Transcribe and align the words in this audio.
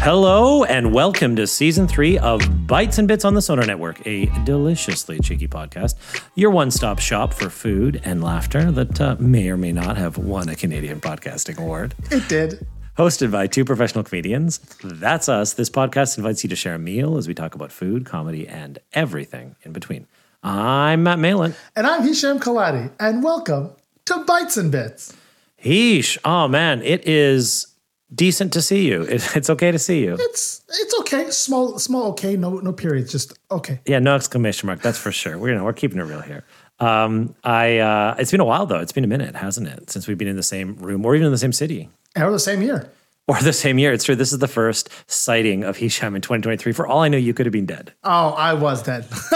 Hello 0.00 0.64
and 0.64 0.94
welcome 0.94 1.36
to 1.36 1.46
season 1.46 1.86
three 1.86 2.18
of 2.18 2.40
Bites 2.66 2.98
and 2.98 3.06
Bits 3.08 3.24
on 3.24 3.34
the 3.34 3.42
Sonar 3.42 3.66
Network, 3.66 4.06
a 4.06 4.26
deliciously 4.44 5.18
cheeky 5.18 5.48
podcast, 5.48 5.96
your 6.34 6.50
one 6.50 6.70
stop 6.70 6.98
shop 6.98 7.34
for 7.34 7.50
food 7.50 8.00
and 8.04 8.22
laughter 8.22 8.70
that 8.70 9.00
uh, 9.00 9.16
may 9.18 9.50
or 9.50 9.56
may 9.56 9.72
not 9.72 9.98
have 9.98 10.16
won 10.16 10.48
a 10.48 10.54
Canadian 10.54 11.00
Podcasting 11.00 11.58
Award. 11.58 11.94
It 12.10 12.26
did. 12.28 12.66
Hosted 12.96 13.30
by 13.30 13.48
two 13.48 13.64
professional 13.64 14.02
comedians. 14.04 14.58
That's 14.82 15.28
us. 15.28 15.54
This 15.54 15.68
podcast 15.68 16.16
invites 16.16 16.42
you 16.42 16.48
to 16.48 16.56
share 16.56 16.74
a 16.74 16.78
meal 16.78 17.18
as 17.18 17.28
we 17.28 17.34
talk 17.34 17.54
about 17.54 17.70
food, 17.70 18.06
comedy, 18.06 18.48
and 18.48 18.78
everything 18.94 19.56
in 19.62 19.72
between. 19.72 20.06
I'm 20.42 21.02
Matt 21.02 21.18
Malin. 21.18 21.54
And 21.76 21.86
I'm 21.86 22.02
Hisham 22.02 22.38
Kaladi. 22.40 22.90
And 22.98 23.22
welcome 23.22 23.72
to 24.06 24.24
Bites 24.24 24.56
and 24.56 24.72
Bits. 24.72 25.14
Heesh. 25.62 26.16
Oh, 26.24 26.48
man. 26.48 26.82
It 26.82 27.06
is 27.06 27.66
decent 28.14 28.52
to 28.54 28.62
see 28.62 28.86
you. 28.88 29.02
It, 29.08 29.36
it's 29.36 29.50
okay 29.50 29.70
to 29.70 29.78
see 29.78 30.04
you. 30.04 30.16
It's 30.18 30.62
it's 30.68 30.94
okay. 31.00 31.30
Small 31.30 31.78
small 31.78 32.10
okay. 32.10 32.36
No 32.36 32.58
no 32.58 32.72
periods. 32.72 33.12
Just 33.12 33.38
okay. 33.50 33.80
Yeah, 33.86 33.98
no 33.98 34.14
exclamation 34.14 34.66
mark. 34.66 34.82
That's 34.82 34.98
for 34.98 35.12
sure. 35.12 35.38
We're 35.38 35.50
you 35.50 35.54
know 35.56 35.64
we're 35.64 35.72
keeping 35.72 35.98
it 35.98 36.04
real 36.04 36.20
here. 36.20 36.44
Um, 36.80 37.34
I 37.42 37.78
uh, 37.78 38.16
it's 38.18 38.30
been 38.30 38.40
a 38.40 38.44
while 38.44 38.66
though. 38.66 38.78
It's 38.80 38.92
been 38.92 39.04
a 39.04 39.08
minute, 39.08 39.34
hasn't 39.34 39.66
it, 39.68 39.90
since 39.90 40.06
we've 40.06 40.18
been 40.18 40.28
in 40.28 40.36
the 40.36 40.42
same 40.42 40.76
room 40.76 41.04
or 41.04 41.14
even 41.14 41.26
in 41.26 41.32
the 41.32 41.38
same 41.38 41.52
city 41.52 41.88
or 42.16 42.30
the 42.30 42.38
same 42.38 42.62
year. 42.62 42.90
or 43.26 43.40
the 43.42 43.52
same 43.52 43.78
year. 43.78 43.92
It's 43.92 44.04
true. 44.04 44.14
This 44.16 44.32
is 44.32 44.38
the 44.38 44.48
first 44.48 44.88
sighting 45.06 45.64
of 45.64 45.76
Hisham 45.76 46.14
in 46.16 46.22
2023. 46.22 46.72
For 46.72 46.86
all 46.86 47.00
I 47.00 47.08
know, 47.08 47.18
you 47.18 47.34
could 47.34 47.46
have 47.46 47.52
been 47.52 47.66
dead. 47.66 47.92
Oh, 48.04 48.30
I 48.30 48.54
was 48.54 48.82
dead. 48.82 49.06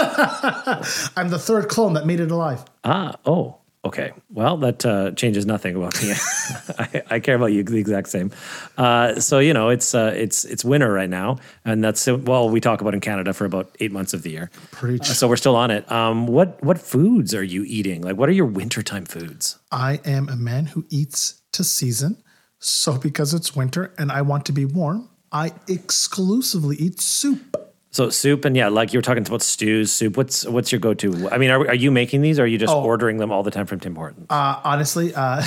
I'm 1.17 1.29
the 1.29 1.39
third 1.39 1.67
clone 1.69 1.93
that 1.93 2.05
made 2.05 2.19
it 2.19 2.31
alive. 2.31 2.63
Ah, 2.83 3.15
oh, 3.25 3.57
okay. 3.85 4.11
Well, 4.29 4.57
that 4.57 4.85
uh, 4.85 5.11
changes 5.11 5.45
nothing 5.45 5.75
about 5.75 6.01
me. 6.01 6.11
I, 6.79 7.03
I 7.09 7.19
care 7.19 7.35
about 7.35 7.47
you 7.47 7.63
the 7.63 7.77
exact 7.77 8.09
same. 8.09 8.31
Uh, 8.77 9.19
so 9.19 9.39
you 9.39 9.53
know, 9.53 9.69
it's 9.69 9.93
uh, 9.93 10.13
it's 10.15 10.45
it's 10.45 10.63
winter 10.65 10.91
right 10.91 11.09
now, 11.09 11.37
and 11.65 11.83
that's 11.83 12.07
well, 12.07 12.49
we 12.49 12.59
talk 12.59 12.81
about 12.81 12.93
in 12.93 12.99
Canada 12.99 13.33
for 13.33 13.45
about 13.45 13.75
eight 13.79 13.91
months 13.91 14.13
of 14.13 14.23
the 14.23 14.31
year. 14.31 14.49
Preach. 14.71 15.05
So 15.05 15.27
we're 15.27 15.35
still 15.35 15.55
on 15.55 15.71
it. 15.71 15.89
Um, 15.91 16.27
what 16.27 16.63
what 16.63 16.79
foods 16.79 17.33
are 17.33 17.43
you 17.43 17.63
eating? 17.65 18.01
Like, 18.01 18.17
what 18.17 18.29
are 18.29 18.33
your 18.33 18.45
wintertime 18.45 19.05
foods? 19.05 19.59
I 19.71 19.99
am 20.05 20.29
a 20.29 20.35
man 20.35 20.67
who 20.67 20.85
eats 20.89 21.41
to 21.53 21.63
season. 21.63 22.17
So 22.59 22.97
because 22.97 23.33
it's 23.33 23.55
winter 23.55 23.93
and 23.97 24.11
I 24.11 24.21
want 24.21 24.45
to 24.45 24.53
be 24.53 24.63
warm, 24.63 25.09
I 25.31 25.51
exclusively 25.67 26.77
eat 26.77 27.01
soup. 27.01 27.57
So 27.93 28.09
soup 28.09 28.43
and 28.43 28.57
yeah, 28.57 28.69
like 28.69 28.91
you 28.91 28.97
were 28.97 29.03
talking 29.03 29.25
about 29.25 29.43
stews, 29.43 29.91
soup. 29.91 30.17
What's 30.17 30.45
what's 30.47 30.71
your 30.71 30.79
go 30.79 30.95
to? 30.95 31.29
I 31.29 31.37
mean, 31.37 31.51
are, 31.51 31.59
are 31.67 31.75
you 31.75 31.91
making 31.91 32.21
these? 32.21 32.39
or 32.39 32.43
Are 32.43 32.47
you 32.47 32.57
just 32.57 32.73
ordering 32.73 33.17
them 33.17 33.31
all 33.31 33.43
the 33.43 33.51
time 33.51 33.67
from 33.67 33.79
Tim 33.79 33.95
Hortons? 33.95 34.25
Uh, 34.31 34.59
honestly, 34.63 35.13
uh, 35.13 35.43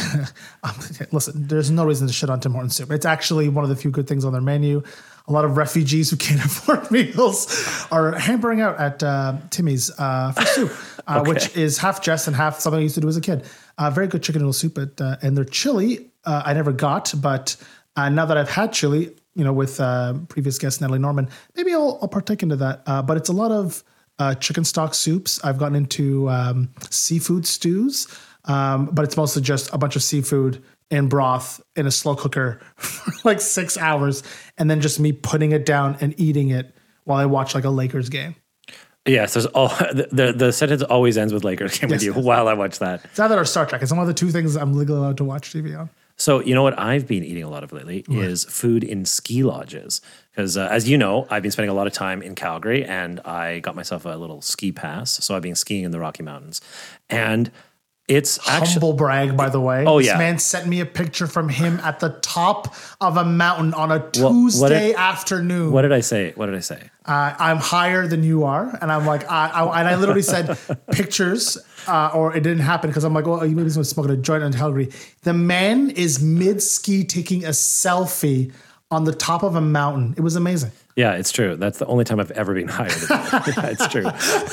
listen, 1.12 1.48
there's 1.48 1.72
no 1.72 1.84
reason 1.84 2.06
to 2.06 2.12
shit 2.12 2.30
on 2.30 2.38
Tim 2.38 2.52
Hortons 2.52 2.76
soup. 2.76 2.92
It's 2.92 3.04
actually 3.04 3.48
one 3.48 3.64
of 3.64 3.68
the 3.68 3.74
few 3.74 3.90
good 3.90 4.06
things 4.06 4.24
on 4.24 4.32
their 4.32 4.40
menu. 4.40 4.82
A 5.26 5.32
lot 5.32 5.44
of 5.44 5.56
refugees 5.56 6.08
who 6.08 6.16
can't 6.16 6.38
afford 6.44 6.88
meals 6.88 7.86
are 7.90 8.12
hampering 8.12 8.60
out 8.60 8.78
at 8.78 9.02
uh, 9.02 9.38
Timmy's 9.50 9.90
uh, 9.98 10.30
for 10.30 10.44
soup, 10.44 10.72
uh, 11.08 11.24
which 11.24 11.56
is 11.56 11.78
half 11.78 12.00
jest 12.00 12.28
and 12.28 12.36
half 12.36 12.60
something 12.60 12.78
I 12.78 12.82
used 12.84 12.94
to 12.94 13.00
do 13.00 13.08
as 13.08 13.16
a 13.16 13.20
kid. 13.20 13.44
Uh, 13.76 13.90
very 13.90 14.06
good 14.06 14.22
chicken 14.22 14.40
noodle 14.40 14.52
soup, 14.52 14.78
at, 14.78 15.00
uh, 15.00 15.16
and 15.20 15.36
their 15.36 15.44
chili 15.44 16.10
uh, 16.24 16.42
I 16.44 16.52
never 16.52 16.72
got, 16.72 17.12
but 17.16 17.56
uh, 17.96 18.08
now 18.08 18.26
that 18.26 18.36
I've 18.36 18.50
had 18.50 18.72
chili, 18.72 19.16
you 19.36 19.44
know, 19.44 19.52
with 19.52 19.78
uh, 19.80 20.14
previous 20.28 20.58
guest 20.58 20.80
Natalie 20.80 20.98
Norman, 20.98 21.28
maybe 21.54 21.72
I'll, 21.72 21.98
I'll 22.00 22.08
partake 22.08 22.42
into 22.42 22.56
that. 22.56 22.82
Uh, 22.86 23.02
but 23.02 23.16
it's 23.16 23.28
a 23.28 23.34
lot 23.34 23.52
of 23.52 23.84
uh, 24.18 24.34
chicken 24.34 24.64
stock 24.64 24.94
soups. 24.94 25.42
I've 25.44 25.58
gotten 25.58 25.76
into 25.76 26.28
um, 26.30 26.70
seafood 26.90 27.46
stews, 27.46 28.08
um, 28.46 28.86
but 28.86 29.04
it's 29.04 29.16
mostly 29.16 29.42
just 29.42 29.72
a 29.72 29.78
bunch 29.78 29.94
of 29.94 30.02
seafood 30.02 30.62
in 30.90 31.08
broth 31.08 31.60
in 31.74 31.86
a 31.86 31.90
slow 31.90 32.16
cooker 32.16 32.60
for 32.76 33.12
like 33.28 33.40
six 33.40 33.76
hours, 33.76 34.22
and 34.56 34.70
then 34.70 34.80
just 34.80 34.98
me 34.98 35.12
putting 35.12 35.52
it 35.52 35.66
down 35.66 35.96
and 36.00 36.18
eating 36.18 36.48
it 36.48 36.74
while 37.04 37.18
I 37.18 37.26
watch 37.26 37.54
like 37.54 37.64
a 37.64 37.70
Lakers 37.70 38.08
game. 38.08 38.36
yes, 39.06 39.34
there's 39.34 39.46
all 39.46 39.68
the, 39.92 40.08
the 40.10 40.32
the 40.32 40.52
sentence 40.52 40.82
always 40.82 41.18
ends 41.18 41.32
with 41.34 41.44
Lakers 41.44 41.78
game 41.78 41.90
with 41.90 42.02
you 42.02 42.14
yes, 42.14 42.24
while 42.24 42.48
I 42.48 42.54
watch 42.54 42.78
that. 42.78 43.04
It's 43.04 43.20
either 43.20 43.38
or 43.38 43.44
Star 43.44 43.66
Trek. 43.66 43.82
It's 43.82 43.92
one 43.92 44.00
of 44.00 44.06
the 44.06 44.14
two 44.14 44.30
things 44.30 44.56
I'm 44.56 44.72
legally 44.72 44.98
allowed 44.98 45.18
to 45.18 45.24
watch 45.24 45.52
TV 45.52 45.78
on. 45.78 45.90
So 46.16 46.40
you 46.40 46.54
know 46.54 46.62
what 46.62 46.78
I've 46.78 47.06
been 47.06 47.22
eating 47.22 47.42
a 47.42 47.50
lot 47.50 47.62
of 47.62 47.72
lately 47.72 48.04
is 48.08 48.44
food 48.44 48.82
in 48.82 49.04
ski 49.04 49.42
lodges. 49.42 50.00
Because 50.30 50.56
uh, 50.56 50.68
as 50.70 50.88
you 50.88 50.96
know 50.96 51.26
I've 51.30 51.42
been 51.42 51.52
spending 51.52 51.70
a 51.70 51.74
lot 51.74 51.86
of 51.86 51.92
time 51.92 52.22
in 52.22 52.34
Calgary 52.34 52.84
and 52.84 53.20
I 53.20 53.60
got 53.60 53.76
myself 53.76 54.04
a 54.06 54.10
little 54.10 54.40
ski 54.40 54.72
pass. 54.72 55.12
So 55.24 55.36
I've 55.36 55.42
been 55.42 55.54
skiing 55.54 55.84
in 55.84 55.90
the 55.90 56.00
Rocky 56.00 56.22
Mountains. 56.22 56.60
And 57.10 57.50
it's 58.08 58.38
actually 58.48 58.72
Humble 58.74 58.92
brag, 58.92 59.36
by 59.36 59.48
the 59.48 59.60
way. 59.60 59.84
Oh, 59.84 59.98
this 59.98 60.06
yeah. 60.06 60.18
man 60.18 60.38
sent 60.38 60.68
me 60.68 60.80
a 60.80 60.86
picture 60.86 61.26
from 61.26 61.48
him 61.48 61.80
at 61.80 61.98
the 61.98 62.10
top 62.22 62.74
of 63.00 63.16
a 63.16 63.24
mountain 63.24 63.74
on 63.74 63.90
a 63.90 63.98
what 63.98 64.12
Tuesday 64.12 64.88
did- 64.88 64.96
afternoon. 64.96 65.72
what 65.72 65.82
did 65.82 65.92
I 65.92 66.00
say 66.00 66.32
what 66.36 66.46
did 66.46 66.54
I 66.54 66.60
say 66.60 66.90
uh, 67.04 67.34
I'm 67.38 67.58
higher 67.58 68.06
than 68.08 68.24
you 68.24 68.42
are, 68.44 68.76
and 68.82 68.90
I'm 68.90 69.06
like, 69.06 69.30
I, 69.30 69.48
I 69.48 69.78
and 69.80 69.88
I 69.88 69.94
literally 69.94 70.22
said 70.22 70.58
pictures, 70.90 71.56
uh, 71.86 72.10
or 72.12 72.36
it 72.36 72.42
didn't 72.42 72.64
happen 72.64 72.90
because 72.90 73.04
I'm 73.04 73.14
like, 73.14 73.26
well, 73.26 73.46
you 73.46 73.54
maybe 73.54 73.70
someone's 73.70 73.90
smoking 73.90 74.10
a 74.12 74.16
joint 74.16 74.42
in 74.42 74.52
Calgary. 74.52 74.90
The 75.22 75.32
man 75.32 75.90
is 75.90 76.20
mid 76.20 76.60
ski 76.62 77.04
taking 77.04 77.44
a 77.44 77.50
selfie 77.50 78.52
on 78.90 79.04
the 79.04 79.12
top 79.14 79.44
of 79.44 79.54
a 79.54 79.60
mountain. 79.60 80.14
It 80.16 80.20
was 80.20 80.34
amazing. 80.34 80.72
Yeah, 80.96 81.12
it's 81.12 81.30
true. 81.30 81.56
That's 81.56 81.78
the 81.78 81.86
only 81.86 82.04
time 82.04 82.18
I've 82.18 82.30
ever 82.32 82.54
been 82.54 82.68
hired. 82.78 82.92
yeah, 83.10 83.66
it's 83.66 83.86
true. 83.88 84.06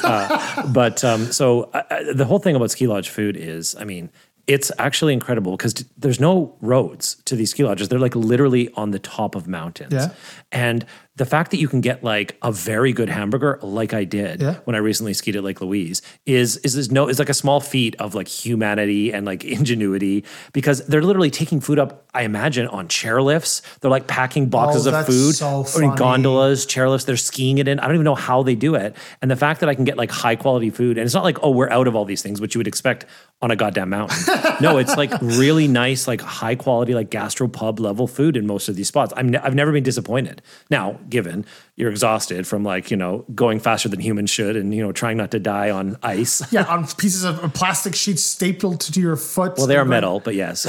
Uh, 0.04 0.68
but 0.68 1.04
um, 1.04 1.32
so 1.32 1.70
the 2.14 2.26
whole 2.26 2.40
thing 2.40 2.56
about 2.56 2.70
ski 2.70 2.86
lodge 2.86 3.10
food 3.10 3.38
is, 3.38 3.76
I 3.80 3.86
mean, 3.86 4.10
it's 4.46 4.70
actually 4.78 5.14
incredible 5.14 5.56
because 5.56 5.74
t- 5.74 5.86
there's 5.98 6.20
no 6.20 6.56
roads 6.60 7.16
to 7.26 7.38
these 7.38 7.52
ski 7.52 7.64
lodges. 7.64 7.88
They're 7.88 7.98
like 7.98 8.16
literally 8.16 8.70
on 8.74 8.92
the 8.92 9.00
top 9.00 9.36
of 9.36 9.48
mountains. 9.48 9.94
Yeah. 9.94 10.10
And 10.52 10.86
the 11.16 11.26
fact 11.28 11.52
that 11.52 11.58
you 11.58 11.68
can 11.68 11.80
get 11.80 12.04
like 12.04 12.36
a 12.42 12.52
very 12.52 12.92
good 12.92 13.08
hamburger, 13.08 13.60
like 13.62 13.94
I 13.94 14.04
did 14.04 14.42
Yeah. 14.42 14.56
when 14.66 14.76
I 14.76 14.80
recently 14.80 15.14
skied 15.14 15.36
at 15.36 15.44
Lake 15.44 15.62
Louise, 15.62 16.02
is 16.26 16.58
is 16.58 16.76
is 16.76 16.92
no 16.92 17.08
is 17.08 17.20
like 17.20 17.30
a 17.30 17.36
small 17.36 17.60
feat 17.60 17.96
of 18.00 18.16
like 18.16 18.28
humanity 18.28 19.14
and 19.14 19.24
like 19.26 19.44
ingenuity 19.58 20.24
because 20.54 20.86
they're 20.88 21.04
literally 21.04 21.30
taking 21.30 21.60
food 21.60 21.78
up. 21.78 22.06
I 22.16 22.24
imagine 22.24 22.68
on 22.68 22.88
chairlifts. 22.88 23.62
They're 23.80 23.92
like 23.92 24.08
packing 24.08 24.50
boxes 24.50 24.88
Oh, 24.88 25.00
of 25.00 25.06
food 25.06 25.36
so 25.36 25.66
or 25.76 25.84
in 25.84 25.96
gondolas, 25.96 26.66
chairlifts. 26.66 27.06
They're 27.06 27.18
skiing 27.18 27.58
it 27.60 27.68
in. 27.68 27.80
I 27.80 27.86
don't 27.86 27.96
even 27.96 28.06
know 28.06 28.16
how 28.16 28.42
they 28.44 28.56
do 28.56 28.74
it. 28.76 28.96
And 29.22 29.30
the 29.30 29.36
fact 29.36 29.60
that 29.60 29.70
I 29.70 29.76
can 29.76 29.84
get 29.84 29.98
like 29.98 30.10
high 30.12 30.36
quality 30.36 30.70
food, 30.72 30.98
and 30.98 31.06
it's 31.06 31.14
not 31.14 31.24
like 31.24 31.38
oh 31.44 31.52
we're 31.52 31.70
out 31.70 31.88
of 31.88 31.96
all 31.96 32.06
these 32.06 32.24
things, 32.24 32.42
which 32.42 32.56
you 32.56 32.60
would 32.60 32.68
expect 32.68 33.06
on 33.44 33.52
a 33.52 33.58
goddamn 33.58 33.90
mountain. 33.90 34.18
no, 34.62 34.78
it's 34.78 34.96
like 34.96 35.12
really 35.22 35.68
nice, 35.68 36.08
like 36.08 36.22
high 36.22 36.56
quality, 36.56 36.96
like 36.96 37.12
gastropub 37.12 37.78
level 37.78 38.08
food 38.08 38.38
in 38.38 38.48
most 38.48 38.70
of 38.70 38.78
these 38.78 38.88
spots. 38.88 39.12
I'm 39.18 39.30
ne- 39.30 39.38
I've 39.38 39.54
never 39.54 39.74
been 39.74 39.84
disappointed. 39.84 40.42
Now, 40.70 40.98
given 41.10 41.46
you're 41.76 41.90
exhausted 41.90 42.46
from 42.48 42.64
like 42.64 42.90
you 42.90 42.98
know 42.98 43.26
going 43.34 43.60
faster 43.60 43.90
than 43.90 44.00
humans 44.00 44.30
should, 44.30 44.56
and 44.56 44.74
you 44.74 44.82
know 44.82 44.94
trying 44.94 45.18
not 45.18 45.32
to 45.32 45.40
die 45.40 45.72
on 45.72 45.98
ice. 46.02 46.42
Yeah, 46.54 46.64
on 46.64 46.88
pieces 46.98 47.26
of 47.26 47.54
plastic 47.54 47.96
sheets 47.96 48.24
stapled 48.24 48.80
to 48.82 49.02
your 49.02 49.18
foot. 49.18 49.58
Well, 49.58 49.68
they 49.68 49.76
are 49.76 49.86
metal, 49.86 50.22
but 50.22 50.36
yes, 50.36 50.64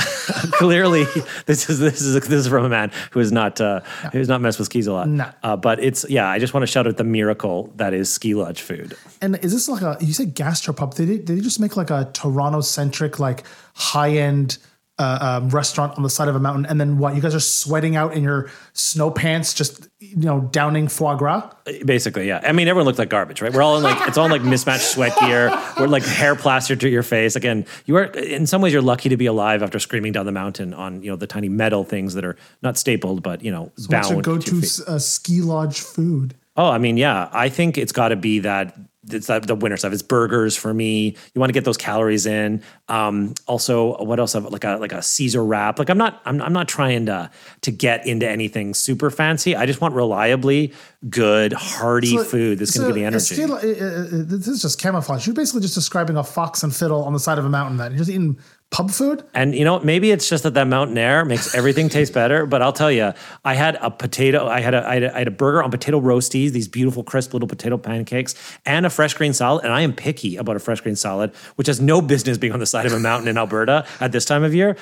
clearly 0.53 1.05
this 1.47 1.71
is 1.71 1.79
this 1.79 2.01
is 2.01 2.15
this 2.15 2.33
is 2.33 2.49
from 2.49 2.65
a 2.65 2.69
man 2.69 2.91
who 3.13 3.21
is 3.21 3.31
not 3.31 3.61
uh, 3.61 3.81
who's 4.13 4.29
not 4.29 4.41
messed 4.41 4.59
with 4.59 4.67
skis 4.67 4.89
a 4.89 4.93
lot. 4.93 5.09
No. 5.09 5.31
Uh, 5.45 5.57
but 5.57 5.79
it's 5.79 6.05
yeah, 6.09 6.29
I 6.29 6.41
just 6.41 6.55
want 6.55 6.63
to 6.63 6.67
shout 6.67 6.89
out 6.89 6.97
the 6.97 7.05
miracle 7.05 7.73
that 7.77 7.95
is 7.95 8.13
ski 8.13 8.35
lodge 8.35 8.63
food. 8.63 8.97
And 9.21 9.37
is 9.45 9.53
this 9.53 9.69
like 9.69 9.83
a 9.83 9.97
you 10.01 10.13
said 10.13 10.35
gastropub? 10.35 10.95
Did 10.95 11.09
they, 11.09 11.19
did 11.19 11.39
they 11.39 11.41
just 11.41 11.61
make 11.61 11.77
like 11.77 11.91
a 11.91 12.11
Toronto 12.15 12.63
centric 12.65 13.19
like 13.19 13.45
high 13.75 14.11
end 14.11 14.59
uh, 14.97 15.41
um, 15.43 15.49
restaurant 15.49 15.97
on 15.97 16.05
the 16.05 16.11
side 16.11 16.29
of 16.29 16.37
a 16.37 16.41
mountain? 16.41 16.67
And 16.67 16.81
then 16.81 16.99
what? 16.99 17.17
You 17.17 17.21
guys 17.21 17.35
are 17.35 17.41
sweating 17.41 17.97
out 17.97 18.15
in 18.15 18.23
your 18.23 18.51
snow 18.73 19.11
pants, 19.11 19.53
just 19.55 19.89
you 19.99 20.17
know 20.17 20.43
downing 20.53 20.89
foie 20.89 21.17
gras. 21.17 21.51
Basically, 21.85 22.29
yeah. 22.29 22.41
I 22.45 22.53
mean, 22.53 22.69
everyone 22.69 22.87
looked 22.87 22.99
like 22.99 23.09
garbage, 23.09 23.43
right? 23.43 23.53
We're 23.53 23.63
all 23.63 23.77
in 23.77 23.83
like 23.83 24.09
it's 24.09 24.17
all 24.17 24.27
in 24.27 24.31
like 24.31 24.43
mismatched 24.43 24.85
sweat 24.85 25.19
gear. 25.21 25.51
We're 25.79 25.89
like 25.89 26.05
hair 26.05 26.37
plastered 26.37 26.81
to 26.81 26.89
your 26.89 27.03
face. 27.03 27.37
Again, 27.37 27.67
you 27.87 27.97
are 27.97 28.05
in 28.05 28.47
some 28.47 28.63
ways 28.63 28.73
you're 28.73 28.83
lucky 28.83 29.09
to 29.09 29.17
be 29.17 29.27
alive 29.27 29.63
after 29.63 29.79
screaming 29.79 30.13
down 30.13 30.27
the 30.27 30.33
mountain 30.33 30.73
on 30.75 31.03
you 31.03 31.11
know 31.11 31.17
the 31.17 31.27
tiny 31.27 31.49
metal 31.49 31.85
things 31.85 32.15
that 32.15 32.25
are 32.25 32.37
not 32.63 32.79
stapled 32.79 33.23
but 33.23 33.43
you 33.43 33.51
know 33.51 33.65
What's 33.65 33.87
bound 33.89 34.11
your 34.11 34.23
go 34.23 34.39
to 34.39 34.55
your 34.55 34.63
to 34.63 34.85
uh, 34.87 34.99
ski 34.99 35.41
lodge 35.41 35.81
food? 35.81 36.35
Oh, 36.57 36.69
I 36.69 36.79
mean, 36.79 36.97
yeah. 36.97 37.29
I 37.33 37.49
think 37.49 37.77
it's 37.77 37.93
got 37.93 38.09
to 38.09 38.17
be 38.17 38.39
that 38.41 38.77
it's 39.11 39.27
the, 39.27 39.41
the 39.41 39.55
winter 39.55 39.77
stuff. 39.77 39.93
It's 39.93 40.03
burgers 40.03 40.57
for 40.57 40.73
me. 40.73 41.17
You 41.35 41.39
want 41.41 41.49
to 41.51 41.53
get 41.55 41.65
those 41.65 41.77
calories 41.77 42.27
in. 42.27 42.63
Um, 42.89 43.35
also, 43.47 43.97
what 44.05 44.19
else? 44.19 44.33
Have 44.35 44.45
like 44.47 44.65
a 44.65 44.77
like 44.77 44.93
a 44.93 45.03
Caesar 45.03 45.45
wrap. 45.45 45.79
Like 45.79 45.91
I'm 45.91 45.99
not 45.99 46.21
I'm, 46.25 46.41
I'm 46.43 46.53
not 46.53 46.69
trying 46.69 47.07
to 47.07 47.31
to 47.63 47.71
get 47.71 48.07
into 48.07 48.29
anything 48.29 48.75
super 48.75 49.11
fancy. 49.11 49.57
I 49.57 49.67
just 49.67 49.81
want 49.81 49.95
reliably 49.95 50.73
good, 51.09 51.53
hearty 51.53 52.17
So- 52.17 52.25
food 52.25 52.59
that's 52.59 52.77
going 52.77 52.87
to 52.87 52.89
give 52.89 52.97
me 52.97 53.05
energy. 53.05 53.35
still- 53.35 53.53
uh, 53.53 53.59
uh, 53.59 53.61
uh, 53.61 54.09
this 54.27 54.49
is 54.49 54.63
just 54.63 54.81
camouflage. 54.81 55.27
You're 55.27 55.35
basically 55.35 55.61
just 55.63 55.75
describing 55.75 56.17
a 56.17 56.25
fox 56.25 56.63
and 56.63 56.75
fiddle 56.75 57.05
on 57.05 57.13
the 57.13 57.21
side 57.21 57.39
of 57.39 57.45
a 57.45 57.49
mountain. 57.51 57.77
That 57.79 57.91
you're 57.91 57.99
just 57.99 58.11
eating 58.11 58.39
pub 58.71 58.91
food. 58.91 59.25
And 59.35 59.55
you 59.55 59.65
know, 59.65 59.79
maybe 59.81 60.11
it's 60.11 60.29
just 60.29 60.43
that 60.43 60.55
that 60.55 60.67
mountain 60.67 60.99
air 60.99 61.25
makes 61.25 61.55
everything 61.55 61.89
taste 61.89 62.13
better. 62.13 62.45
But 62.45 62.61
I'll 62.61 62.73
tell 62.73 62.91
you, 62.91 63.13
I 63.45 63.55
had 63.55 63.77
a 63.81 63.91
potato, 63.91 64.47
I 64.47 64.61
had 64.61 64.75
a, 64.75 64.87
I 64.87 64.95
had 64.95 65.03
a, 65.05 65.15
I 65.15 65.19
had 65.19 65.29
a 65.29 65.33
burger 65.33 65.63
on 65.63 65.71
potato 65.71 66.01
roasties, 66.01 66.51
these 66.51 66.69
beautiful 66.69 67.05
crisp 67.05 67.33
little 67.33 67.49
potato 67.49 67.79
pancakes, 67.79 68.35
and 68.67 68.85
a 68.85 68.91
fresh 68.91 69.15
green 69.15 69.33
salad. 69.33 69.65
And 69.65 69.73
I 69.73 69.83
am 69.83 69.93
picky 69.93 70.37
about 70.37 70.57
a 70.57 70.59
fresh 70.59 70.81
green 70.81 70.97
salad, 70.97 71.35
which 71.57 71.69
has 71.69 71.81
no 71.81 72.01
business 72.01 72.37
being 72.37 72.53
on 72.53 72.61
the 72.61 72.67
side 72.67 72.87
of 72.87 72.93
a 72.93 73.01
mountain 73.01 73.29
in 73.29 73.39
Alberta 73.39 73.87
at 74.01 74.13
this 74.13 74.25
time 74.25 74.43
of 74.43 74.55
year. 74.55 74.77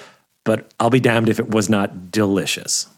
But 0.44 0.72
I'll 0.80 0.90
be 0.90 1.00
damned 1.00 1.28
if 1.28 1.38
it 1.38 1.50
was 1.50 1.68
not 1.68 2.10
delicious. 2.10 2.88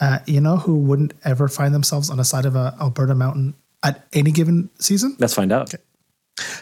Uh, 0.00 0.18
you 0.26 0.40
know 0.40 0.58
who 0.58 0.76
wouldn't 0.76 1.14
ever 1.24 1.48
find 1.48 1.74
themselves 1.74 2.10
on 2.10 2.18
the 2.18 2.24
side 2.24 2.44
of 2.44 2.54
a 2.54 2.76
Alberta 2.80 3.14
mountain 3.14 3.54
at 3.82 4.06
any 4.12 4.30
given 4.30 4.68
season? 4.78 5.16
Let's 5.18 5.34
find 5.34 5.52
out. 5.52 5.72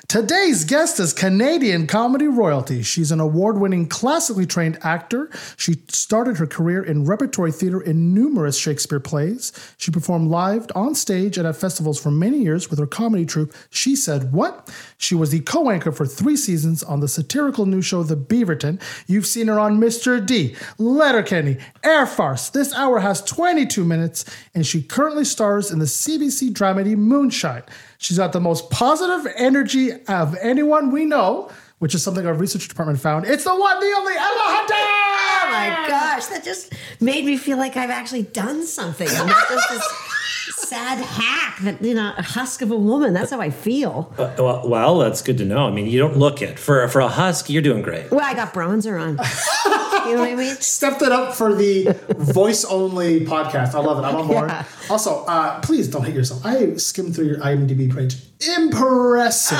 Today's 0.06 0.64
guest 0.64 1.00
is 1.00 1.12
Canadian 1.12 1.88
comedy 1.88 2.28
royalty. 2.28 2.82
She's 2.82 3.10
an 3.10 3.18
award 3.18 3.58
winning, 3.58 3.88
classically 3.88 4.46
trained 4.46 4.78
actor. 4.82 5.28
She 5.56 5.82
started 5.88 6.36
her 6.36 6.46
career 6.46 6.84
in 6.84 7.04
repertory 7.04 7.50
theater 7.50 7.80
in 7.80 8.14
numerous 8.14 8.56
Shakespeare 8.56 9.00
plays. 9.00 9.52
She 9.76 9.90
performed 9.90 10.30
live 10.30 10.68
on 10.76 10.94
stage 10.94 11.36
and 11.38 11.48
at 11.48 11.56
festivals 11.56 12.00
for 12.00 12.12
many 12.12 12.38
years 12.38 12.70
with 12.70 12.78
her 12.78 12.86
comedy 12.86 13.26
troupe, 13.26 13.52
She 13.70 13.96
Said 13.96 14.32
What? 14.32 14.72
She 14.98 15.16
was 15.16 15.30
the 15.30 15.40
co 15.40 15.68
anchor 15.68 15.90
for 15.90 16.06
three 16.06 16.36
seasons 16.36 16.84
on 16.84 17.00
the 17.00 17.08
satirical 17.08 17.66
news 17.66 17.86
show 17.86 18.04
The 18.04 18.16
Beaverton. 18.16 18.80
You've 19.08 19.26
seen 19.26 19.48
her 19.48 19.58
on 19.58 19.80
Mr. 19.80 20.24
D, 20.24 20.54
Letterkenny, 20.78 21.58
Air 21.82 22.06
Farce. 22.06 22.50
This 22.50 22.72
hour 22.74 23.00
has 23.00 23.20
22 23.22 23.84
minutes, 23.84 24.24
and 24.54 24.64
she 24.64 24.82
currently 24.82 25.24
stars 25.24 25.72
in 25.72 25.80
the 25.80 25.86
CBC 25.86 26.52
dramedy 26.52 26.96
Moonshine. 26.96 27.64
She's 27.98 28.18
got 28.18 28.32
the 28.32 28.40
most 28.40 28.70
positive 28.70 29.32
energy 29.36 29.63
of 30.08 30.36
anyone 30.40 30.90
we 30.90 31.04
know, 31.04 31.50
which 31.78 31.94
is 31.94 32.02
something 32.02 32.26
our 32.26 32.34
research 32.34 32.68
department 32.68 33.00
found. 33.00 33.26
It's 33.26 33.44
the 33.44 33.54
one, 33.54 33.80
the 33.80 33.92
only 33.96 34.12
Emma 34.12 34.20
Hunter! 34.20 34.74
Oh 34.74 35.50
my 35.50 35.88
gosh, 35.88 36.26
that 36.26 36.44
just 36.44 36.72
made 37.00 37.24
me 37.24 37.36
feel 37.36 37.58
like 37.58 37.76
I've 37.76 37.90
actually 37.90 38.22
done 38.22 38.66
something. 38.66 39.08
I'm 39.08 39.26
not 39.26 39.48
just 39.48 39.68
this 39.70 39.84
sad 40.68 40.98
hack 40.98 41.58
that, 41.62 41.82
you 41.82 41.94
know, 41.94 42.12
a 42.16 42.22
husk 42.22 42.62
of 42.62 42.70
a 42.70 42.76
woman. 42.76 43.12
That's 43.12 43.30
how 43.30 43.40
I 43.40 43.50
feel. 43.50 44.12
Uh, 44.18 44.34
well, 44.38 44.68
well, 44.68 44.98
that's 44.98 45.22
good 45.22 45.38
to 45.38 45.44
know. 45.44 45.66
I 45.66 45.70
mean, 45.70 45.86
you 45.86 45.98
don't 45.98 46.16
look 46.16 46.42
it 46.42 46.58
for 46.58 46.86
for 46.88 47.00
a 47.00 47.08
husk. 47.08 47.48
You're 47.50 47.62
doing 47.62 47.82
great. 47.82 48.10
Well, 48.10 48.20
I 48.24 48.34
got 48.34 48.52
bronzer 48.54 49.00
on. 49.00 49.18
You 50.08 50.16
know 50.16 50.20
what 50.20 50.30
I 50.30 50.34
mean? 50.34 50.54
Stepped 50.60 51.02
it 51.02 51.12
up 51.12 51.34
for 51.34 51.54
the 51.54 51.96
voice 52.18 52.64
only 52.64 53.24
podcast. 53.24 53.74
I 53.74 53.80
love 53.80 53.98
it. 53.98 54.02
I'm 54.06 54.16
on 54.16 54.26
board. 54.26 54.50
Yeah. 54.50 54.64
Also, 54.90 55.24
uh, 55.24 55.60
please 55.60 55.88
don't 55.88 56.04
hit 56.04 56.14
yourself. 56.14 56.44
I 56.44 56.76
skimmed 56.76 57.14
through 57.14 57.26
your 57.26 57.38
IMDb 57.38 57.94
page. 57.94 58.16
Impressive. 58.40 59.58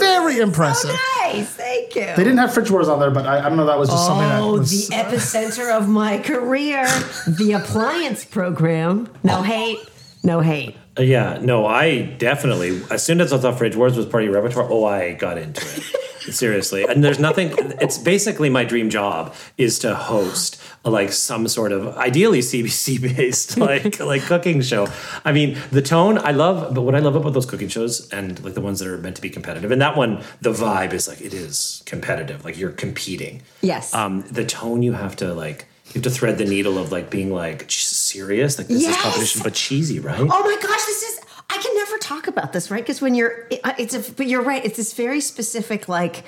Very 0.00 0.38
impressive. 0.38 0.90
Nice, 1.22 1.48
thank 1.50 1.94
you. 1.96 2.02
They 2.06 2.16
didn't 2.24 2.38
have 2.38 2.52
Fridge 2.54 2.70
Wars 2.70 2.88
on 2.88 3.00
there, 3.00 3.10
but 3.10 3.26
I, 3.26 3.38
I 3.40 3.48
don't 3.48 3.56
know. 3.56 3.66
That 3.66 3.78
was 3.78 3.88
just 3.88 4.06
something 4.06 4.28
that 4.28 4.40
Oh, 4.40 4.58
was. 4.58 4.88
the 4.88 4.94
epicenter 4.94 5.76
of 5.76 5.88
my 5.88 6.18
career, 6.18 6.86
the 7.26 7.52
appliance 7.52 8.24
program. 8.24 9.08
No 9.24 9.42
hate, 9.42 9.78
no 10.22 10.40
hate. 10.40 10.76
Uh, 10.98 11.02
yeah, 11.02 11.38
no, 11.42 11.66
I 11.66 12.02
definitely. 12.02 12.80
As 12.90 13.04
soon 13.04 13.20
as 13.20 13.32
I 13.32 13.38
thought 13.38 13.58
Fridge 13.58 13.76
Wars 13.76 13.96
was 13.96 14.06
part 14.06 14.22
of 14.24 14.30
your 14.30 14.40
repertoire, 14.40 14.68
oh, 14.70 14.84
I 14.84 15.12
got 15.14 15.38
into 15.38 15.60
it. 15.62 15.82
Seriously, 16.30 16.84
and 16.84 17.02
there's 17.04 17.18
nothing. 17.18 17.52
It's 17.80 17.98
basically 17.98 18.50
my 18.50 18.64
dream 18.64 18.90
job 18.90 19.34
is 19.56 19.78
to 19.80 19.94
host 19.94 20.60
like 20.84 21.12
some 21.12 21.48
sort 21.48 21.72
of 21.72 21.96
ideally 21.96 22.40
CBC 22.40 23.00
based 23.16 23.56
like 23.58 24.00
like 24.00 24.22
cooking 24.22 24.60
show. 24.62 24.88
I 25.24 25.32
mean, 25.32 25.58
the 25.70 25.82
tone 25.82 26.18
I 26.18 26.32
love, 26.32 26.74
but 26.74 26.82
what 26.82 26.94
I 26.94 26.98
love 27.00 27.16
about 27.16 27.32
those 27.32 27.46
cooking 27.46 27.68
shows 27.68 28.08
and 28.10 28.42
like 28.44 28.54
the 28.54 28.60
ones 28.60 28.80
that 28.80 28.88
are 28.88 28.98
meant 28.98 29.16
to 29.16 29.22
be 29.22 29.30
competitive, 29.30 29.70
and 29.70 29.80
that 29.80 29.96
one, 29.96 30.22
the 30.40 30.52
vibe 30.52 30.92
is 30.92 31.08
like 31.08 31.20
it 31.20 31.34
is 31.34 31.82
competitive, 31.86 32.44
like 32.44 32.58
you're 32.58 32.72
competing. 32.72 33.42
Yes. 33.62 33.94
Um, 33.94 34.22
the 34.30 34.44
tone 34.44 34.82
you 34.82 34.92
have 34.92 35.16
to 35.16 35.32
like. 35.34 35.66
You 35.88 36.00
have 36.02 36.02
to 36.02 36.10
thread 36.10 36.36
the 36.36 36.44
needle 36.44 36.78
of 36.78 36.90
like 36.90 37.10
being 37.10 37.32
like 37.32 37.66
serious, 37.70 38.58
like 38.58 38.66
this 38.66 38.82
Yes! 38.82 38.96
is 38.96 39.02
competition, 39.02 39.40
but 39.44 39.54
cheesy, 39.54 40.00
right? 40.00 40.18
Oh 40.20 40.26
my 40.26 40.56
gosh, 40.60 40.84
this 40.84 41.02
is. 41.02 41.20
I 41.56 41.62
can 41.62 41.74
never 41.74 41.98
talk 41.98 42.26
about 42.28 42.52
this, 42.52 42.70
right? 42.70 42.82
Because 42.82 43.00
when 43.00 43.14
you're, 43.14 43.48
it's 43.78 43.94
a. 43.94 44.12
But 44.12 44.26
you're 44.26 44.42
right. 44.42 44.64
It's 44.64 44.76
this 44.76 44.92
very 44.92 45.20
specific, 45.20 45.88
like. 45.88 46.24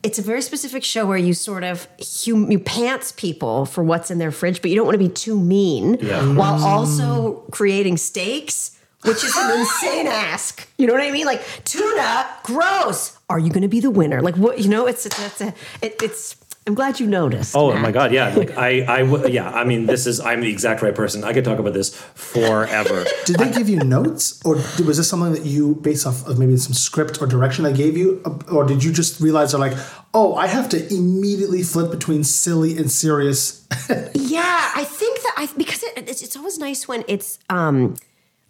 It's 0.00 0.16
a 0.18 0.22
very 0.22 0.42
specific 0.42 0.84
show 0.84 1.04
where 1.06 1.18
you 1.18 1.34
sort 1.34 1.64
of 1.64 1.88
hum, 2.00 2.52
you 2.52 2.60
pants 2.60 3.10
people 3.10 3.66
for 3.66 3.82
what's 3.82 4.12
in 4.12 4.18
their 4.18 4.30
fridge, 4.30 4.62
but 4.62 4.70
you 4.70 4.76
don't 4.76 4.86
want 4.86 4.94
to 4.94 4.98
be 4.98 5.08
too 5.08 5.38
mean, 5.38 5.98
Yeah. 6.00 6.34
while 6.34 6.56
mm. 6.56 6.62
also 6.62 7.42
creating 7.50 7.96
stakes, 7.96 8.78
which 9.02 9.24
is 9.24 9.36
an 9.36 9.58
insane 9.58 10.06
ask. 10.06 10.68
You 10.78 10.86
know 10.86 10.92
what 10.92 11.02
I 11.02 11.10
mean? 11.10 11.26
Like 11.26 11.42
tuna, 11.64 12.26
gross. 12.44 13.18
Are 13.28 13.40
you 13.40 13.50
going 13.50 13.62
to 13.62 13.68
be 13.68 13.80
the 13.80 13.90
winner? 13.90 14.22
Like 14.22 14.36
what? 14.36 14.60
You 14.60 14.68
know, 14.68 14.86
it's 14.86 15.04
it's 15.04 15.40
a, 15.40 15.52
it, 15.82 16.00
it's. 16.00 16.36
I'm 16.68 16.74
glad 16.74 17.00
you 17.00 17.06
noticed. 17.06 17.56
Oh 17.56 17.72
Matt. 17.72 17.80
my 17.80 17.90
god, 17.90 18.12
yeah. 18.12 18.28
Like 18.34 18.58
I, 18.58 18.84
I, 18.86 18.98
w- 18.98 19.26
yeah. 19.28 19.48
I 19.50 19.64
mean, 19.64 19.86
this 19.86 20.06
is. 20.06 20.20
I'm 20.20 20.42
the 20.42 20.50
exact 20.50 20.82
right 20.82 20.94
person. 20.94 21.24
I 21.24 21.32
could 21.32 21.42
talk 21.42 21.58
about 21.58 21.72
this 21.72 21.94
forever. 22.14 23.06
Did 23.24 23.36
they 23.36 23.50
give 23.50 23.70
you 23.70 23.78
notes, 23.78 24.38
or 24.44 24.56
was 24.84 24.98
this 24.98 25.08
something 25.08 25.32
that 25.32 25.46
you, 25.46 25.76
based 25.76 26.06
off 26.06 26.26
of 26.28 26.38
maybe 26.38 26.58
some 26.58 26.74
script 26.74 27.22
or 27.22 27.26
direction 27.26 27.64
they 27.64 27.72
gave 27.72 27.96
you, 27.96 28.22
or 28.52 28.64
did 28.64 28.84
you 28.84 28.92
just 28.92 29.18
realize 29.18 29.52
they're 29.52 29.60
like, 29.60 29.78
oh, 30.12 30.34
I 30.34 30.46
have 30.46 30.68
to 30.68 30.94
immediately 30.94 31.62
flip 31.62 31.90
between 31.90 32.22
silly 32.22 32.76
and 32.76 32.90
serious? 32.92 33.66
Yeah, 34.14 34.70
I 34.76 34.84
think 34.84 35.22
that 35.22 35.32
I 35.38 35.48
because 35.56 35.82
it, 35.82 36.06
it's, 36.08 36.20
it's 36.22 36.36
always 36.36 36.58
nice 36.58 36.86
when 36.86 37.02
it's 37.08 37.38
um 37.48 37.96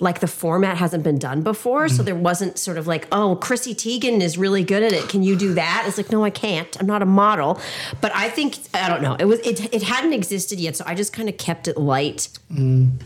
like 0.01 0.21
the 0.21 0.29
format 0.29 0.77
hasn't 0.77 1.03
been 1.03 1.19
done 1.19 1.43
before, 1.43 1.89
so 1.89 2.05
there 2.05 2.15
wasn't 2.15 2.57
sort 2.57 2.79
of 2.79 2.87
like, 2.87 3.09
oh, 3.11 3.35
Chrissy 3.37 3.75
Teigen 3.75 4.21
is 4.21 4.39
really 4.39 4.63
good 4.63 4.85
at 4.85 4.93
it. 4.93 5.09
Can 5.09 5.25
you 5.25 5.35
do 5.35 5.55
that? 5.55 5.85
It's 5.89 5.97
like, 5.97 6.13
no, 6.13 6.23
I 6.23 6.31
can't. 6.31 6.77
I'm 6.79 6.87
not 6.87 7.03
a 7.03 7.07
model. 7.07 7.61
But 8.01 8.13
I 8.15 8.29
think 8.29 8.59
I 8.73 8.89
don't 8.89 9.03
know. 9.03 9.17
It 9.19 9.25
was 9.25 9.41
it 9.41 9.75
it 9.75 9.83
hadn't 9.83 10.13
existed 10.13 10.61
yet, 10.61 10.77
so 10.77 10.85
I 10.87 10.95
just 10.95 11.13
kind 11.13 11.29
of 11.29 11.37
kept 11.37 11.67
it 11.67 11.77
light 11.77 12.29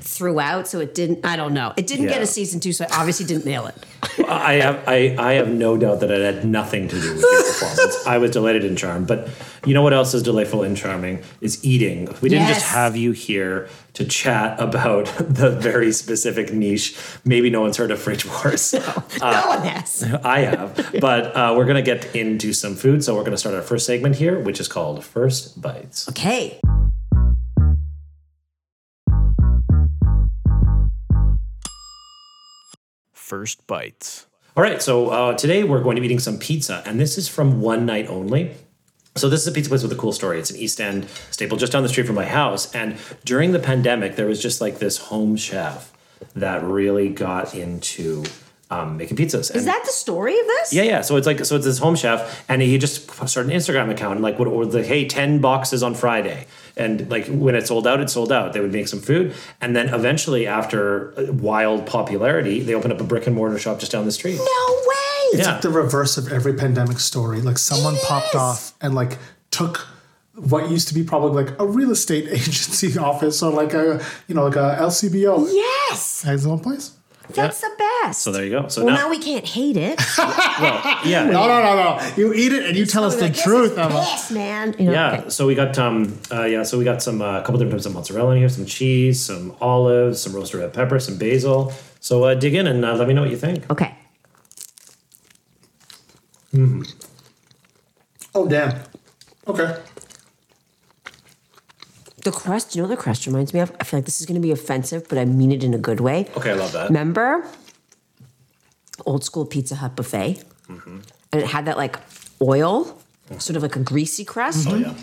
throughout. 0.00 0.68
So 0.68 0.80
it 0.80 0.94
didn't. 0.94 1.24
I 1.24 1.36
don't 1.36 1.54
know. 1.54 1.72
It 1.76 1.86
didn't 1.86 2.08
get 2.08 2.20
a 2.20 2.26
season 2.26 2.60
two, 2.60 2.72
so 2.72 2.84
I 2.84 2.98
obviously 2.98 3.24
didn't 3.24 3.46
nail 3.46 3.66
it. 3.66 3.74
I 4.28 4.54
have, 4.54 4.82
I, 4.86 5.16
I 5.18 5.32
have 5.34 5.48
no 5.48 5.76
doubt 5.76 6.00
that 6.00 6.10
it 6.10 6.34
had 6.34 6.44
nothing 6.44 6.88
to 6.88 7.00
do 7.00 7.14
with 7.14 7.22
your 7.22 7.44
performance. 7.44 8.06
I 8.06 8.18
was 8.18 8.32
delighted 8.32 8.64
and 8.64 8.76
charmed. 8.76 9.06
But 9.06 9.28
you 9.64 9.74
know 9.74 9.82
what 9.82 9.92
else 9.92 10.12
is 10.12 10.22
delightful 10.22 10.62
and 10.62 10.76
charming 10.76 11.22
is 11.40 11.64
eating. 11.64 12.08
We 12.20 12.28
didn't 12.28 12.48
just 12.48 12.66
have 12.66 12.96
you 12.96 13.12
here 13.12 13.68
to 13.94 14.04
chat 14.04 14.58
about 14.60 15.06
the 15.18 15.50
very 15.50 15.92
specific 15.92 16.52
niche. 16.52 16.96
Maybe 17.24 17.50
no 17.50 17.60
one's 17.60 17.76
heard 17.76 17.90
of 17.90 18.00
Fridge 18.00 18.24
Wars. 18.26 18.72
no 19.20 19.42
one 19.46 19.62
has. 19.62 20.02
I 20.24 20.40
have. 20.40 20.96
But 21.00 21.36
uh, 21.36 21.54
we're 21.56 21.66
going 21.66 21.76
to 21.76 21.82
get 21.82 22.14
into 22.14 22.52
some 22.52 22.74
food. 22.74 23.04
So 23.04 23.14
we're 23.14 23.20
going 23.20 23.32
to 23.32 23.38
start 23.38 23.54
our 23.54 23.62
first 23.62 23.86
segment 23.86 24.16
here, 24.16 24.38
which 24.38 24.60
is 24.60 24.68
called 24.68 25.04
First 25.04 25.60
Bites. 25.60 26.08
Okay. 26.08 26.60
First 33.12 33.66
Bites. 33.66 34.26
All 34.54 34.62
right, 34.62 34.82
so 34.82 35.08
uh, 35.08 35.34
today 35.34 35.64
we're 35.64 35.80
going 35.80 35.94
to 35.96 36.02
be 36.02 36.06
eating 36.06 36.18
some 36.18 36.38
pizza, 36.38 36.82
and 36.84 37.00
this 37.00 37.16
is 37.16 37.26
from 37.26 37.62
One 37.62 37.86
Night 37.86 38.06
Only. 38.08 38.54
So 39.14 39.28
this 39.28 39.42
is 39.42 39.46
a 39.46 39.52
pizza 39.52 39.68
place 39.68 39.82
with 39.82 39.92
a 39.92 39.96
cool 39.96 40.12
story. 40.12 40.38
It's 40.38 40.50
an 40.50 40.56
East 40.56 40.80
End 40.80 41.06
staple 41.30 41.58
just 41.58 41.72
down 41.72 41.82
the 41.82 41.88
street 41.88 42.06
from 42.06 42.16
my 42.16 42.24
house. 42.24 42.74
And 42.74 42.96
during 43.24 43.52
the 43.52 43.58
pandemic, 43.58 44.16
there 44.16 44.26
was 44.26 44.40
just 44.40 44.60
like 44.60 44.78
this 44.78 44.96
home 44.96 45.36
chef 45.36 45.92
that 46.34 46.62
really 46.64 47.10
got 47.10 47.54
into 47.54 48.24
um, 48.70 48.96
making 48.96 49.18
pizzas. 49.18 49.54
Is 49.54 49.66
that 49.66 49.82
the 49.84 49.92
story 49.92 50.32
of 50.38 50.46
this? 50.46 50.72
yeah, 50.72 50.82
yeah. 50.84 51.00
So 51.02 51.16
it's 51.16 51.26
like 51.26 51.44
so 51.44 51.56
it's 51.56 51.66
this 51.66 51.78
home 51.78 51.94
chef, 51.94 52.42
and 52.48 52.62
he 52.62 52.78
just 52.78 53.10
started 53.28 53.52
an 53.52 53.58
Instagram 53.58 53.90
account, 53.90 54.14
and 54.14 54.22
like 54.22 54.38
what 54.38 54.50
was 54.50 54.72
the 54.72 54.82
hey 54.82 55.06
ten 55.06 55.40
boxes 55.40 55.82
on 55.82 55.94
Friday, 55.94 56.46
and 56.74 57.10
like 57.10 57.26
when 57.26 57.54
it 57.54 57.66
sold 57.66 57.86
out, 57.86 58.00
it 58.00 58.08
sold 58.08 58.32
out. 58.32 58.54
They 58.54 58.60
would 58.60 58.72
make 58.72 58.88
some 58.88 59.00
food, 59.00 59.34
and 59.60 59.76
then 59.76 59.92
eventually, 59.92 60.46
after 60.46 61.12
uh, 61.18 61.30
wild 61.34 61.84
popularity, 61.84 62.62
they 62.62 62.72
opened 62.72 62.94
up 62.94 63.00
a 63.02 63.04
brick 63.04 63.26
and 63.26 63.36
mortar 63.36 63.58
shop 63.58 63.78
just 63.78 63.92
down 63.92 64.06
the 64.06 64.12
street. 64.12 64.38
No. 64.38 64.81
It's 65.32 65.46
Yeah. 65.46 65.52
like 65.52 65.62
the 65.62 65.70
reverse 65.70 66.16
of 66.18 66.32
every 66.32 66.54
pandemic 66.54 66.98
story. 67.00 67.40
Like 67.40 67.58
someone 67.58 67.94
It 67.94 68.02
popped 68.02 68.34
is. 68.34 68.40
off 68.40 68.72
and 68.80 68.94
like 68.94 69.18
took 69.50 69.86
what 70.34 70.70
used 70.70 70.88
to 70.88 70.94
be 70.94 71.02
probably 71.02 71.44
like 71.44 71.54
a 71.60 71.66
real 71.66 71.90
estate 71.90 72.26
agency 72.30 72.96
office 72.98 73.42
or 73.42 73.52
like 73.52 73.74
a 73.74 74.00
you 74.28 74.34
know 74.34 74.44
like 74.44 74.56
a 74.56 74.76
LCBO. 74.80 75.48
Yes. 75.52 76.24
Excellent 76.26 76.62
place. 76.62 76.92
That's 77.34 77.60
the 77.62 77.70
best. 77.78 78.20
So 78.20 78.32
there 78.32 78.44
you 78.44 78.50
go. 78.50 78.68
So 78.68 78.84
well, 78.84 78.94
now, 78.94 79.02
now 79.04 79.10
we 79.10 79.18
can't 79.18 79.46
hate 79.46 79.76
it. 79.76 79.98
well, 80.18 80.98
yeah, 81.06 81.24
No, 81.24 81.46
no, 81.46 81.62
no, 81.62 81.72
no. 81.76 82.12
You 82.16 82.34
eat 82.34 82.52
it 82.52 82.66
and 82.66 82.76
you 82.76 82.84
tell 82.84 83.04
us 83.04 83.14
the 83.14 83.22
Like, 83.22 83.34
this 83.34 83.42
truth, 83.44 83.72
is 83.72 83.78
Emma. 83.78 84.04
piss, 84.10 84.30
man. 84.32 84.74
You 84.78 84.86
know, 84.86 84.92
Yeah, 84.92 85.12
okay. 85.20 85.30
so 85.30 85.46
we 85.46 85.54
got 85.54 85.78
um 85.78 86.18
uh, 86.30 86.42
yeah, 86.44 86.62
so 86.64 86.76
we 86.78 86.84
got 86.84 87.00
some 87.02 87.22
uh, 87.22 87.38
a 87.38 87.42
couple 87.42 87.58
different 87.58 87.72
types 87.74 87.86
of 87.86 87.94
mozzarella 87.94 88.32
in 88.32 88.38
here, 88.38 88.48
some 88.50 88.66
cheese, 88.66 89.22
some 89.24 89.54
olives, 89.62 90.20
some 90.20 90.34
roasted 90.34 90.60
red 90.60 90.72
pepper, 90.74 90.98
some 90.98 91.16
basil. 91.16 91.72
So 92.00 92.24
uh, 92.24 92.34
dig 92.34 92.54
in 92.54 92.66
and 92.66 92.84
uh, 92.84 92.94
let 92.96 93.06
me 93.08 93.14
know 93.14 93.22
what 93.22 93.30
you 93.30 93.38
think. 93.38 93.70
Okay. 93.70 93.94
Oh 98.34 98.48
damn. 98.48 98.82
Okay. 99.46 99.76
The 102.24 102.30
crust, 102.30 102.76
you 102.76 102.82
know 102.82 102.88
what 102.88 102.96
the 102.96 103.02
crust 103.02 103.26
reminds 103.26 103.52
me 103.52 103.60
of? 103.60 103.74
I 103.80 103.84
feel 103.84 103.98
like 103.98 104.04
this 104.04 104.20
is 104.20 104.26
going 104.26 104.40
to 104.40 104.46
be 104.46 104.52
offensive, 104.52 105.08
but 105.08 105.18
I 105.18 105.24
mean 105.24 105.50
it 105.50 105.64
in 105.64 105.74
a 105.74 105.78
good 105.78 106.00
way. 106.00 106.28
Okay, 106.36 106.50
I 106.50 106.54
love 106.54 106.72
that. 106.72 106.88
Remember 106.88 107.44
old 109.04 109.24
school 109.24 109.44
Pizza 109.44 109.74
Hut 109.76 109.96
buffet? 109.96 110.44
Mm-hmm. 110.68 110.98
And 111.32 111.42
it 111.42 111.46
had 111.46 111.64
that 111.64 111.76
like 111.76 111.98
oil, 112.40 112.96
sort 113.38 113.56
of 113.56 113.62
like 113.62 113.76
a 113.76 113.80
greasy 113.80 114.24
crust, 114.24 114.68
Oh 114.70 114.76
yeah. 114.76 114.94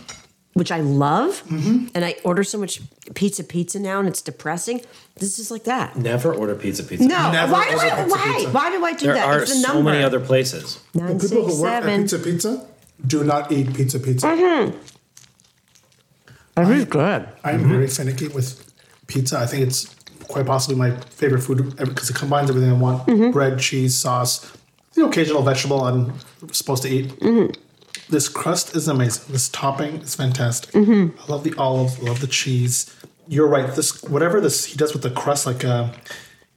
Which 0.54 0.72
I 0.72 0.82
love. 0.82 1.44
Mm-hmm. 1.46 1.88
And 1.96 2.04
I 2.06 2.16
order 2.24 2.44
so 2.44 2.58
much 2.58 2.82
pizza 3.14 3.44
pizza 3.44 3.80
now 3.80 4.00
and 4.00 4.08
it's 4.08 4.22
depressing. 4.22 4.82
This 5.16 5.40
is 5.40 5.52
like 5.52 5.64
that. 5.66 5.96
Never 5.96 6.34
order 6.34 6.56
pizza 6.56 6.84
pizza. 6.84 7.08
No, 7.08 7.32
Never 7.32 7.54
why 7.54 7.70
do 7.70 7.78
I, 7.78 7.90
pizza 7.90 8.08
why? 8.10 8.34
pizza. 8.36 8.52
Why 8.52 8.70
do 8.72 8.86
I 8.86 8.94
do 8.94 9.06
There 9.06 9.16
that? 9.16 9.28
are 9.28 9.42
it's 9.42 9.54
the 9.54 9.60
so 9.60 9.74
number. 9.74 9.92
many 9.92 10.04
other 10.04 10.20
places. 10.20 10.84
Nine, 10.94 11.18
The 11.18 11.28
people 11.28 11.44
six, 11.46 11.56
who 11.58 11.62
work 11.64 11.84
at. 11.84 12.00
Pizza 12.00 12.20
Pizza 12.20 12.68
do 13.06 13.24
not 13.24 13.52
eat 13.52 13.74
pizza 13.74 14.00
pizza. 14.00 14.28
Mm-hmm. 14.28 14.78
That 16.56 16.72
is 16.72 16.86
good. 16.86 17.30
I'm 17.44 17.60
mm-hmm. 17.62 17.70
very 17.70 17.88
finicky 17.88 18.28
with 18.28 18.74
pizza. 19.08 19.40
I 19.40 19.46
think 19.46 19.64
it's 19.68 19.96
quite 20.28 20.46
possibly 20.46 20.76
my 20.76 20.92
favorite 20.92 21.42
food 21.42 21.76
because 21.78 22.10
it 22.10 22.16
combines 22.16 22.50
everything 22.50 22.72
I 22.72 22.74
want: 22.74 23.08
mm-hmm. 23.08 23.32
bread, 23.32 23.60
cheese, 23.60 23.96
sauce, 23.98 24.52
the 24.94 25.06
occasional 25.06 25.42
vegetable 25.42 25.82
I'm 25.86 26.14
supposed 26.52 26.84
to 26.84 26.90
eat. 26.90 27.14
This 28.10 28.28
crust 28.28 28.76
is 28.76 28.88
amazing. 28.88 29.32
This 29.32 29.50
topping 29.50 29.96
is 30.02 30.16
fantastic. 30.16 30.76
I 30.76 31.12
love 31.28 31.44
the 31.44 31.54
olives. 31.58 32.00
I 32.00 32.04
love 32.04 32.22
the 32.22 32.28
cheese. 32.28 32.94
You're 33.28 33.48
right. 33.48 33.74
This 33.76 34.02
whatever 34.04 34.42
this 34.42 34.66
he 34.66 34.76
does 34.76 34.94
with 34.94 35.04
the 35.04 35.12
crust, 35.12 35.46
like 35.46 35.64
uh, 35.64 35.90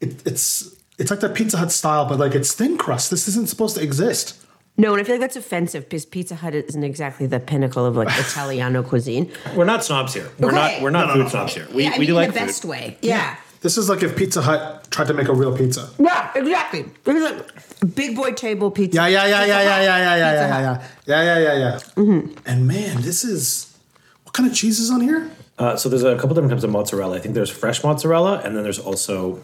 it, 0.00 0.26
it's 0.26 0.74
it's 0.98 1.10
like 1.10 1.20
that 1.20 1.34
Pizza 1.34 1.58
Hut 1.58 1.70
style, 1.70 2.06
but 2.06 2.18
like 2.18 2.34
it's 2.34 2.52
thin 2.54 2.78
crust. 2.78 3.10
This 3.10 3.28
isn't 3.28 3.48
supposed 3.48 3.76
to 3.76 3.82
exist. 3.82 4.38
No, 4.78 4.92
and 4.92 5.00
I 5.02 5.04
feel 5.04 5.16
like 5.16 5.20
that's 5.20 5.36
offensive 5.36 5.84
because 5.84 6.06
Pizza 6.06 6.34
Hut 6.34 6.54
isn't 6.54 6.82
exactly 6.82 7.26
the 7.26 7.38
pinnacle 7.40 7.84
of 7.84 7.94
like 7.96 8.08
Italiano 8.18 8.82
cuisine. 8.82 9.30
We're 9.54 9.66
not 9.66 9.84
snobs 9.84 10.14
here. 10.14 10.30
We're 10.38 10.48
Okay. 10.48 10.56
not. 10.56 10.82
We're 10.82 10.90
not 10.90 11.12
food 11.12 11.28
snobs 11.28 11.54
here. 11.54 11.68
We, 11.74 11.82
yeah, 11.84 11.90
I 11.90 11.92
we 11.94 11.98
mean, 12.00 12.06
do 12.06 12.12
in 12.12 12.16
like 12.16 12.28
the 12.32 12.40
food. 12.40 12.46
best 12.46 12.64
way. 12.64 12.96
Yeah. 13.02 13.36
This 13.62 13.78
is 13.78 13.88
like 13.88 14.02
if 14.02 14.16
Pizza 14.16 14.42
Hut 14.42 14.90
tried 14.90 15.06
to 15.06 15.14
make 15.14 15.28
a 15.28 15.34
real 15.34 15.56
pizza. 15.56 15.88
Yeah, 15.98 16.30
exactly. 16.34 16.84
This 17.04 17.16
is 17.16 17.22
like 17.22 17.94
big 17.94 18.16
boy 18.16 18.32
table 18.32 18.70
pizza. 18.70 18.96
Yeah, 18.96 19.06
yeah, 19.06 19.26
yeah, 19.26 19.38
Pizza 19.40 19.48
yeah, 19.48 19.56
yeah, 19.56 19.74
Hut. 19.74 19.82
yeah, 19.84 19.98
yeah, 19.98 20.16
yeah, 20.16 20.36
yeah, 20.36 20.78
yeah, 21.06 21.22
yeah, 21.22 21.38
yeah, 21.38 21.54
yeah, 21.54 21.78
yeah. 21.96 22.42
And 22.44 22.66
man, 22.66 23.02
this 23.02 23.24
is 23.24 23.76
what 24.24 24.34
kind 24.34 24.50
of 24.50 24.54
cheese 24.56 24.80
is 24.80 24.90
on 24.90 25.00
here? 25.00 25.30
Uh, 25.58 25.76
so 25.76 25.88
there's 25.88 26.02
a 26.02 26.16
couple 26.16 26.30
different 26.34 26.50
types 26.50 26.64
of 26.64 26.70
mozzarella. 26.70 27.16
I 27.16 27.20
think 27.20 27.34
there's 27.34 27.50
fresh 27.50 27.84
mozzarella, 27.84 28.40
and 28.44 28.56
then 28.56 28.62
there's 28.64 28.78
also 28.80 29.40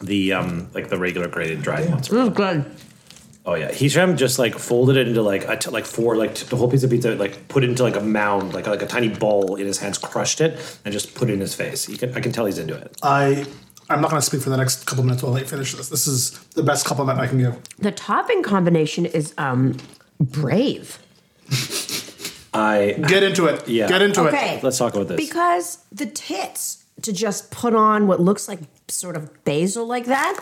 the 0.00 0.32
um 0.32 0.68
like 0.74 0.88
the 0.88 0.98
regular 0.98 1.28
grated 1.28 1.62
dried 1.62 1.88
mozzarella. 1.90 2.30
This 2.30 2.32
is 2.32 2.36
good. 2.36 2.76
Oh 3.46 3.54
yeah, 3.54 3.70
Hisham 3.70 4.16
just 4.16 4.38
like 4.38 4.58
folded 4.58 4.96
it 4.96 5.06
into 5.06 5.20
like 5.20 5.46
a 5.46 5.56
t- 5.56 5.70
like 5.70 5.84
four 5.84 6.16
like 6.16 6.34
t- 6.34 6.46
the 6.46 6.56
whole 6.56 6.70
piece 6.70 6.82
of 6.82 6.90
pizza, 6.90 7.14
like 7.14 7.46
put 7.48 7.62
it 7.62 7.68
into 7.70 7.82
like 7.82 7.96
a 7.96 8.00
mound, 8.00 8.54
like 8.54 8.66
like 8.66 8.80
a 8.82 8.86
tiny 8.86 9.08
ball 9.10 9.56
in 9.56 9.66
his 9.66 9.78
hands, 9.78 9.98
crushed 9.98 10.40
it, 10.40 10.58
and 10.84 10.92
just 10.92 11.14
put 11.14 11.28
it 11.28 11.34
in 11.34 11.40
his 11.40 11.54
face. 11.54 11.88
You 11.88 11.98
can 11.98 12.14
I 12.16 12.20
can 12.20 12.32
tell 12.32 12.46
he's 12.46 12.58
into 12.58 12.74
it. 12.74 12.96
I 13.02 13.44
I'm 13.90 14.00
not 14.00 14.10
going 14.10 14.20
to 14.20 14.24
speak 14.26 14.40
for 14.40 14.48
the 14.48 14.56
next 14.56 14.86
couple 14.86 15.04
minutes 15.04 15.22
while 15.22 15.34
I 15.36 15.44
finish 15.44 15.74
this. 15.74 15.90
This 15.90 16.06
is 16.06 16.30
the 16.54 16.62
best 16.62 16.86
compliment 16.86 17.18
I 17.20 17.26
can 17.26 17.36
give. 17.38 17.58
The 17.78 17.92
topping 17.92 18.42
combination 18.42 19.04
is 19.04 19.34
um 19.36 19.76
brave. 20.18 20.98
I 22.54 22.92
Get 23.08 23.22
into 23.22 23.46
it. 23.46 23.66
Yeah. 23.68 23.88
Get 23.88 24.00
into 24.00 24.22
Okay. 24.28 24.56
it. 24.56 24.62
let's 24.64 24.78
talk 24.78 24.94
about 24.94 25.08
this. 25.08 25.16
Because 25.16 25.84
the 25.90 26.06
tits 26.06 26.84
to 27.02 27.12
just 27.12 27.50
put 27.50 27.74
on 27.74 28.06
what 28.06 28.20
looks 28.20 28.48
like 28.48 28.60
sort 28.88 29.16
of 29.16 29.44
basil 29.44 29.86
like 29.86 30.06
that, 30.06 30.40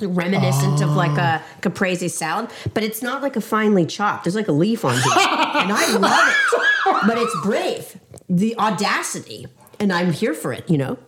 reminiscent 0.00 0.82
of 0.82 0.90
like 0.90 1.16
a 1.18 1.42
caprese 1.62 2.08
salad, 2.08 2.50
but 2.74 2.82
it's 2.82 3.02
not 3.02 3.22
like 3.22 3.36
a 3.36 3.40
finely 3.40 3.86
chopped. 3.86 4.24
There's 4.24 4.34
like 4.36 4.48
a 4.48 4.52
leaf 4.52 4.84
on 4.84 4.94
here, 4.94 5.02
and 5.14 5.72
I 5.72 5.96
love 5.96 6.28
it. 6.28 7.06
But 7.06 7.18
it's 7.18 7.34
brave, 7.42 7.98
the 8.28 8.56
audacity, 8.58 9.46
and 9.80 9.92
I'm 9.92 10.12
here 10.12 10.34
for 10.34 10.52
it. 10.52 10.68
You 10.70 10.78
know. 10.78 10.98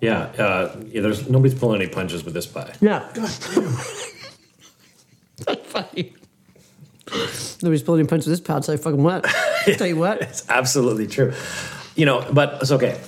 yeah, 0.00 0.22
uh, 0.38 0.76
yeah, 0.86 1.00
there's 1.00 1.28
nobody's 1.28 1.58
pulling 1.58 1.80
any 1.80 1.90
punches 1.90 2.24
with 2.24 2.34
this 2.34 2.46
pie. 2.46 2.72
Yeah. 2.80 3.08
God 3.14 3.30
damn. 3.54 3.76
That's 5.46 5.66
funny. 5.72 6.14
Nobody's 7.62 7.82
pulling 7.82 8.00
any 8.00 8.08
punches 8.08 8.26
with 8.28 8.38
this 8.38 8.46
pouch. 8.46 8.64
So 8.64 8.72
I 8.72 8.76
fucking 8.76 9.02
what? 9.02 9.24
Tell 9.76 9.86
you 9.86 9.96
what. 9.96 10.20
It's 10.28 10.44
absolutely 10.48 11.06
true. 11.06 11.32
You 11.96 12.04
know, 12.06 12.26
but 12.32 12.58
it's 12.60 12.70
okay. 12.72 13.00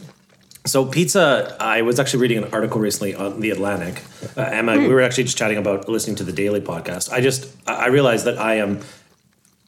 So 0.71 0.87
pizza, 0.87 1.57
I 1.59 1.83
was 1.83 1.99
actually 1.99 2.21
reading 2.21 2.45
an 2.45 2.55
article 2.55 2.81
recently 2.81 3.13
on 3.13 3.41
the 3.41 3.51
Atlantic. 3.51 4.05
Uh, 4.37 4.43
Emma, 4.43 4.79
we 4.79 4.87
were 4.87 5.01
actually 5.01 5.25
just 5.25 5.37
chatting 5.37 5.59
about 5.59 5.89
listening 5.89 6.15
to 6.17 6.23
the 6.23 6.31
Daily 6.31 6.61
podcast. 6.61 7.13
I 7.13 7.21
just 7.21 7.53
I 7.67 7.89
realized 7.89 8.25
that 8.27 8.39
I 8.39 8.55
am 8.59 8.79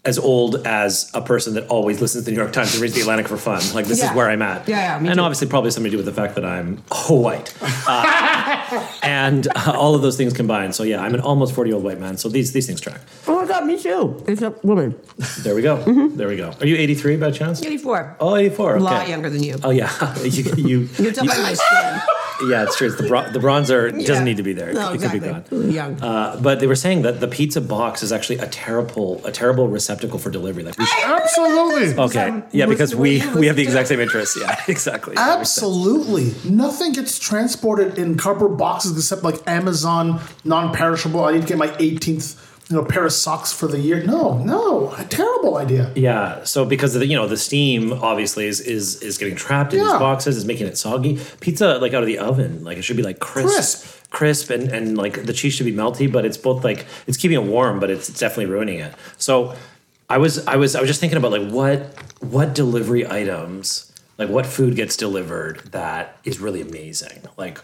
as 0.05 0.19
old 0.19 0.67
as 0.67 1.09
a 1.15 1.21
person 1.23 1.55
that 1.55 1.65
always 1.69 2.01
listens 2.01 2.25
to 2.25 2.31
the 2.31 2.35
New 2.37 2.43
York 2.43 2.53
Times 2.53 2.73
and 2.75 2.83
reads 2.83 2.95
the 2.95 3.03
Atlantic 3.03 3.29
for 3.29 3.37
fun. 3.37 3.63
Like 3.73 3.87
this 3.87 4.01
Yeah. 4.01 4.11
is 4.11 4.17
where 4.17 4.29
I'm 4.29 4.43
at. 4.43 4.69
Yeah, 4.69 4.77
yeah, 4.97 4.99
me 4.99 5.09
and 5.09 5.17
too. 5.19 5.23
obviously 5.23 5.47
probably 5.47 5.71
something 5.71 5.93
to 5.93 5.97
do 5.97 6.03
with 6.03 6.07
the 6.13 6.13
fact 6.21 6.35
that 6.35 6.45
I'm 6.45 6.79
white, 7.09 7.55
uh, 7.87 8.89
and 9.03 9.47
uh, 9.55 9.73
all 9.77 9.95
of 9.95 10.03
those 10.03 10.17
things 10.17 10.33
combined. 10.33 10.75
So 10.75 10.83
yeah, 10.83 11.01
I'm 11.01 11.15
an 11.15 11.21
almost 11.21 11.55
40 11.55 11.69
year 11.71 11.77
old 11.77 11.85
white 11.85 12.01
man. 12.01 12.17
So 12.17 12.29
these 12.29 12.53
these 12.53 12.67
things 12.67 12.81
track. 12.81 13.01
Oh 13.29 13.41
my 13.41 13.47
god, 13.47 13.65
me 13.65 13.81
too. 13.81 14.23
It's 14.27 14.43
a 14.43 14.51
woman. 14.65 14.99
There 15.41 15.55
we 15.55 15.63
go. 15.63 15.77
There 16.09 16.27
we 16.29 16.37
go. 16.37 16.53
Are 16.61 16.67
you 16.67 16.77
83 16.77 17.17
by 17.19 17.31
chance? 17.31 17.63
84. 17.63 18.17
Oh, 18.19 18.35
84. 18.37 18.77
A 18.77 18.81
lot 18.81 19.09
younger 19.09 19.31
than 19.31 19.43
you. 19.43 19.57
Oh 19.63 19.71
yeah, 19.71 19.91
you, 20.25 20.43
you, 20.57 20.89
You're 20.99 21.13
talking 21.13 21.31
about 21.31 21.43
my 21.43 21.55
skin. 21.55 22.01
yeah, 22.49 22.65
it's 22.65 22.77
true. 22.77 22.89
It's 22.89 22.97
the 22.97 23.07
bron- 23.07 23.33
the 23.33 23.39
bronzer 23.39 23.93
doesn't 24.05 24.25
need 24.25 24.39
to 24.39 24.43
be 24.43 24.53
there. 24.53 24.73
No, 24.73 24.91
it 24.91 24.95
exactly. 24.95 25.21
could 25.21 25.49
be 25.51 25.57
gone. 25.57 25.71
Young. 25.71 26.03
Uh, 26.03 26.41
but 26.43 26.59
they 26.59 26.67
were 26.67 26.75
saying 26.75 27.03
that 27.03 27.21
the 27.21 27.29
pizza 27.29 27.61
box 27.61 28.03
is 28.03 28.11
actually 28.11 28.39
a 28.39 28.49
terrible 28.49 29.21
a 29.25 29.31
terrible 29.31 29.69
receptacle 29.93 30.19
for 30.19 30.31
delivery. 30.31 30.63
Like 30.65 30.79
we 30.79 30.87
should, 30.87 31.05
Absolutely. 31.05 32.03
okay, 32.05 32.43
yeah, 32.53 32.67
because 32.67 32.95
we 32.95 33.23
we 33.35 33.47
have 33.47 33.57
the 33.57 33.63
exact 33.63 33.89
same 33.89 34.01
interests. 34.01 34.39
Yeah, 34.41 34.61
exactly. 34.69 35.15
That 35.15 35.39
makes 35.39 35.51
sense. 35.51 35.65
Absolutely. 35.65 36.35
Nothing 36.51 36.93
gets 36.93 37.19
transported 37.19 37.99
in 37.99 38.17
cardboard 38.17 38.57
boxes 38.59 38.97
except 38.97 39.23
like 39.23 39.37
Amazon 39.47 40.21
non-perishable. 40.45 41.25
I 41.25 41.33
need 41.33 41.43
to 41.43 41.49
get 41.49 41.59
my 41.59 41.69
18th 41.69 42.49
you 42.71 42.77
know 42.77 42.85
pair 42.85 43.05
of 43.05 43.13
socks 43.13 43.53
for 43.53 43.67
the 43.67 43.79
year. 43.79 44.03
No, 44.03 44.39
no, 44.39 44.93
a 44.97 45.05
terrible 45.05 45.57
idea. 45.59 45.93
Yeah, 45.95 46.45
so 46.45 46.65
because 46.65 46.95
of 46.95 47.01
the 47.01 47.07
you 47.07 47.17
know 47.17 47.27
the 47.29 47.37
steam 47.37 47.93
obviously 47.93 48.47
is 48.47 48.61
is 48.61 49.03
is 49.03 49.19
getting 49.19 49.37
trapped 49.37 49.75
in 49.75 49.81
these 49.81 49.93
boxes, 49.93 50.37
is 50.37 50.45
making 50.45 50.67
it 50.67 50.79
soggy. 50.79 51.19
Pizza 51.41 51.79
like 51.79 51.93
out 51.93 52.03
of 52.03 52.07
the 52.07 52.19
oven, 52.19 52.65
like 52.65 52.79
it 52.79 52.83
should 52.83 52.97
be 52.97 53.03
like 53.03 53.19
crisp, 53.19 53.55
Crisp. 53.55 54.11
crisp, 54.11 54.51
and 54.51 54.69
and 54.71 54.97
like 54.97 55.25
the 55.25 55.33
cheese 55.33 55.55
should 55.55 55.67
be 55.67 55.73
melty, 55.73 56.11
but 56.11 56.25
it's 56.25 56.39
both 56.39 56.65
like 56.65 56.87
it's 57.07 57.17
keeping 57.19 57.37
it 57.37 57.45
warm, 57.45 57.79
but 57.81 57.91
it's, 57.91 58.09
it's 58.09 58.21
definitely 58.21 58.47
ruining 58.47 58.79
it. 58.79 58.95
So 59.19 59.55
I 60.13 60.19
was 60.19 60.47
I 60.47 60.57
was 60.57 60.77
I 60.77 60.81
was 60.81 60.89
just 60.89 61.01
thinking 61.01 61.17
about 61.17 61.33
like 61.33 61.49
what 61.51 61.79
what 62.21 62.55
delivery 62.55 63.07
items 63.07 63.91
like 64.19 64.29
what 64.29 64.45
food 64.45 64.77
gets 64.77 64.95
delivered 64.97 65.61
that 65.73 66.19
is 66.23 66.39
really 66.39 66.61
amazing, 66.61 67.19
like 67.39 67.59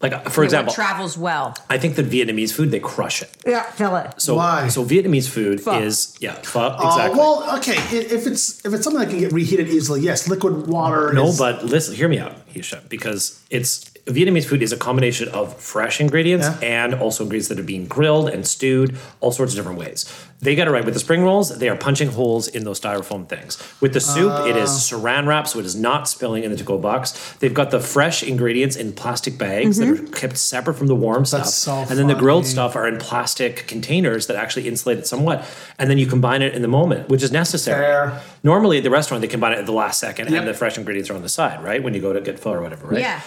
like 0.00 0.30
for 0.30 0.42
example, 0.42 0.72
travels 0.72 1.18
well. 1.18 1.54
I 1.68 1.76
think 1.76 1.96
that 1.96 2.06
Vietnamese 2.06 2.52
food 2.52 2.70
they 2.70 2.80
crush 2.80 3.20
it. 3.22 3.30
Yeah, 3.46 3.62
tell 3.76 3.94
it. 3.96 4.20
So 4.20 4.36
Why? 4.36 4.68
so 4.68 4.84
Vietnamese 4.84 5.28
food 5.28 5.60
Pho. 5.60 5.78
is 5.80 6.16
yeah 6.20 6.34
pho, 6.52 6.60
Uh, 6.60 6.86
exactly. 6.88 7.18
well, 7.18 7.56
okay, 7.58 7.76
if 8.16 8.26
it's 8.26 8.64
if 8.64 8.72
it's 8.72 8.84
something 8.84 9.00
that 9.02 9.10
can 9.10 9.18
get 9.20 9.32
reheated 9.32 9.68
easily, 9.68 10.00
yes, 10.00 10.28
liquid 10.28 10.66
water. 10.66 11.12
No, 11.12 11.26
is, 11.28 11.38
but 11.38 11.62
listen, 11.64 11.94
hear 11.94 12.08
me 12.08 12.18
out, 12.18 12.34
Hisha, 12.54 12.86
because 12.88 13.38
it's 13.50 13.90
Vietnamese 14.06 14.44
food 14.44 14.62
is 14.62 14.72
a 14.72 14.76
combination 14.76 15.28
of 15.30 15.56
fresh 15.60 16.00
ingredients 16.00 16.46
Yeah. 16.46 16.68
and 16.84 16.94
also 16.94 17.24
ingredients 17.24 17.48
that 17.48 17.58
are 17.58 17.64
being 17.64 17.86
grilled 17.86 18.28
and 18.28 18.46
stewed, 18.46 18.96
all 19.20 19.32
sorts 19.32 19.52
of 19.52 19.56
different 19.56 19.78
ways. 19.80 20.04
They 20.40 20.54
got 20.54 20.68
it 20.68 20.70
right 20.70 20.84
with 20.84 20.94
the 20.94 21.00
spring 21.00 21.24
rolls. 21.24 21.58
They 21.58 21.68
are 21.68 21.74
punching 21.76 22.10
holes 22.12 22.46
in 22.46 22.62
those 22.62 22.78
styrofoam 22.78 23.26
things. 23.28 23.58
With 23.80 23.94
the 23.94 24.00
soup, 24.00 24.46
it 24.46 24.54
is 24.56 24.70
Ah. 24.70 24.96
saran 24.96 25.26
wrap, 25.26 25.48
so 25.48 25.58
it 25.58 25.66
is 25.66 25.74
not 25.74 26.08
spilling 26.08 26.44
in 26.44 26.50
the 26.52 26.56
to-go 26.56 26.78
box. 26.78 27.14
They've 27.40 27.54
got 27.54 27.70
the 27.72 27.80
fresh 27.80 28.22
ingredients 28.22 28.76
in 28.76 28.92
plastic 28.92 29.38
bags 29.38 29.78
that 29.78 29.88
are 29.88 29.96
kept 29.96 30.36
separate 30.38 30.74
from 30.74 30.86
the 30.86 30.94
warm 30.94 31.24
stuff, 31.24 31.46
so 31.46 31.72
and 31.88 31.98
then 31.98 32.06
the 32.06 32.14
grilled 32.14 32.46
stuff 32.46 32.76
are 32.76 32.86
in 32.86 32.98
plastic 32.98 33.66
containers 33.66 34.26
that 34.28 34.36
actually 34.36 34.68
insulate 34.68 34.98
it 34.98 35.06
somewhat. 35.08 35.44
And 35.80 35.90
then 35.90 35.98
you 35.98 36.06
combine 36.06 36.42
it 36.42 36.54
in 36.54 36.62
the 36.62 36.68
moment, 36.68 37.08
which 37.08 37.22
is 37.24 37.32
necessary. 37.32 37.82
Fair. 37.84 38.20
Normally 38.44 38.76
at 38.78 38.84
the 38.84 38.90
restaurant, 38.90 39.22
they 39.22 39.26
combine 39.28 39.52
it 39.52 39.58
at 39.58 39.66
the 39.66 39.72
last 39.72 39.98
second, 39.98 40.30
Yep. 40.30 40.38
and 40.38 40.48
the 40.48 40.54
fresh 40.54 40.78
ingredients 40.78 41.10
are 41.10 41.14
on 41.14 41.22
the 41.22 41.28
side, 41.28 41.64
right? 41.64 41.82
When 41.82 41.92
you 41.94 42.00
go 42.00 42.12
to 42.12 42.20
get 42.20 42.38
pho 42.38 42.52
or 42.52 42.60
whatever, 42.62 42.86
right? 42.86 43.00
Yeah. 43.00 43.20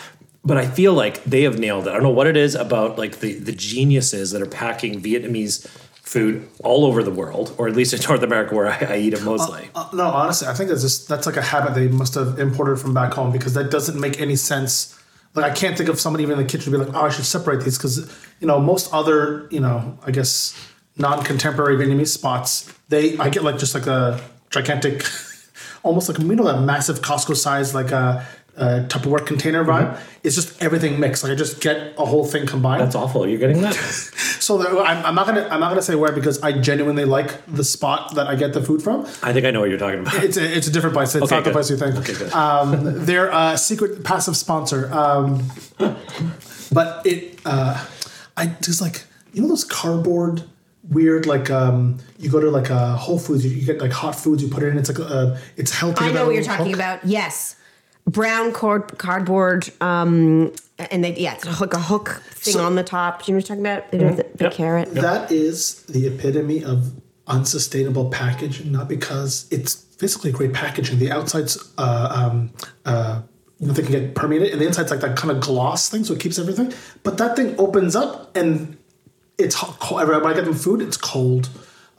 But 0.43 0.58
I 0.58 0.65
feel 0.65 0.93
like 0.93 1.24
they 1.25 1.43
have 1.43 1.60
nailed 1.60 1.88
it. 1.88 1.91
I 1.91 1.93
don't 1.93 2.03
know 2.03 2.10
what 2.10 2.27
it 2.27 2.38
is 2.38 2.55
about 2.55 2.98
like 2.98 3.19
the 3.19 3.34
the 3.34 3.51
geniuses 3.51 4.31
that 4.31 4.41
are 4.41 4.48
packing 4.48 5.01
Vietnamese 5.01 5.67
food 6.01 6.48
all 6.63 6.86
over 6.86 7.03
the 7.03 7.12
world, 7.12 7.53
or 7.58 7.67
at 7.67 7.75
least 7.75 7.93
in 7.93 8.01
North 8.10 8.24
America 8.24 8.55
where 8.55 8.67
I, 8.67 8.77
I 8.93 8.98
eat 8.98 9.13
it 9.13 9.24
mostly. 9.24 9.69
Uh, 9.75 9.89
no, 9.93 10.05
honestly, 10.05 10.48
I 10.48 10.53
think 10.53 10.69
that's 10.69 10.81
just 10.81 11.08
that's 11.08 11.27
like 11.27 11.38
a 11.38 11.41
habit 11.41 11.75
they 11.75 11.88
must 11.88 12.15
have 12.15 12.39
imported 12.39 12.77
from 12.77 12.93
back 12.93 13.13
home 13.13 13.31
because 13.31 13.53
that 13.53 13.69
doesn't 13.69 14.00
make 14.00 14.19
any 14.19 14.36
sense. 14.36 14.98
Like 15.36 15.51
I 15.51 15.53
can't 15.53 15.77
think 15.77 15.89
of 15.89 16.00
somebody 16.00 16.24
even 16.24 16.39
in 16.39 16.46
the 16.46 16.50
kitchen 16.50 16.72
to 16.72 16.79
be 16.79 16.84
like, 16.84 16.96
oh, 16.96 17.05
I 17.05 17.10
should 17.10 17.25
separate 17.25 17.63
these 17.63 17.77
because 17.77 17.98
you 18.39 18.48
know 18.48 18.60
most 18.60 18.91
other 18.93 19.48
you 19.51 19.60
know 19.60 20.00
I 20.05 20.12
guess 20.12 20.55
non-contemporary 20.98 21.77
Vietnamese 21.77 22.10
spots 22.10 22.74
they 22.89 23.17
I 23.17 23.29
get 23.29 23.43
like 23.43 23.58
just 23.58 23.74
like 23.74 23.88
a 23.88 24.19
gigantic, 24.50 25.03
almost 25.84 26.10
like 26.10 26.17
you 26.17 26.36
know 26.36 26.43
that 26.46 26.62
massive 26.62 27.00
Costco 27.01 27.36
size 27.36 27.74
like 27.74 27.91
a. 27.91 28.27
uh, 28.59 28.85
Tupperware 28.87 29.25
container 29.25 29.63
vibe. 29.63 29.99
It's 30.23 30.35
just 30.35 30.61
everything 30.61 30.99
mixed. 30.99 31.23
Like 31.23 31.31
I 31.31 31.35
just 31.35 31.61
get 31.61 31.93
a 31.97 32.05
whole 32.05 32.25
thing 32.25 32.45
combined. 32.45 32.81
That's 32.81 32.95
awful. 32.95 33.27
You're 33.27 33.39
getting 33.39 33.61
that? 33.61 33.73
so 34.39 34.57
the, 34.57 34.81
I'm, 34.81 35.05
I'm 35.05 35.15
not 35.15 35.25
gonna 35.25 35.47
I'm 35.49 35.59
not 35.59 35.69
gonna 35.69 35.81
say 35.81 35.95
where 35.95 36.11
because 36.11 36.41
I 36.41 36.51
genuinely 36.59 37.05
like 37.05 37.45
the 37.47 37.63
spot 37.63 38.15
that 38.15 38.27
I 38.27 38.35
get 38.35 38.53
the 38.53 38.61
food 38.61 38.81
from. 38.81 39.05
I 39.23 39.33
think 39.33 39.45
I 39.45 39.51
know 39.51 39.61
what 39.61 39.69
you're 39.69 39.79
talking 39.79 40.01
about. 40.01 40.23
It's 40.23 40.37
a, 40.37 40.57
it's 40.57 40.67
a 40.67 40.71
different 40.71 40.93
place. 40.93 41.15
It's 41.15 41.23
Okay, 41.23 41.35
not 41.35 41.43
the 41.45 41.51
place 41.51 41.69
you 41.69 41.77
think. 41.77 41.95
Okay, 41.95 42.13
good. 42.13 42.31
Um, 42.33 43.05
they're 43.05 43.29
a 43.31 43.57
secret 43.57 44.03
passive 44.03 44.35
sponsor. 44.35 44.91
Um, 44.93 45.49
but 46.71 47.05
it, 47.05 47.39
uh, 47.45 47.85
I 48.37 48.47
just 48.61 48.81
like 48.81 49.03
you 49.33 49.41
know 49.41 49.47
those 49.47 49.63
cardboard 49.63 50.43
weird 50.89 51.25
like 51.25 51.49
um, 51.49 51.97
you 52.17 52.29
go 52.29 52.39
to 52.39 52.49
like 52.49 52.69
a 52.69 52.95
Whole 52.97 53.19
Foods 53.19 53.45
you, 53.45 53.51
you 53.51 53.65
get 53.65 53.79
like 53.79 53.91
hot 53.91 54.15
foods 54.15 54.41
you 54.43 54.49
put 54.49 54.63
it 54.63 54.67
in 54.67 54.77
it's 54.77 54.89
like 54.89 54.99
uh, 54.99 55.37
it's 55.55 55.71
healthy. 55.71 56.05
I 56.05 56.11
know 56.11 56.25
what 56.25 56.35
you're 56.35 56.43
talking 56.43 56.73
about. 56.73 57.05
Yes, 57.05 57.55
brown 58.11 58.51
cord 58.51 58.97
cardboard. 58.97 59.69
Um, 59.81 60.53
and 60.77 61.03
they 61.03 61.13
yeah, 61.15 61.33
it's 61.35 61.45
a 61.45 61.51
hook 61.51 61.73
a 61.73 61.79
hook 61.79 62.21
thing 62.31 62.53
So- 62.53 62.63
on 62.65 62.75
the 62.75 62.83
top. 62.83 63.23
Do 63.25 63.31
you 63.31 63.37
know 63.37 63.41
what 63.41 63.51
I'm 63.51 63.57
talking 63.63 63.65
about? 63.65 63.91
They 63.91 63.97
do 63.97 64.09
the, 64.15 64.25
the 64.35 64.43
Yep. 64.45 64.53
carrot. 64.53 64.93
That 64.95 65.31
is 65.31 65.83
the 65.83 66.07
epitome 66.07 66.63
of 66.63 66.91
unsustainable 67.27 68.09
packaging, 68.09 68.71
not 68.71 68.87
because 68.87 69.45
it's 69.51 69.73
physically 69.97 70.31
great 70.31 70.53
packaging. 70.53 70.97
The 70.99 71.11
outside's, 71.11 71.57
uh, 71.77 72.09
um, 72.31 72.51
uh, 72.85 73.21
you 73.59 73.67
know, 73.67 73.73
they 73.73 73.83
can 73.83 73.91
get 73.91 74.15
permeated, 74.15 74.51
and 74.53 74.61
the 74.61 74.65
inside's 74.65 74.89
like 74.89 75.01
that 75.01 75.15
kind 75.17 75.29
of 75.31 75.39
gloss 75.41 75.89
thing, 75.89 76.03
so 76.05 76.13
it 76.13 76.19
keeps 76.19 76.39
everything. 76.39 76.73
But 77.03 77.17
that 77.17 77.35
thing 77.35 77.55
opens 77.59 77.95
up, 77.95 78.35
and 78.35 78.77
it's 79.37 79.55
hot, 79.55 79.77
cold. 79.79 80.07
When 80.07 80.25
I 80.25 80.33
get 80.33 80.45
them 80.45 80.53
food, 80.55 80.81
it's 80.81 80.97
cold. 80.97 81.49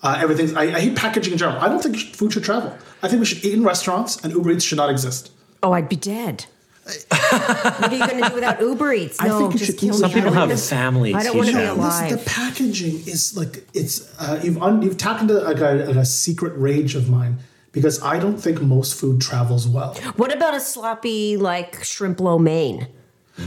Uh, 0.02 0.18
everything's. 0.20 0.54
I, 0.54 0.62
I 0.62 0.80
hate 0.80 0.96
packaging 0.96 1.32
in 1.34 1.38
general. 1.38 1.60
I 1.62 1.68
don't 1.68 1.82
think 1.82 1.96
food 2.16 2.32
should 2.32 2.42
travel. 2.44 2.74
I 3.02 3.08
think 3.08 3.20
we 3.20 3.26
should 3.26 3.44
eat 3.44 3.52
in 3.52 3.62
restaurants, 3.62 4.16
and 4.24 4.32
Uber 4.32 4.50
Eats 4.52 4.64
should 4.64 4.78
not 4.78 4.88
exist. 4.90 5.30
Oh, 5.62 5.72
I'd 5.72 5.88
be 5.88 5.96
dead. 5.96 6.46
what 6.84 7.92
are 7.92 7.94
you 7.94 8.06
going 8.06 8.22
to 8.22 8.28
do 8.30 8.34
without 8.34 8.60
Uber 8.60 8.92
Eats? 8.94 9.20
I 9.20 9.28
No, 9.28 9.38
think 9.38 9.52
you 9.52 9.58
just 9.60 9.70
should 9.72 9.78
kill 9.80 9.88
eat 9.90 9.92
me. 9.92 9.98
Some 10.00 10.10
people 10.12 10.32
have 10.32 10.48
wanna- 10.48 10.56
families. 10.60 11.14
I 11.14 11.22
don't 11.22 11.36
wanna 11.36 11.50
you 11.50 11.56
be 11.56 11.62
know. 11.62 11.74
alive. 11.74 12.10
Listen, 12.10 12.18
the 12.18 12.24
packaging 12.30 12.94
is 13.06 13.36
like 13.36 13.66
it's 13.74 14.12
uh, 14.20 14.40
you've 14.42 14.60
un, 14.62 14.82
you've 14.82 14.96
tapped 14.96 15.20
into 15.22 15.34
like 15.34 15.58
a, 15.60 15.90
a 15.98 16.04
secret 16.04 16.52
rage 16.56 16.94
of 16.94 17.08
mine 17.08 17.38
because 17.72 18.02
I 18.02 18.18
don't 18.18 18.38
think 18.38 18.60
most 18.60 18.98
food 18.98 19.20
travels 19.20 19.68
well. 19.68 19.94
What 20.16 20.34
about 20.34 20.54
a 20.54 20.60
sloppy 20.60 21.36
like 21.36 21.84
shrimp 21.84 22.18
lo 22.20 22.38
mein? 22.38 22.88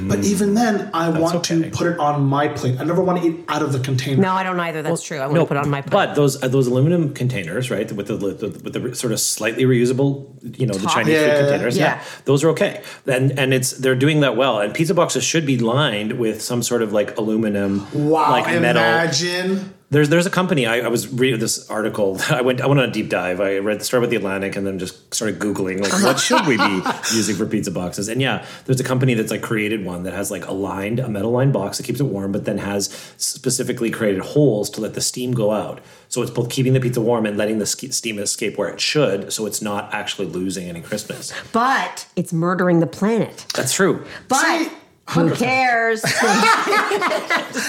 But 0.01 0.23
even 0.25 0.53
then, 0.55 0.89
I 0.93 1.09
want 1.09 1.35
okay. 1.35 1.61
to 1.63 1.69
put 1.69 1.87
it 1.87 1.99
on 1.99 2.23
my 2.23 2.47
plate. 2.47 2.79
I 2.79 2.83
never 2.83 3.01
want 3.03 3.21
to 3.21 3.27
eat 3.29 3.45
out 3.47 3.61
of 3.61 3.71
the 3.73 3.79
container. 3.79 4.21
No, 4.21 4.31
I 4.33 4.43
don't 4.43 4.59
either. 4.59 4.81
That's 4.81 5.03
true. 5.03 5.17
I 5.17 5.21
want 5.27 5.33
No, 5.35 5.41
to 5.41 5.47
put 5.47 5.57
it 5.57 5.61
on 5.63 5.69
my 5.69 5.81
plate. 5.81 5.91
But 5.91 6.15
those 6.15 6.41
uh, 6.41 6.47
those 6.47 6.67
aluminum 6.67 7.13
containers, 7.13 7.69
right, 7.69 7.89
with 7.91 8.07
the, 8.07 8.15
the 8.17 8.47
with 8.63 8.73
the 8.73 8.95
sort 8.95 9.13
of 9.13 9.19
slightly 9.19 9.63
reusable, 9.65 10.27
you 10.59 10.65
know, 10.65 10.73
the 10.73 10.87
Chinese 10.87 11.13
Yeah, 11.13 11.35
food 11.35 11.39
containers, 11.49 11.77
yeah. 11.77 11.83
yeah. 11.97 12.03
those 12.25 12.43
are 12.43 12.49
okay. 12.49 12.81
And 13.05 13.37
and 13.39 13.53
it's 13.53 13.71
they're 13.71 13.95
doing 13.95 14.21
that 14.21 14.35
well. 14.35 14.59
And 14.59 14.73
pizza 14.73 14.93
boxes 14.93 15.23
should 15.23 15.45
be 15.45 15.57
lined 15.57 16.13
with 16.13 16.41
some 16.41 16.63
sort 16.63 16.81
of 16.81 16.91
like 16.91 17.17
aluminum, 17.17 17.87
Wow! 17.93 18.31
like 18.31 18.45
metal. 18.61 18.81
imagine. 18.81 19.73
There's 19.93 20.09
there's 20.09 20.25
a 20.25 20.31
company 20.31 20.65
I, 20.65 20.79
I 20.79 20.87
was 20.87 21.07
reading 21.07 21.39
this 21.39 21.69
article. 21.69 22.19
I 22.29 22.41
went 22.41 22.61
I 22.61 22.65
went 22.67 22.79
on 22.79 22.89
a 22.89 22.91
deep 22.91 23.09
dive. 23.09 23.39
I 23.39 23.57
read 23.59 23.79
the 23.79 23.85
started 23.85 24.01
with 24.01 24.09
the 24.09 24.15
Atlantic 24.17 24.55
and 24.55 24.65
then 24.65 24.79
just 24.79 25.13
started 25.13 25.39
googling 25.39 25.81
like 25.81 25.93
what 26.03 26.19
should 26.19 26.45
we 26.47 26.57
be 26.57 26.81
using 27.15 27.35
for 27.35 27.45
pizza 27.45 27.71
boxes. 27.71 28.09
And 28.09 28.21
yeah, 28.21 28.45
there's 28.65 28.79
a 28.79 28.83
company 28.83 29.13
that's 29.13 29.31
like 29.31 29.41
created 29.41 29.85
one 29.85 30.03
that 30.03 30.13
has 30.13 30.31
like 30.31 30.47
a 30.47 30.51
lined 30.51 30.99
a 30.99 31.07
metal 31.07 31.31
lined 31.31 31.53
box 31.53 31.77
that 31.77 31.85
keeps 31.85 31.99
it 31.99 32.05
warm, 32.05 32.31
but 32.31 32.45
then 32.45 32.57
has 32.57 32.87
specifically 33.17 33.91
created 33.91 34.21
holes 34.21 34.69
to 34.71 34.81
let 34.81 34.95
the 34.95 35.01
steam 35.01 35.31
go 35.33 35.51
out. 35.51 35.79
So 36.09 36.21
it's 36.21 36.31
both 36.31 36.49
keeping 36.49 36.73
the 36.73 36.79
pizza 36.79 37.01
warm 37.01 37.25
and 37.25 37.37
letting 37.37 37.59
the 37.59 37.65
steam 37.65 38.19
escape 38.19 38.57
where 38.57 38.69
it 38.69 38.81
should. 38.81 39.31
So 39.31 39.45
it's 39.45 39.61
not 39.61 39.93
actually 39.93 40.27
losing 40.27 40.69
any 40.69 40.81
crispness. 40.81 41.33
But 41.51 42.07
it's 42.15 42.33
murdering 42.33 42.79
the 42.79 42.87
planet. 42.87 43.45
That's 43.55 43.73
true. 43.73 44.05
But 44.27 44.41
See, 44.43 44.71
who 45.09 45.33
cares? 45.35 46.01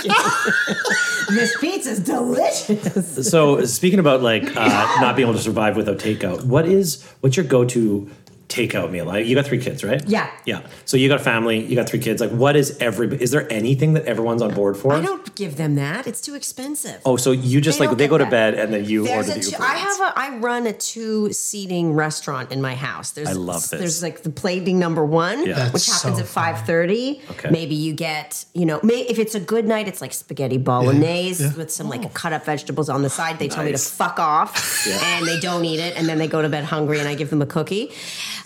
this 1.29 1.57
pizza's 1.61 2.01
delicious. 2.01 3.29
So 3.29 3.65
speaking 3.65 3.99
about 3.99 4.23
like 4.23 4.45
uh, 4.57 5.01
not 5.01 5.17
being 5.17 5.29
able 5.29 5.37
to 5.37 5.43
survive 5.43 5.77
without 5.77 5.99
takeout, 5.99 6.45
what 6.45 6.67
is 6.67 7.05
what's 7.21 7.37
your 7.37 7.45
go 7.45 7.65
to 7.65 8.09
takeout 8.49 8.91
meal? 8.91 9.05
Like, 9.05 9.27
you 9.27 9.35
got 9.35 9.47
three 9.47 9.59
kids, 9.59 9.85
right? 9.85 10.03
Yeah. 10.07 10.31
Yeah. 10.45 10.67
So 10.85 10.97
you 10.97 11.09
got 11.09 11.21
a 11.21 11.25
family, 11.25 11.65
you 11.65 11.77
got 11.77 11.89
three 11.89 11.99
kids. 11.99 12.21
Like, 12.21 12.31
what 12.31 12.57
is 12.57 12.77
every? 12.81 13.09
Is 13.21 13.31
there 13.31 13.51
anything 13.53 13.95
that 13.95 14.05
everyone's 14.05 14.43
on 14.43 14.55
board 14.55 14.77
for? 14.77 14.93
I 14.93 15.01
don't 15.01 15.35
give 15.35 15.57
them 15.57 15.75
that. 15.77 16.07
It's 16.07 16.21
too 16.21 16.35
expensive. 16.35 17.01
Oh, 17.05 17.17
so 17.17 17.33
you 17.33 17.61
just 17.61 17.79
They 17.79 17.87
like 17.87 17.97
they 17.97 18.05
get 18.05 18.11
go 18.11 18.19
to 18.19 18.27
bed 18.27 18.55
and 18.55 18.73
then 18.73 18.85
you 18.85 19.05
There's 19.05 19.29
order 19.29 19.41
the 19.41 19.45
two, 19.45 19.53
Uber 19.53 19.65
I 19.65 19.75
have 19.75 20.01
a 20.01 20.13
I 20.17 20.37
run 20.39 20.67
a 20.67 20.73
two 20.73 21.33
seating 21.33 21.95
restaurant 21.95 22.53
in 22.53 22.61
my 22.61 22.75
house. 22.75 23.13
There's 23.13 23.29
I 23.29 23.33
love 23.33 23.69
this. 23.69 23.81
There's 23.81 24.03
like 24.03 24.23
the 24.23 24.31
plating 24.31 24.79
number 24.79 25.05
one, 25.05 25.47
Yeah. 25.47 25.71
which 25.71 25.87
happens 25.87 26.17
so 26.17 26.23
at 26.23 26.29
five 26.29 26.67
thirty. 26.67 27.23
Okay. 27.31 27.51
Maybe 27.51 27.75
you 27.75 27.93
get 27.93 28.45
you 28.55 28.67
know 28.67 28.81
may, 28.83 29.01
if 29.03 29.19
it's 29.19 29.35
a 29.35 29.41
good 29.41 29.67
night, 29.67 29.89
it's 29.89 30.01
like 30.01 30.13
spaghetti 30.13 30.59
bolognese 30.59 31.57
with 31.57 31.71
some 31.71 31.89
like 31.89 32.05
oh. 32.05 32.11
cut 32.15 32.33
up 32.33 32.45
vegetables 32.45 32.89
on 32.89 33.03
the 33.03 33.11
side. 33.11 33.39
They 33.39 33.49
tell 33.49 33.65
me 33.65 33.73
to 33.73 33.79
fuck 33.79 34.19
off, 34.19 34.87
and 34.87 35.27
they 35.27 35.41
don't 35.41 35.65
eat 35.65 35.81
it, 35.81 35.97
and 35.97 36.09
then 36.09 36.19
they 36.19 36.29
go 36.29 36.43
to 36.43 36.49
bed 36.49 36.65
hungry, 36.65 36.99
and 37.01 37.09
I 37.09 37.15
give 37.15 37.31
them 37.31 37.43
a 37.43 37.47
cookie 37.47 37.93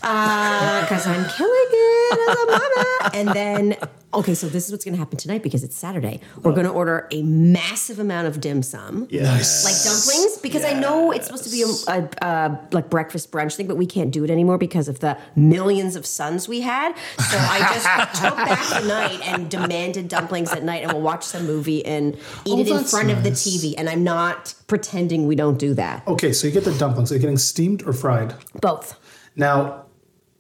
Uh, 0.03 0.81
because 0.83 1.07
I'm 1.07 1.25
killing 1.29 1.67
it 1.71 2.29
as 2.29 2.37
a 2.37 2.47
mama. 2.51 3.11
And 3.15 3.29
then 3.31 3.77
okay, 4.15 4.35
so 4.35 4.49
this 4.49 4.67
is 4.67 4.73
what's 4.73 4.85
going 4.85 4.95
to 4.95 4.99
happen 4.99 5.19
tonight 5.19 5.43
because 5.43 5.63
it's 5.65 5.77
Saturday. 5.77 6.21
We're 6.43 6.53
going 6.53 6.67
to 6.67 6.73
order 6.73 7.07
a 7.11 7.23
massive 7.23 7.99
amount 7.99 8.27
of 8.27 8.41
dim 8.41 8.63
sum 8.63 9.07
Nice. 9.11 9.65
like 9.65 9.75
dumplings 9.85 10.39
because 10.39 10.65
I 10.65 10.73
know 10.79 11.11
it's 11.13 11.27
supposed 11.27 11.45
to 11.45 11.51
be 11.51 11.63
a, 11.63 11.93
a, 11.93 12.27
a 12.27 12.69
like 12.73 12.89
breakfast 12.91 13.31
brunch 13.33 13.57
thing, 13.57 13.67
but 13.67 13.77
we 13.77 13.87
can't 13.87 14.11
do 14.11 14.25
it 14.25 14.31
anymore 14.31 14.57
because 14.57 14.89
of 14.89 15.01
the 15.01 15.19
millions 15.37 15.95
of 15.97 16.07
sons 16.07 16.49
we 16.49 16.61
had. 16.61 16.97
So 17.19 17.37
I 17.39 17.59
just 17.75 18.23
took 18.23 18.37
back 18.37 18.81
the 18.83 18.89
night 18.89 19.21
and 19.29 19.51
demanded 19.51 20.09
dumplings 20.09 20.53
at 20.53 20.63
night, 20.63 20.83
and 20.85 20.93
we'll 20.93 21.03
watch 21.03 21.25
some 21.25 21.45
movie 21.47 21.85
and 21.85 22.15
eat 22.15 22.21
Oh, 22.47 22.61
it 22.61 22.69
in 22.69 22.77
that's 22.77 22.91
front 22.91 23.11
of 23.11 23.23
the. 23.25 23.31
TV. 23.31 23.75
And 23.77 23.89
I'm 23.89 24.03
not 24.05 24.55
pretending 24.69 25.27
we 25.27 25.37
don't 25.37 25.59
do 25.59 25.75
that. 25.75 26.07
Okay, 26.09 26.33
so 26.33 26.47
you 26.47 26.53
get 26.53 26.65
the 26.65 26.73
dumplings. 26.75 27.13
Are 27.13 27.15
you 27.17 27.21
getting 27.21 27.37
steamed 27.39 27.83
or 27.87 27.93
fried? 27.93 28.35
Both. 28.61 28.99
Now, 29.37 29.85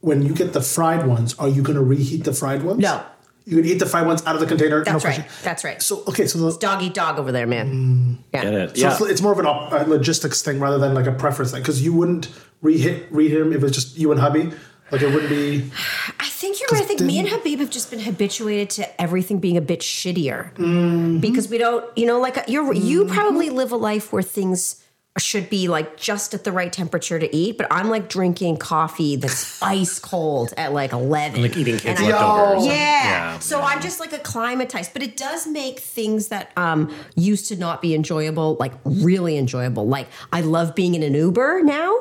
when 0.00 0.22
you 0.22 0.34
get 0.34 0.52
the 0.52 0.60
fried 0.60 1.06
ones, 1.06 1.34
are 1.38 1.48
you 1.48 1.62
going 1.62 1.76
to 1.76 1.84
reheat 1.84 2.24
the 2.24 2.32
fried 2.32 2.62
ones? 2.62 2.80
No. 2.80 3.04
You're 3.44 3.60
going 3.60 3.68
to 3.68 3.74
eat 3.74 3.78
the 3.78 3.86
fried 3.86 4.06
ones 4.06 4.24
out 4.26 4.34
of 4.34 4.40
the 4.40 4.46
container? 4.46 4.84
That's 4.84 4.88
no 4.88 5.08
right. 5.08 5.16
question. 5.16 5.24
That's 5.42 5.64
right. 5.64 5.82
So, 5.82 6.04
okay, 6.06 6.26
so 6.26 6.38
the, 6.38 6.58
Dog 6.58 6.82
eat 6.82 6.94
dog 6.94 7.18
over 7.18 7.32
there, 7.32 7.46
man. 7.46 7.72
Mm. 7.72 8.18
Yeah. 8.34 8.42
Get 8.42 8.54
it? 8.54 8.76
So 8.76 8.82
yeah. 8.82 8.92
it's, 8.92 9.00
it's 9.00 9.22
more 9.22 9.32
of 9.32 9.38
an 9.38 9.46
op- 9.46 9.72
a 9.72 9.88
logistics 9.88 10.42
thing 10.42 10.60
rather 10.60 10.78
than 10.78 10.94
like 10.94 11.06
a 11.06 11.12
preference 11.12 11.52
thing 11.52 11.62
because 11.62 11.82
you 11.82 11.94
wouldn't 11.94 12.28
reheat 12.60 13.06
reheat 13.10 13.38
him 13.38 13.52
if 13.52 13.62
it's 13.62 13.74
just 13.74 13.96
you 13.96 14.12
and 14.12 14.20
hubby. 14.20 14.52
Like 14.90 15.02
it 15.02 15.12
wouldn't 15.12 15.30
be. 15.30 15.70
I 16.20 16.28
think 16.28 16.60
you're 16.60 16.68
right. 16.72 16.82
I 16.82 16.84
think 16.84 17.00
me 17.00 17.18
and 17.18 17.28
Habib 17.28 17.58
have 17.60 17.70
just 17.70 17.90
been 17.90 18.00
habituated 18.00 18.70
to 18.70 19.00
everything 19.00 19.38
being 19.38 19.56
a 19.56 19.62
bit 19.62 19.80
shittier 19.80 20.52
mm-hmm. 20.54 21.18
because 21.18 21.48
we 21.48 21.58
don't, 21.58 21.86
you 21.96 22.06
know, 22.06 22.20
like 22.20 22.38
you're 22.48 22.72
you 22.72 23.04
mm-hmm. 23.04 23.14
probably 23.14 23.50
live 23.50 23.72
a 23.72 23.76
life 23.76 24.12
where 24.12 24.22
things 24.22 24.82
should 25.18 25.50
be 25.50 25.68
like 25.68 25.96
just 25.96 26.34
at 26.34 26.44
the 26.44 26.52
right 26.52 26.72
temperature 26.72 27.18
to 27.18 27.34
eat, 27.36 27.58
but 27.58 27.66
I'm 27.70 27.88
like 27.90 28.08
drinking 28.08 28.56
coffee 28.58 29.16
that's 29.16 29.62
ice 29.62 29.98
cold 29.98 30.52
at 30.56 30.72
like 30.72 30.92
11. 30.92 31.42
like 31.42 31.56
eating 31.56 31.78
kids' 31.78 32.00
leftovers. 32.00 32.66
Yeah. 32.66 32.72
Yeah. 32.72 33.38
So 33.40 33.60
I'm 33.60 33.80
just 33.80 34.00
like 34.00 34.12
acclimatized, 34.12 34.92
but 34.92 35.02
it 35.02 35.16
does 35.16 35.46
make 35.46 35.80
things 35.80 36.28
that 36.28 36.52
um 36.56 36.94
used 37.14 37.48
to 37.48 37.56
not 37.56 37.82
be 37.82 37.94
enjoyable 37.94 38.56
like 38.60 38.72
really 38.84 39.36
enjoyable. 39.38 39.86
Like 39.86 40.08
I 40.32 40.40
love 40.40 40.74
being 40.74 40.94
in 40.94 41.02
an 41.02 41.14
Uber 41.14 41.62
now. 41.62 41.94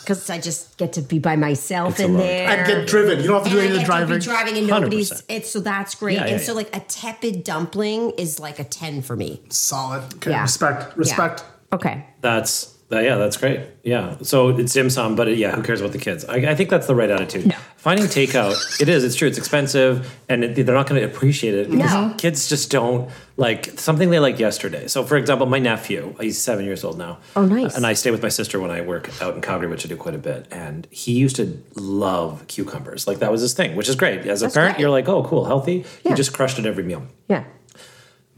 Because 0.00 0.30
I 0.30 0.40
just 0.40 0.78
get 0.78 0.94
to 0.94 1.02
be 1.02 1.18
by 1.18 1.36
myself 1.36 1.90
It's 1.90 2.00
in 2.00 2.16
there. 2.16 2.48
I'd 2.48 2.66
get 2.66 2.86
driven. 2.86 3.20
You 3.20 3.26
don't 3.26 3.44
have 3.44 3.44
to 3.44 3.50
do 3.50 3.58
And 3.58 3.68
any 3.74 3.82
of 3.82 3.86
the 3.86 3.92
get 3.92 3.98
to 4.00 4.06
be 4.06 4.06
driving. 4.06 4.18
driving 4.20 4.56
and 4.56 4.66
nobody's. 4.66 5.10
100%. 5.10 5.22
It's 5.28 5.50
so 5.50 5.60
that's 5.60 5.94
great. 5.96 6.14
Yeah, 6.14 6.22
and 6.22 6.30
yeah, 6.30 6.38
so 6.38 6.54
like 6.54 6.74
a 6.74 6.80
tepid 6.80 7.44
dumpling 7.44 8.12
is 8.16 8.40
like 8.40 8.58
a 8.58 8.64
ten 8.64 9.02
for 9.02 9.14
me. 9.16 9.42
Solid. 9.50 10.04
Okay. 10.14 10.30
Yeah. 10.30 10.40
Respect. 10.42 10.96
Respect. 10.96 11.44
Okay. 11.72 12.06
That's 12.20 12.74
that, 12.88 13.04
yeah, 13.04 13.16
that's 13.16 13.36
great. 13.36 13.60
Yeah, 13.82 14.16
so 14.22 14.48
it's 14.48 14.72
dim 14.72 14.88
sum, 14.88 15.14
but 15.14 15.36
yeah, 15.36 15.54
who 15.54 15.62
cares 15.62 15.82
about 15.82 15.92
the 15.92 15.98
kids? 15.98 16.24
I, 16.24 16.36
I 16.36 16.54
think 16.54 16.70
that's 16.70 16.86
the 16.86 16.94
right 16.94 17.10
attitude. 17.10 17.44
No. 17.48 17.54
Finding 17.76 18.06
takeout, 18.06 18.80
it 18.80 18.88
is. 18.88 19.04
It's 19.04 19.14
true. 19.14 19.28
It's 19.28 19.36
expensive, 19.36 20.10
and 20.26 20.42
it, 20.42 20.64
they're 20.64 20.74
not 20.74 20.88
going 20.88 20.98
to 21.02 21.06
appreciate 21.06 21.52
it. 21.52 21.70
because 21.70 21.92
No. 21.92 22.14
kids 22.16 22.48
just 22.48 22.70
don't 22.70 23.10
like 23.36 23.78
something 23.78 24.08
they 24.08 24.18
liked 24.18 24.40
yesterday. 24.40 24.86
So, 24.88 25.04
for 25.04 25.18
example, 25.18 25.44
my 25.46 25.58
nephew, 25.58 26.14
he's 26.18 26.38
seven 26.38 26.64
years 26.64 26.82
old 26.82 26.96
now. 26.96 27.18
Oh, 27.36 27.44
nice. 27.44 27.76
And 27.76 27.86
I 27.86 27.92
stay 27.92 28.10
with 28.10 28.22
my 28.22 28.30
sister 28.30 28.58
when 28.58 28.70
I 28.70 28.80
work 28.80 29.10
out 29.20 29.34
in 29.34 29.42
Calgary, 29.42 29.68
which 29.68 29.84
I 29.84 29.88
do 29.90 29.96
quite 29.98 30.14
a 30.14 30.18
bit. 30.18 30.48
And 30.50 30.88
he 30.90 31.12
used 31.12 31.36
to 31.36 31.62
love 31.74 32.46
cucumbers, 32.48 33.06
like 33.06 33.18
that 33.18 33.30
was 33.30 33.42
his 33.42 33.52
thing, 33.52 33.76
which 33.76 33.90
is 33.90 33.96
great. 33.96 34.20
As 34.26 34.40
a 34.40 34.46
That's 34.46 34.54
parent, 34.54 34.76
great. 34.76 34.80
you're 34.80 34.90
like, 34.90 35.08
oh, 35.10 35.22
cool, 35.24 35.44
healthy. 35.44 35.84
Yeah. 36.04 36.12
He 36.12 36.14
just 36.14 36.32
crushed 36.32 36.58
it 36.58 36.64
every 36.64 36.84
meal. 36.84 37.06
Yeah. 37.28 37.44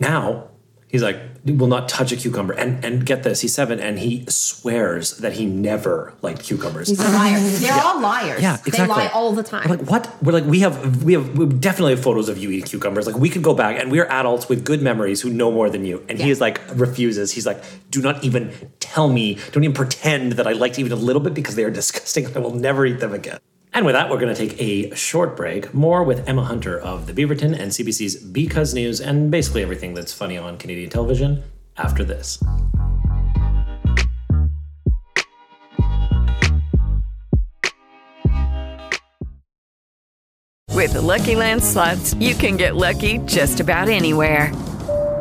Now 0.01 0.49
he's 0.91 1.03
like, 1.03 1.19
will 1.45 1.67
not 1.67 1.89
touch 1.89 2.13
a 2.13 2.17
cucumber. 2.17 2.53
And 2.53 2.85
and 2.85 3.07
get 3.07 3.23
this, 3.23 3.41
he's 3.41 3.55
seven, 3.55 3.81
and 3.81 3.99
he 3.99 4.25
swears 4.29 5.19
that 5.19 5.35
he 5.35 5.47
never 5.47 6.13
liked 6.23 6.43
cucumbers. 6.43 6.89
He's 6.89 7.01
a 7.01 7.09
liar. 7.09 7.39
They're 7.39 7.73
all 7.83 8.01
liars. 8.01 8.43
yeah, 8.43 8.55
exactly. 8.67 8.87
They 8.87 8.87
lie 8.87 9.09
all 9.09 9.33
the 9.33 9.43
time. 9.43 9.63
I'm 9.65 9.79
like, 9.79 9.89
what? 9.89 10.23
We're 10.23 10.33
like, 10.33 10.45
we 10.45 10.61
have, 10.61 11.03
we 11.05 11.15
have, 11.15 11.37
we 11.39 11.47
definitely 11.47 11.95
have 11.95 12.03
photos 12.03 12.29
of 12.29 12.39
you 12.39 12.51
eating 12.51 12.67
cucumbers. 12.67 13.07
Like, 13.07 13.17
we 13.17 13.31
could 13.31 13.43
go 13.43 13.55
back, 13.55 13.81
and 13.81 13.91
we 13.91 14.01
are 14.01 14.07
adults 14.07 14.49
with 14.49 14.65
good 14.65 14.83
memories 14.83 15.21
who 15.21 15.31
know 15.31 15.51
more 15.51 15.71
than 15.71 15.85
you. 15.85 16.05
And 16.09 16.19
he 16.19 16.31
is 16.31 16.41
like, 16.41 16.61
refuses. 16.75 17.33
He's 17.33 17.47
like, 17.47 17.63
do 17.91 18.03
not 18.03 18.23
even 18.25 18.53
tell 18.81 19.09
me, 19.09 19.39
don't 19.53 19.65
even 19.65 19.75
pretend 19.75 20.33
that 20.33 20.47
I 20.47 20.53
liked 20.53 20.79
even 20.79 20.93
a 20.93 20.97
little 20.97 21.23
bit 21.23 21.35
because 21.35 21.55
they 21.55 21.65
are 21.65 21.71
disgusting. 21.71 22.27
I 22.37 22.41
will 22.41 22.55
never 22.55 22.85
eat 22.87 23.01
them 23.01 23.15
again. 23.15 23.39
And 23.73 23.87
with 23.87 23.95
that, 23.95 24.11
we're 24.11 24.19
going 24.19 24.35
to 24.35 24.49
take 24.49 24.61
a 24.61 24.95
short 24.97 25.37
break. 25.37 25.73
More 25.73 26.03
with 26.03 26.29
Emma 26.29 26.45
Hunter 26.45 26.79
of 26.79 27.07
the 27.07 27.13
Beaverton 27.13 27.59
and 27.59 27.71
CBC's 27.71 28.17
Because 28.17 28.75
News 28.75 29.01
and 29.01 29.31
basically 29.31 29.63
everything 29.63 29.95
that's 29.95 30.13
funny 30.13 30.37
on 30.37 30.59
Canadian 30.59 30.91
television 30.91 31.45
after 31.77 32.05
this. 32.05 32.43
With 40.75 40.95
the 40.95 41.03
Lucky 41.03 41.37
Land 41.37 41.63
slots, 41.63 42.15
you 42.15 42.35
can 42.35 42.57
get 42.57 42.75
lucky 42.75 43.19
just 43.27 43.61
about 43.61 43.89
anywhere. 43.89 44.51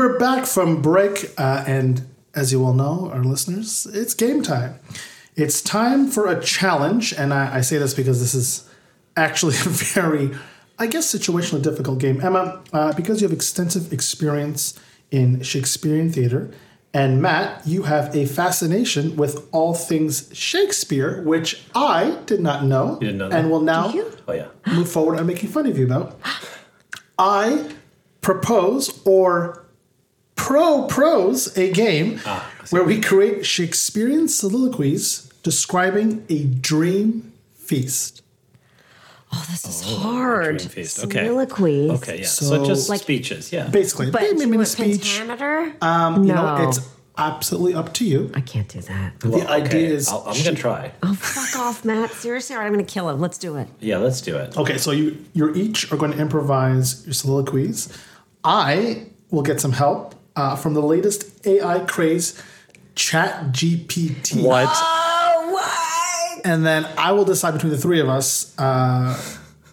We're 0.00 0.18
back 0.18 0.46
from 0.46 0.80
break. 0.80 1.30
Uh, 1.36 1.62
and 1.66 2.06
as 2.34 2.50
you 2.50 2.64
all 2.64 2.72
know, 2.72 3.10
our 3.12 3.22
listeners, 3.22 3.86
it's 3.92 4.14
game 4.14 4.42
time. 4.42 4.78
It's 5.36 5.60
time 5.60 6.06
for 6.06 6.26
a 6.26 6.40
challenge. 6.40 7.12
And 7.12 7.34
I, 7.34 7.56
I 7.56 7.60
say 7.60 7.76
this 7.76 7.92
because 7.92 8.18
this 8.18 8.34
is 8.34 8.66
actually 9.14 9.56
a 9.66 9.68
very, 9.68 10.30
I 10.78 10.86
guess, 10.86 11.14
situationally 11.14 11.60
difficult 11.62 11.98
game. 11.98 12.18
Emma, 12.22 12.62
uh, 12.72 12.94
because 12.94 13.20
you 13.20 13.28
have 13.28 13.36
extensive 13.36 13.92
experience 13.92 14.80
in 15.10 15.42
Shakespearean 15.42 16.10
theater, 16.10 16.50
and 16.94 17.20
Matt, 17.20 17.66
you 17.66 17.82
have 17.82 18.16
a 18.16 18.24
fascination 18.24 19.16
with 19.16 19.46
all 19.52 19.74
things 19.74 20.30
Shakespeare, 20.32 21.22
which 21.24 21.62
I 21.74 22.18
did 22.24 22.40
not 22.40 22.64
know. 22.64 22.94
You 23.02 23.08
didn't 23.08 23.18
know 23.18 23.28
that? 23.28 23.38
And 23.38 23.50
will 23.50 23.60
now 23.60 23.92
Oh, 24.26 24.32
yeah. 24.32 24.48
move 24.66 24.90
forward 24.90 25.18
and 25.18 25.26
making 25.26 25.50
fun 25.50 25.66
of 25.66 25.76
you 25.76 25.84
about. 25.84 26.18
I 27.18 27.68
propose 28.22 28.98
or 29.04 29.66
pro 30.40 30.84
pros 30.86 31.54
a 31.58 31.70
game 31.70 32.18
Ah, 32.24 32.50
where 32.70 32.82
we 32.82 32.98
create 32.98 33.44
Shakespearean 33.44 34.26
soliloquies 34.26 35.30
describing 35.42 36.24
a 36.30 36.44
dream 36.44 37.32
feast. 37.54 38.22
Oh, 39.32 39.44
this 39.50 39.64
is 39.66 39.82
hard. 39.98 40.56
Dream 40.56 40.68
feast. 40.70 41.04
Okay. 41.04 41.26
Soliloquies. 41.26 41.90
Okay, 41.90 42.18
yeah. 42.20 42.26
So, 42.26 42.46
So- 42.46 42.64
just 42.64 42.88
Like- 42.88 43.02
speeches, 43.02 43.52
yeah. 43.52 43.68
Basically, 43.68 44.10
But 44.10 44.22
maybe 44.22 44.46
do 44.46 44.58
you 44.58 44.64
speech. 44.64 45.18
pentameter? 45.18 45.74
Um, 45.82 46.24
you 46.24 46.32
know, 46.32 46.56
No. 46.56 46.68
it's 46.68 46.80
absolutely 47.18 47.74
up 47.74 47.92
to 47.94 48.04
you. 48.06 48.30
I 48.34 48.40
can't 48.40 48.66
do 48.68 48.80
that. 48.80 49.22
Well, 49.22 49.40
the 49.40 49.48
idea 49.50 49.66
okay, 49.68 49.84
is 49.94 50.08
I'll, 50.08 50.24
I'm 50.26 50.32
going 50.42 50.56
to 50.56 50.62
try. 50.68 50.92
Oh, 51.02 51.14
fuck 51.14 51.60
off, 51.60 51.84
Matt. 51.84 52.12
Seriously, 52.12 52.56
all 52.56 52.60
right, 52.62 52.66
I'm 52.66 52.72
going 52.72 52.84
to 52.84 52.90
kill 52.92 53.10
him. 53.10 53.20
Let's 53.20 53.36
do 53.36 53.56
it. 53.56 53.68
Yeah, 53.78 53.98
let's 53.98 54.22
do 54.22 54.36
it. 54.38 54.56
Okay, 54.56 54.78
so 54.78 54.90
you 54.90 55.18
you're 55.34 55.54
each 55.54 55.92
are 55.92 55.98
going 55.98 56.12
to 56.12 56.18
improvise 56.18 57.04
your 57.04 57.12
soliloquies. 57.12 57.90
I 58.42 59.06
will 59.30 59.42
get 59.42 59.60
some 59.60 59.72
help 59.72 60.14
uh, 60.36 60.56
from 60.56 60.74
the 60.74 60.82
latest 60.82 61.46
AI 61.46 61.80
craze, 61.80 62.40
Chat 62.94 63.46
GPT. 63.52 64.42
What? 64.42 64.68
Oh, 64.70 65.50
what? 65.52 66.46
and 66.46 66.64
then 66.64 66.86
I 66.96 67.12
will 67.12 67.24
decide 67.24 67.52
between 67.52 67.72
the 67.72 67.78
three 67.78 68.00
of 68.00 68.08
us 68.08 68.54
uh, 68.58 69.14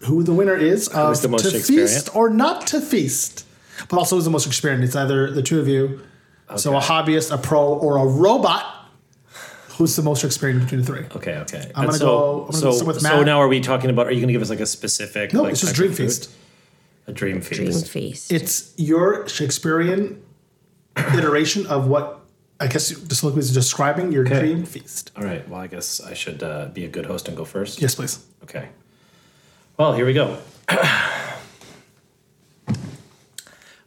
who 0.06 0.24
the 0.24 0.34
winner 0.34 0.56
is 0.56 0.88
of 0.89 1.22
the 1.22 1.28
most 1.28 1.43
to 1.43 1.52
Shakespearean? 1.52 1.88
feast 1.88 2.15
or 2.15 2.30
not 2.30 2.67
to 2.67 2.82
feast. 2.82 3.46
But 3.89 3.98
also 3.98 4.15
who's 4.15 4.26
the 4.26 4.32
most 4.32 4.48
experienced. 4.48 4.86
It's 4.86 4.96
either 4.96 5.32
the 5.32 5.43
two 5.43 5.60
of 5.60 5.67
you, 5.67 6.02
so 6.56 6.76
a 6.76 6.80
hobbyist, 6.80 7.32
a 7.34 7.38
pro, 7.38 7.74
or 7.74 7.98
a 7.98 8.06
robot. 8.06 8.74
Who's 9.78 9.96
the 9.96 10.02
most 10.02 10.24
experienced 10.24 10.65
between 10.65 10.82
the 10.82 10.88
three? 10.88 11.06
Okay, 11.15 11.36
okay. 11.38 11.72
I'm 11.76 11.84
And 11.84 11.88
gonna 11.89 11.93
so, 11.93 12.06
go- 12.06 12.39
I'm 12.46 12.46
gonna 12.52 12.58
so, 12.58 12.80
go 12.80 12.86
with 12.88 13.02
so 13.02 13.22
now 13.24 13.39
are 13.39 13.48
we 13.48 13.60
talking 13.60 13.91
about, 13.91 14.08
are 14.08 14.12
you 14.12 14.17
going 14.20 14.30
to 14.30 14.34
give 14.34 14.41
us 14.41 14.50
like 14.50 14.60
a 14.60 14.65
specific? 14.65 15.34
No, 15.34 15.43
like, 15.43 15.52
it's 15.52 15.62
just 15.62 15.76
Dream? 15.76 15.93
Feast. 15.93 16.32
A 17.06 17.13
dream 17.13 17.41
feast. 17.41 17.62
Dream 17.62 17.72
feast. 17.72 18.32
It's 18.34 18.74
your 18.76 19.30
Shakespearean 19.30 20.22
iteration 21.18 21.66
of 21.68 21.88
what 21.88 22.20
I 22.60 22.68
guess 22.68 22.90
the 22.90 23.14
soliloquy 23.16 23.40
is 23.42 23.54
describing 23.54 24.12
your 24.12 24.26
Okay. 24.26 24.40
dream 24.40 24.66
feast. 24.66 25.12
All 25.16 25.24
right. 25.24 25.48
Well, 25.48 25.60
I 25.62 25.68
guess 25.68 26.02
I 26.02 26.14
should 26.16 26.42
uh, 26.42 26.68
be 26.74 26.86
a 26.86 26.88
good 26.88 27.06
host 27.06 27.28
and 27.28 27.38
go 27.38 27.46
first. 27.46 27.80
Yes, 27.82 27.94
please. 27.96 28.26
Okay. 28.44 28.70
Well, 29.78 29.94
here 29.94 30.06
we 30.08 30.14
go. 30.14 30.40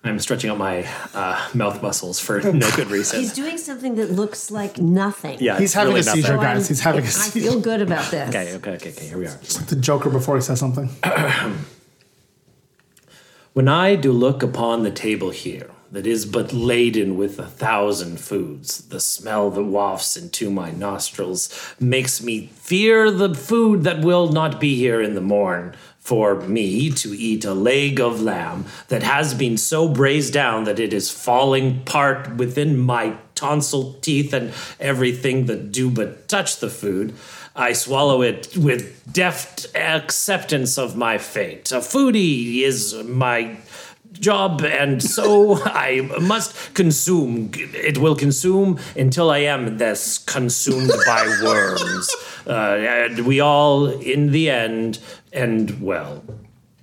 I'm 0.03 0.19
stretching 0.19 0.49
out 0.51 0.57
my 0.57 0.87
uh, 1.13 1.49
mouth 1.53 1.83
muscles 1.83 2.19
for 2.21 2.41
no 2.53 2.71
good 2.75 2.91
reason. 2.91 3.21
He's 3.21 3.35
doing 3.35 3.59
something 3.59 3.97
that 3.97 4.11
looks 4.11 4.51
like 4.51 4.79
nothing. 4.79 5.39
yeah, 5.41 5.59
He's 5.59 5.75
having 5.75 5.89
really 5.93 6.01
a 6.01 6.05
seizure, 6.05 6.37
nothing. 6.37 6.43
guys. 6.55 6.69
He's 6.69 6.81
having 6.81 7.03
a 7.03 7.07
I 7.07 7.11
seizure. 7.11 7.49
I 7.49 7.51
feel 7.51 7.61
good 7.61 7.83
about 7.83 8.11
this. 8.11 8.29
Okay, 8.31 8.55
okay, 8.55 8.71
okay, 8.77 8.91
okay. 8.93 9.07
Here 9.07 9.19
we 9.19 9.27
are. 9.27 9.37
The 9.69 9.77
Joker 9.77 10.09
before 10.09 10.37
he 10.37 10.43
says 10.43 10.59
something. 10.61 10.89
When 13.53 13.67
I 13.67 13.97
do 13.97 14.13
look 14.13 14.45
upon 14.45 14.85
the 14.85 14.93
table 14.93 15.31
here, 15.31 15.71
that 15.91 16.07
is 16.07 16.25
but 16.25 16.53
laden 16.53 17.17
with 17.17 17.39
a 17.39 17.47
thousand 17.47 18.21
foods, 18.21 18.83
the 18.89 19.01
smell 19.01 19.51
that 19.51 19.65
wafts 19.65 20.17
into 20.17 20.51
my 20.51 20.71
nostrils 20.71 21.75
makes 21.81 22.23
me 22.23 22.47
fear 22.55 23.11
the 23.11 23.35
food 23.35 23.83
that 23.83 24.05
will 24.05 24.31
not 24.31 24.61
be 24.61 24.77
here 24.77 25.01
in 25.01 25.15
the 25.15 25.21
morn. 25.21 25.75
For 25.99 26.41
me 26.41 26.91
to 26.91 27.11
eat 27.11 27.45
a 27.45 27.53
leg 27.53 28.01
of 28.01 28.23
lamb 28.23 28.65
that 28.89 29.03
has 29.03 29.35
been 29.35 29.57
so 29.57 29.87
braised 29.87 30.33
down 30.33 30.65
that 30.65 30.81
it 30.81 30.93
is 30.93 31.11
falling 31.11 31.85
part 31.85 32.37
within 32.37 32.79
my 32.79 33.17
tonsil 33.35 33.93
teeth 34.01 34.33
and 34.33 34.53
everything 34.81 35.47
that 35.47 35.71
do 35.71 35.91
but 35.91 36.27
touch 36.27 36.59
the 36.59 36.71
food. 36.71 37.15
I 37.55 37.75
swallow 37.75 38.23
it 38.23 38.57
with 38.57 39.13
deft 39.13 39.67
acceptance 39.77 40.79
of 40.79 40.97
my 40.97 41.19
fate. 41.19 41.71
A 41.71 41.77
foodie 41.77 42.63
is 42.63 42.95
my 43.05 43.59
job, 44.13 44.63
and 44.63 45.03
so 45.03 45.63
I 45.65 46.01
must 46.21 46.75
consume. 46.75 47.51
It 47.55 47.99
will 47.99 48.17
consume 48.17 48.79
until 48.97 49.31
I 49.31 49.39
am 49.39 49.79
thus 49.79 50.19
consumed 50.19 50.93
by 51.07 51.27
worms. 51.45 52.11
Uh, 52.47 52.51
and 52.51 53.27
we 53.27 53.41
all, 53.41 53.87
in 53.87 54.33
the 54.33 54.51
end, 54.51 54.99
end 55.33 55.81
well. 55.81 56.23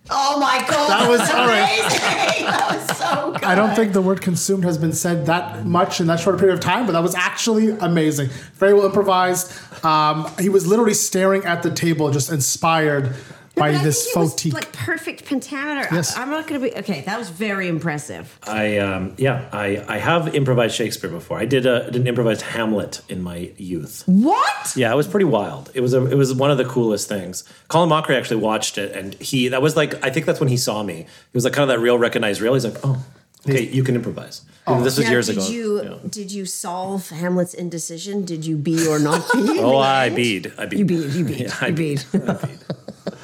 Oh 0.10 0.40
my 0.40 0.60
god. 0.70 0.90
That 0.90 1.10
was 1.10 1.20
all 1.32 1.48
right. 1.48 1.80
amazing. 1.80 2.00
that 2.46 2.88
was 2.88 2.98
so 2.98 3.32
good. 3.34 3.44
I 3.44 3.56
don't 3.56 3.76
think 3.76 3.94
the 3.94 4.02
word 4.02 4.22
consumed 4.22 4.63
has 4.63 4.78
been 4.78 4.94
said 4.94 5.26
that 5.26 5.66
much 5.66 6.00
in 6.00 6.08
that 6.08 6.20
short 6.20 6.40
period 6.40 6.54
of 6.54 6.62
time, 6.62 6.86
but 6.86 6.94
that 6.94 7.04
was 7.04 7.13
actually 7.13 7.72
amazing. 7.72 8.30
Very 8.54 8.74
well 8.74 8.86
improvised. 8.86 9.52
Um, 9.84 10.32
he 10.40 10.50
was 10.50 10.66
literally 10.66 10.94
staring 10.94 11.44
at 11.44 11.62
the 11.62 11.72
table, 11.72 12.10
just 12.10 12.32
inspired 12.32 13.16
by 13.58 13.72
But 13.72 13.82
I 13.82 13.84
this 13.84 14.04
think 14.13 14.15
it 14.15 14.46
was, 14.46 14.54
like 14.54 14.72
perfect 14.74 15.26
pentameter. 15.26 15.88
Yes. 15.93 16.15
I, 16.15 16.22
am 16.24 16.30
not 16.30 16.48
going 16.48 16.62
to 16.62 16.70
be 16.70 16.76
okay. 16.78 17.02
That 17.02 17.17
was 17.17 17.30
very 17.30 17.67
impressive. 17.67 18.38
I 18.43 18.78
um, 18.78 19.15
yeah, 19.17 19.50
I, 19.52 19.84
I 19.88 19.98
have 19.98 20.34
improvised 20.36 20.76
Shakespeare 20.76 21.10
before. 21.10 21.38
I 21.39 21.46
did 21.46 21.65
a 21.65 21.86
did 21.91 22.02
an 22.02 22.08
improvised 22.08 22.41
Hamlet 22.43 23.02
in 23.10 23.22
my 23.22 23.52
youth. 23.58 24.04
What? 24.06 24.74
Yeah, 24.76 24.91
it 24.91 24.96
was 24.96 25.08
pretty 25.08 25.26
wild. 25.26 25.72
It 25.74 25.82
was 25.82 25.93
a, 25.93 26.06
it 26.06 26.15
was 26.15 26.34
one 26.34 26.52
of 26.52 26.58
the 26.58 26.65
coolest 26.65 27.08
things. 27.10 27.43
Colin 27.67 27.89
Mochrie 27.89 28.17
actually 28.17 28.41
watched 28.41 28.78
it, 28.78 28.96
and 28.96 29.13
he 29.15 29.48
that 29.50 29.62
was 29.62 29.76
like 29.76 30.04
I 30.04 30.10
think 30.10 30.26
that's 30.26 30.39
when 30.39 30.50
he 30.50 30.58
saw 30.58 30.84
me. 30.84 31.02
It 31.02 31.34
was 31.34 31.43
like 31.43 31.54
kind 31.54 31.70
of 31.70 31.76
that 31.76 31.82
real 31.82 31.98
recognized 31.98 32.41
real. 32.41 32.54
He's 32.54 32.65
like, 32.65 32.78
oh, 32.84 33.04
okay, 33.48 33.63
you 33.67 33.84
can 33.84 33.96
improvise. 33.96 34.41
Oh. 34.70 34.84
this 34.84 34.98
was 34.98 35.06
Now, 35.06 35.12
years 35.12 35.28
did 35.28 35.38
ago. 35.38 35.48
you 35.48 35.82
Yeah. 35.84 35.98
did 36.10 36.32
you 36.32 36.46
solve 36.46 37.10
Hamlet's 37.10 37.54
indecision? 37.54 38.26
Did 38.26 38.46
you 38.46 38.58
be 38.58 38.86
or 38.86 39.00
not 39.00 39.22
be? 39.32 39.60
Oh, 39.62 39.78
I 39.78 40.08
end? 40.08 40.15
beat. 40.17 40.48
I 40.58 40.65
beat. 40.65 40.80
You 40.80 40.86
beat. 40.86 41.10
You 41.15 41.24
beat. 41.24 41.39
Yeah, 41.48 41.56
I 41.62 41.67
you 41.67 41.74
beat. 41.74 42.06
beat. 42.12 42.22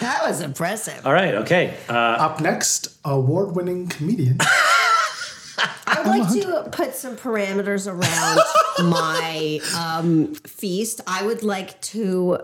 that 0.00 0.26
was 0.26 0.40
impressive. 0.40 1.06
All 1.06 1.12
right. 1.12 1.34
Okay. 1.34 1.76
Uh, 1.88 1.92
Up 1.92 2.40
next, 2.40 2.96
award 3.04 3.54
winning 3.56 3.88
comedian, 3.88 4.38
I'd 5.86 6.06
like 6.06 6.28
to 6.32 6.68
put 6.70 6.94
some 6.94 7.16
parameters 7.16 7.86
around 7.86 8.40
my 8.90 9.60
um, 9.78 10.34
feast. 10.34 11.00
I 11.06 11.24
would 11.24 11.42
like 11.42 11.80
to, 11.82 12.38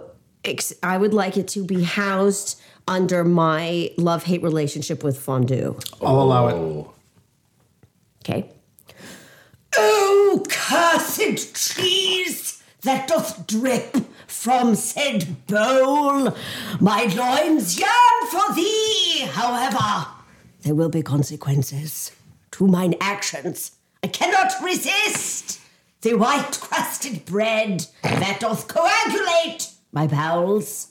ex- 0.44 0.72
I 0.82 0.96
would 0.96 1.12
like 1.14 1.36
it 1.36 1.48
to 1.48 1.64
be 1.64 1.82
housed 1.82 2.60
under 2.86 3.24
my 3.24 3.90
love 3.96 4.24
hate 4.24 4.42
relationship 4.42 5.02
with 5.04 5.18
fondue. 5.18 5.76
I'll 6.00 6.22
allow 6.22 6.48
it. 6.48 6.86
Okay. 8.24 8.50
Oh, 9.76 10.44
cursed 10.48 11.54
cheese 11.76 12.49
that 12.82 13.08
doth 13.08 13.46
drip 13.46 13.96
from 14.26 14.74
said 14.74 15.46
bowl. 15.46 16.34
My 16.80 17.04
loins 17.04 17.78
yearn 17.78 18.30
for 18.30 18.54
thee. 18.54 19.26
However, 19.30 20.06
there 20.62 20.74
will 20.74 20.88
be 20.88 21.02
consequences 21.02 22.12
to 22.52 22.66
mine 22.66 22.94
actions. 23.00 23.72
I 24.02 24.08
cannot 24.08 24.52
resist 24.62 25.60
the 26.00 26.14
white 26.14 26.58
crusted 26.60 27.24
bread 27.26 27.86
that 28.02 28.40
doth 28.40 28.68
coagulate 28.68 29.70
my 29.92 30.06
bowels. 30.06 30.88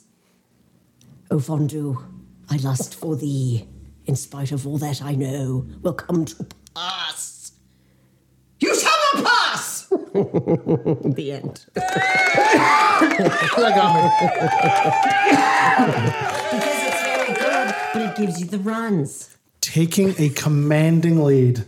O 1.30 1.38
fondue, 1.38 2.04
I 2.48 2.56
lust 2.56 2.94
for 2.94 3.16
thee, 3.16 3.68
in 4.06 4.16
spite 4.16 4.52
of 4.52 4.66
all 4.66 4.78
that 4.78 5.02
I 5.02 5.14
know 5.14 5.66
will 5.82 5.94
come 5.94 6.24
to 6.24 6.46
pass. 6.74 7.52
You 8.60 8.74
shall 8.74 8.98
not 9.14 9.24
pass! 9.24 9.39
the 11.14 11.32
end. 11.32 11.66
because 11.74 11.88
it's 16.84 17.02
very 17.02 17.34
good, 17.34 17.74
but 17.92 18.02
it 18.02 18.16
gives 18.16 18.40
you 18.40 18.46
the 18.46 18.58
runs. 18.58 19.36
Taking 19.60 20.14
a 20.18 20.28
commanding 20.30 21.22
lead 21.24 21.64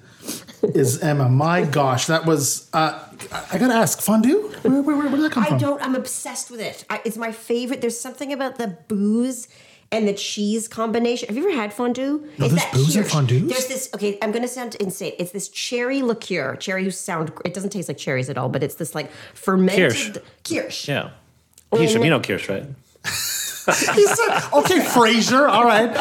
is 0.63 1.01
Emma. 1.03 1.29
My 1.29 1.65
gosh, 1.65 2.07
that 2.07 2.25
was. 2.25 2.69
Uh, 2.73 2.99
I, 3.33 3.45
I 3.53 3.59
gotta 3.59 3.75
ask, 3.75 4.01
fondue? 4.01 4.49
Where, 4.63 4.83
where, 4.83 4.97
where, 4.97 5.09
where 5.09 5.11
did 5.17 5.23
that 5.23 5.33
come 5.33 5.45
I 5.45 5.49
from? 5.49 5.59
don't. 5.59 5.83
I'm 5.83 5.95
obsessed 5.95 6.51
with 6.51 6.61
it. 6.61 6.85
I, 6.89 7.01
it's 7.05 7.17
my 7.17 7.33
favorite. 7.33 7.81
There's 7.81 7.99
something 7.99 8.33
about 8.33 8.57
the 8.57 8.69
booze 8.89 9.49
and 9.93 10.09
the 10.09 10.15
cheese 10.15 10.67
combination. 10.67 11.29
Have 11.29 11.37
you 11.37 11.49
ever 11.49 11.57
had 11.61 11.73
fondue? 11.73 12.27
No, 12.39 12.47
It's 12.47 12.55
there's 12.55 12.65
that 12.65 12.73
booze 12.73 12.97
in 12.97 13.03
kirsch. 13.05 13.13
fondues? 13.13 13.49
There's 13.49 13.67
this. 13.67 13.91
Okay, 13.95 14.19
I'm 14.23 14.33
gonna 14.33 14.49
sound 14.49 14.75
insane. 14.77 15.13
It's 15.19 15.31
this 15.33 15.49
cherry 15.49 16.03
liqueur. 16.03 16.57
Cherries 16.57 16.99
sound. 16.99 17.31
It 17.45 17.55
doesn't 17.55 17.71
taste 17.71 17.89
like 17.89 17.99
cherries 17.99 18.29
at 18.31 18.37
all, 18.39 18.49
but 18.49 18.63
it's 18.63 18.75
this 18.77 18.95
like 18.95 19.11
fermented 19.35 19.79
Kirsch. 19.85 20.11
kirsch. 20.45 20.89
Yeah. 20.89 21.11
Oh 21.71 21.77
kirsch, 21.79 21.95
you 21.95 22.11
know 22.11 22.21
Kirsch, 22.21 22.49
right? 22.49 22.65
He 23.65 24.05
said, 24.09 24.41
okay, 24.53 24.81
Frasier, 24.93 25.49
all 25.49 25.63
right. 25.65 25.93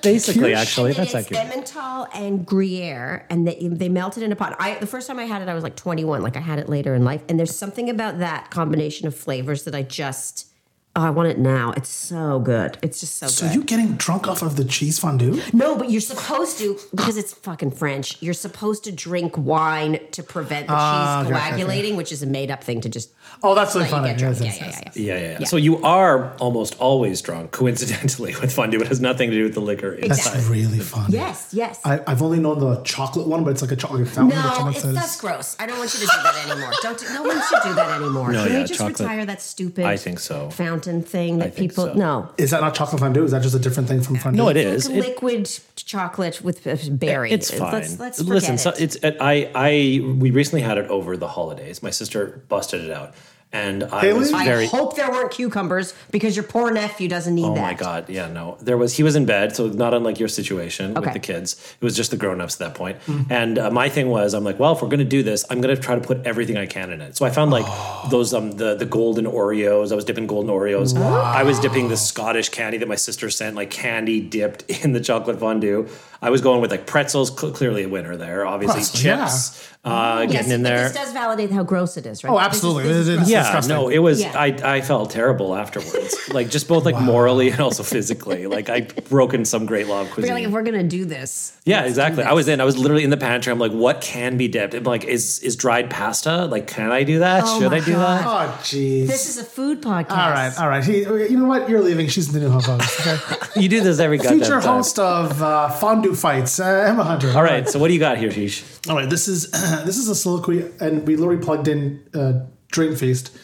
Basically, 0.00 0.52
Kirsch? 0.52 0.58
actually, 0.58 0.90
And 0.92 1.00
that's 1.00 1.14
it's 1.14 1.30
accurate. 1.30 1.46
Emmental 1.66 2.08
and 2.14 2.46
Gruyere, 2.46 3.26
and 3.28 3.46
they, 3.46 3.68
they 3.70 3.90
melted 3.90 4.22
in 4.22 4.32
a 4.32 4.36
pot. 4.36 4.56
I 4.58 4.76
the 4.78 4.86
first 4.86 5.06
time 5.06 5.18
I 5.18 5.24
had 5.24 5.42
it, 5.42 5.48
I 5.50 5.54
was 5.54 5.62
like 5.62 5.76
21. 5.76 6.22
Like 6.22 6.34
I 6.38 6.40
had 6.40 6.58
it 6.58 6.70
later 6.70 6.94
in 6.94 7.04
life, 7.04 7.22
and 7.28 7.38
there's 7.38 7.54
something 7.54 7.90
about 7.90 8.20
that 8.20 8.50
combination 8.50 9.06
of 9.06 9.14
flavors 9.14 9.64
that 9.64 9.74
I 9.74 9.82
just. 9.82 10.46
Oh, 10.94 11.00
I 11.02 11.10
want 11.10 11.30
it 11.30 11.38
now. 11.38 11.72
It's 11.74 11.88
so 11.88 12.38
good. 12.38 12.76
It's 12.82 13.00
just 13.00 13.16
so, 13.16 13.26
good. 13.26 13.32
So 13.32 13.46
good. 13.46 13.54
you 13.54 13.64
getting 13.64 13.92
drunk 13.94 14.28
off 14.28 14.42
of 14.42 14.56
the 14.56 14.64
cheese 14.64 14.98
fondue? 14.98 15.40
no, 15.54 15.74
but 15.74 15.90
you're 15.90 16.02
supposed 16.02 16.58
to 16.58 16.78
because 16.94 17.16
it's 17.16 17.32
fucking 17.32 17.70
French. 17.70 18.20
You're 18.20 18.34
supposed 18.34 18.84
to 18.84 18.92
drink 18.92 19.38
wine 19.38 20.00
to 20.10 20.22
prevent 20.22 20.66
the 20.66 20.74
Ah, 20.76 21.22
cheese 21.22 21.30
okay, 21.30 21.34
okay, 21.38 21.46
okay. 21.46 21.50
coagulating, 21.62 21.96
which 21.96 22.12
is 22.12 22.22
a 22.22 22.26
made 22.26 22.50
up 22.50 22.62
thing 22.62 22.82
to 22.82 22.90
just. 22.90 23.10
Oh, 23.44 23.54
that's 23.54 23.74
really 23.74 23.90
let 23.90 24.20
you 24.20 24.26
funny. 24.26 24.38
Yes, 24.38 24.40
Yeah, 24.40 24.46
yes, 24.46 24.60
yeah, 24.60 24.66
yes. 24.66 24.80
yeah, 24.80 24.82
yeah. 24.84 24.92
Yeah, 24.94 25.14
yeah, 25.22 25.32
yeah. 25.32 25.38
Yeah. 25.40 25.46
So 25.46 25.56
you 25.56 25.82
are 25.82 26.32
almost 26.36 26.78
always 26.78 27.20
drunk, 27.22 27.50
coincidentally, 27.50 28.34
with 28.40 28.52
fondue. 28.54 28.80
It 28.80 28.86
has 28.88 29.00
nothing 29.00 29.30
to 29.30 29.36
do 29.36 29.44
with 29.44 29.54
the 29.54 29.60
liquor 29.60 29.96
That's 30.00 30.26
inside. 30.26 30.44
really 30.44 30.78
funny. 30.78 31.14
Yes, 31.14 31.48
yes. 31.52 31.80
I, 31.84 32.00
I've 32.06 32.22
only 32.22 32.38
known 32.38 32.60
the 32.60 32.76
chocolate 32.82 33.26
one, 33.26 33.42
but 33.44 33.50
it's 33.50 33.62
like 33.62 33.72
a 33.72 33.76
chocolate 33.76 34.06
fountain. 34.08 34.38
No, 34.40 34.52
someone 34.54 34.72
it's, 34.74 34.82
says- 34.82 34.94
that's 34.94 35.20
gross. 35.20 35.56
I 35.58 35.66
don't 35.66 35.78
want 35.78 35.92
you 35.94 36.00
to 36.00 36.06
do 36.06 36.12
that 36.22 36.46
anymore. 36.50 36.72
Don't 36.82 36.98
do, 36.98 37.06
no 37.14 37.22
one 37.24 37.42
should 37.48 37.62
do 37.64 37.74
that 37.74 38.00
anymore. 38.00 38.32
No, 38.32 38.44
Can 38.44 38.52
yeah, 38.52 38.58
we 38.60 38.64
just 38.66 38.78
chocolate- 38.78 39.00
retire 39.00 39.26
that 39.26 39.42
stupid 39.42 39.84
I 39.86 39.96
think 39.96 40.20
so. 40.20 40.50
fountain 40.50 41.02
thing 41.02 41.38
that 41.38 41.46
I 41.48 41.50
think 41.50 41.70
people 41.72 41.86
so. 41.86 41.94
no. 41.94 42.28
Is 42.38 42.50
that 42.50 42.60
not 42.60 42.74
chocolate 42.74 43.00
fondue? 43.00 43.24
Is 43.24 43.32
that 43.32 43.42
just 43.42 43.54
a 43.54 43.58
different 43.58 43.88
thing 43.88 44.02
from 44.02 44.16
fondue? 44.16 44.36
No, 44.42 44.48
it 44.50 44.56
It's 44.56 44.84
is. 44.86 44.88
like 44.90 44.98
It- 44.98 45.08
liquid 45.08 45.50
chocolate 45.74 46.42
with 46.42 46.62
berry. 47.00 47.32
It's 47.32 47.50
fine. 47.50 47.72
Let's, 47.72 47.98
let's 47.98 48.18
forget 48.18 48.34
Listen, 48.34 48.54
it. 48.54 48.58
so 48.58 48.70
it's 48.78 48.96
I 49.02 49.50
I 49.54 49.70
we 50.18 50.30
recently 50.30 50.60
had 50.62 50.78
it 50.78 50.88
over 50.90 51.16
the 51.16 51.28
holidays. 51.28 51.82
My 51.82 51.90
sister 51.90 52.42
busted 52.48 52.82
it 52.84 52.90
out, 52.90 53.14
and 53.52 53.84
I 53.84 54.00
Haley? 54.00 54.18
was 54.18 54.32
I 54.32 54.64
hope 54.66 54.96
there 54.96 55.10
weren't 55.10 55.30
cucumbers 55.30 55.94
because 56.10 56.34
your 56.36 56.44
poor 56.44 56.70
nephew 56.70 57.08
doesn't 57.08 57.34
need 57.34 57.44
Oh 57.44 57.54
that. 57.54 57.60
Oh 57.60 57.62
my 57.62 57.74
god! 57.74 58.08
Yeah, 58.08 58.28
no. 58.28 58.56
There 58.60 58.76
was 58.78 58.96
he 58.96 59.02
was 59.02 59.14
in 59.16 59.26
bed, 59.26 59.54
so 59.54 59.68
not 59.68 59.92
unlike 59.94 60.18
your 60.18 60.28
situation 60.28 60.92
Okay. 60.96 61.00
with 61.04 61.12
the 61.12 61.18
kids. 61.20 61.56
It 61.80 61.84
was 61.84 61.94
just 61.94 62.10
the 62.10 62.16
grown-ups 62.16 62.54
at 62.54 62.58
that 62.60 62.74
point. 62.74 62.96
And 63.30 63.58
uh, 63.58 63.70
my 63.70 63.88
thing 63.88 64.08
was, 64.08 64.34
I'm 64.34 64.44
like, 64.44 64.58
well, 64.58 64.72
if 64.72 64.82
we're 64.82 64.88
gonna 64.88 65.04
do 65.04 65.22
this, 65.22 65.44
I'm 65.50 65.60
gonna 65.60 65.76
try 65.76 65.94
to 65.94 66.00
put 66.00 66.26
everything 66.26 66.56
I 66.56 66.66
can 66.66 66.90
in 66.90 67.00
it. 67.00 67.16
So 67.16 67.24
I 67.26 67.30
found 67.30 67.50
like 67.50 67.66
those 68.10 68.32
um 68.34 68.52
the 68.52 68.74
the 68.74 68.86
golden 68.86 69.26
Oreos. 69.26 69.92
I 69.92 69.94
was 69.96 70.04
dipping 70.04 70.26
golden 70.26 70.50
Oreos. 70.50 70.96
I 70.98 71.42
was 71.42 71.60
dipping 71.60 71.88
the 71.88 71.96
Scottish 71.96 72.48
candy 72.48 72.78
that 72.78 72.88
my 72.88 72.94
sister 72.96 73.28
sent, 73.30 73.56
like 73.56 73.70
candy 73.70 74.20
dipped 74.20 74.62
in 74.84 74.92
the 74.92 75.00
chocolate 75.00 75.38
fondue. 75.38 75.88
I 76.22 76.30
was 76.30 76.40
going 76.40 76.60
with 76.60 76.70
like 76.70 76.86
pretzels. 76.86 77.36
Cl- 77.38 77.52
clearly 77.52 77.82
a 77.82 77.88
winner 77.88 78.16
there. 78.16 78.46
Obviously 78.46 78.76
Pretzels, 78.80 79.04
yeah. 79.04 79.24
chips. 79.24 79.68
Uh, 79.84 80.20
Yes, 80.22 80.32
getting 80.32 80.52
in 80.52 80.62
there. 80.62 80.84
This 80.88 80.92
does 80.96 81.12
validate 81.12 81.50
how 81.50 81.64
gross 81.64 81.96
it 81.96 82.06
is, 82.06 82.22
right? 82.22 82.30
Oh, 82.30 82.34
This 82.38 82.42
is- 82.42 82.46
absolutely. 82.46 82.82
this 82.84 82.96
is 82.98 83.08
It 83.08 83.12
is- 83.12 83.18
gross. 83.18 83.30
yeah, 83.30 83.42
disgusting. 83.42 83.74
no, 83.76 83.88
it 83.88 83.98
was. 83.98 84.20
Yeah. 84.20 84.32
I 84.38 84.76
I 84.76 84.80
felt 84.80 85.10
terrible 85.10 85.56
afterwards, 85.56 86.14
like 86.32 86.50
just 86.50 86.68
both 86.68 86.84
like 86.84 87.00
morally 87.00 87.50
and 87.50 87.60
also 87.60 87.82
physically. 87.82 88.46
Like 88.46 88.68
I 88.70 88.82
broken 89.08 89.44
some 89.44 89.66
great 89.66 89.88
law 89.88 90.02
of 90.02 90.10
cuisine. 90.12 90.28
you're 90.28 90.36
like, 90.38 90.46
if 90.46 90.52
we're 90.52 90.62
gonna 90.62 90.84
do 90.84 91.04
this, 91.04 91.54
Yeah, 91.64 91.78
let's 91.80 91.86
do 91.86 91.88
exactly. 91.90 92.22
I 92.22 92.32
was 92.32 92.46
in. 92.46 92.60
I 92.60 92.64
was 92.64 92.78
literally 92.78 93.02
in 93.02 93.10
the 93.10 93.16
pantry. 93.16 93.50
I'm 93.52 93.58
like, 93.58 93.72
what 93.72 94.00
can 94.00 94.36
be 94.36 94.46
dipped? 94.46 94.74
I'm 94.74 94.84
like, 94.84 95.02
is 95.04 95.40
is 95.40 95.56
dried 95.56 95.90
pasta? 95.90 96.44
Like, 96.46 96.68
can 96.68 96.92
I 96.92 97.02
do 97.02 97.18
that? 97.18 97.42
Oh 97.44 97.58
Should 97.60 97.72
I 97.72 97.80
do 97.80 97.94
God. 97.94 98.18
that? 98.20 98.26
Oh, 98.28 98.58
jeez. 98.62 99.08
This 99.08 99.28
is 99.28 99.38
a 99.38 99.44
food 99.44 99.82
podcast. 99.82 100.10
all 100.12 100.30
right, 100.30 100.52
all 100.60 100.68
right. 100.68 100.84
He, 100.84 100.98
you 101.00 101.36
know 101.36 101.46
what? 101.46 101.68
You're 101.68 101.82
leaving. 101.82 102.06
She's 102.06 102.28
in 102.32 102.34
the 102.34 102.46
new 102.48 102.50
host. 102.56 102.68
Okay? 103.00 103.18
You 103.62 103.68
do 103.68 103.80
this 103.82 103.98
every 103.98 104.16
goddamn 104.18 104.38
Future 104.38 104.60
time. 104.60 104.76
host 104.76 104.98
of 105.00 105.42
uh, 105.42 105.68
fondue 105.70 106.11
fights, 106.16 106.60
uh, 106.60 106.86
Emma 106.88 107.04
Hunter. 107.04 107.32
All 107.34 107.42
right. 107.42 107.68
So 107.68 107.78
what 107.78 107.88
do 107.88 107.94
you 107.94 108.00
got 108.00 108.18
here, 108.18 108.30
Sheesh? 108.30 108.88
All 108.88 108.96
right, 108.96 109.08
this 109.08 109.28
is 109.28 109.50
this 109.84 109.96
is 109.96 110.08
a 110.08 110.14
soliloquy, 110.14 110.70
and 110.80 111.06
we 111.06 111.16
literally 111.16 111.42
plugged 111.42 111.68
in 111.68 112.02
uh, 112.14 112.44
Dream 112.70 112.96
Feast, 112.96 113.36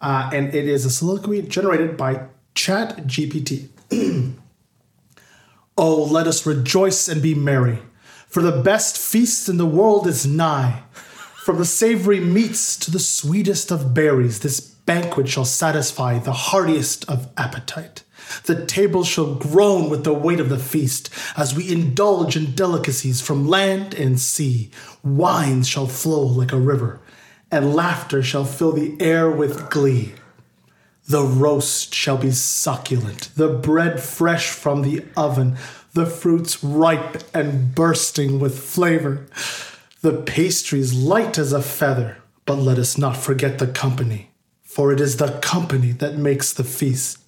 uh, 0.00 0.30
and 0.32 0.54
it 0.54 0.66
is 0.66 0.84
a 0.84 0.90
soliloquy 0.90 1.42
generated 1.42 1.96
by 1.96 2.26
Chat 2.54 3.06
GPT. 3.06 3.68
oh, 5.78 6.04
let 6.04 6.26
us 6.26 6.46
rejoice 6.46 7.08
and 7.08 7.22
be 7.22 7.34
merry, 7.34 7.78
for 8.26 8.42
the 8.42 8.62
best 8.62 8.96
feast 8.96 9.48
in 9.48 9.56
the 9.56 9.66
world 9.66 10.06
is 10.06 10.26
nigh. 10.26 10.82
From 11.44 11.58
the 11.58 11.64
savory 11.64 12.18
meats 12.18 12.76
to 12.78 12.90
the 12.90 12.98
sweetest 12.98 13.70
of 13.70 13.94
berries, 13.94 14.40
this 14.40 14.58
banquet 14.58 15.28
shall 15.28 15.44
satisfy 15.44 16.18
the 16.18 16.32
heartiest 16.32 17.08
of 17.08 17.28
appetite. 17.36 18.02
The 18.44 18.66
table 18.66 19.04
shall 19.04 19.34
groan 19.34 19.90
with 19.90 20.04
the 20.04 20.14
weight 20.14 20.40
of 20.40 20.48
the 20.48 20.58
feast 20.58 21.10
as 21.36 21.54
we 21.54 21.70
indulge 21.70 22.36
in 22.36 22.54
delicacies 22.54 23.20
from 23.20 23.48
land 23.48 23.94
and 23.94 24.20
sea. 24.20 24.70
Wines 25.02 25.68
shall 25.68 25.86
flow 25.86 26.22
like 26.22 26.52
a 26.52 26.58
river, 26.58 27.00
and 27.50 27.74
laughter 27.74 28.22
shall 28.22 28.44
fill 28.44 28.72
the 28.72 28.96
air 29.00 29.30
with 29.30 29.70
glee. 29.70 30.14
The 31.08 31.22
roast 31.22 31.94
shall 31.94 32.18
be 32.18 32.32
succulent, 32.32 33.30
the 33.36 33.48
bread 33.48 34.02
fresh 34.02 34.50
from 34.50 34.82
the 34.82 35.04
oven, 35.16 35.56
the 35.92 36.06
fruits 36.06 36.64
ripe 36.64 37.22
and 37.32 37.74
bursting 37.74 38.40
with 38.40 38.58
flavor, 38.58 39.26
the 40.00 40.20
pastries 40.22 40.92
light 40.94 41.38
as 41.38 41.52
a 41.52 41.62
feather. 41.62 42.18
But 42.44 42.58
let 42.58 42.78
us 42.78 42.98
not 42.98 43.16
forget 43.16 43.58
the 43.58 43.66
company, 43.66 44.30
for 44.62 44.92
it 44.92 45.00
is 45.00 45.16
the 45.16 45.38
company 45.40 45.92
that 45.92 46.16
makes 46.16 46.52
the 46.52 46.64
feast. 46.64 47.18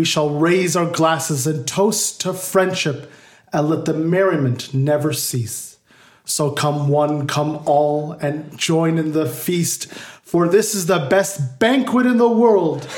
We 0.00 0.06
shall 0.06 0.30
raise 0.30 0.76
our 0.76 0.90
glasses 0.90 1.46
and 1.46 1.66
toast 1.68 2.22
to 2.22 2.32
friendship, 2.32 3.12
and 3.52 3.68
let 3.68 3.84
the 3.84 3.92
merriment 3.92 4.72
never 4.72 5.12
cease. 5.12 5.76
So 6.24 6.52
come 6.52 6.88
one, 6.88 7.26
come 7.26 7.60
all, 7.66 8.12
and 8.12 8.56
join 8.56 8.96
in 8.96 9.12
the 9.12 9.26
feast, 9.28 9.92
for 10.22 10.48
this 10.48 10.74
is 10.74 10.86
the 10.86 11.00
best 11.10 11.58
banquet 11.58 12.06
in 12.06 12.16
the 12.16 12.30
world, 12.30 12.88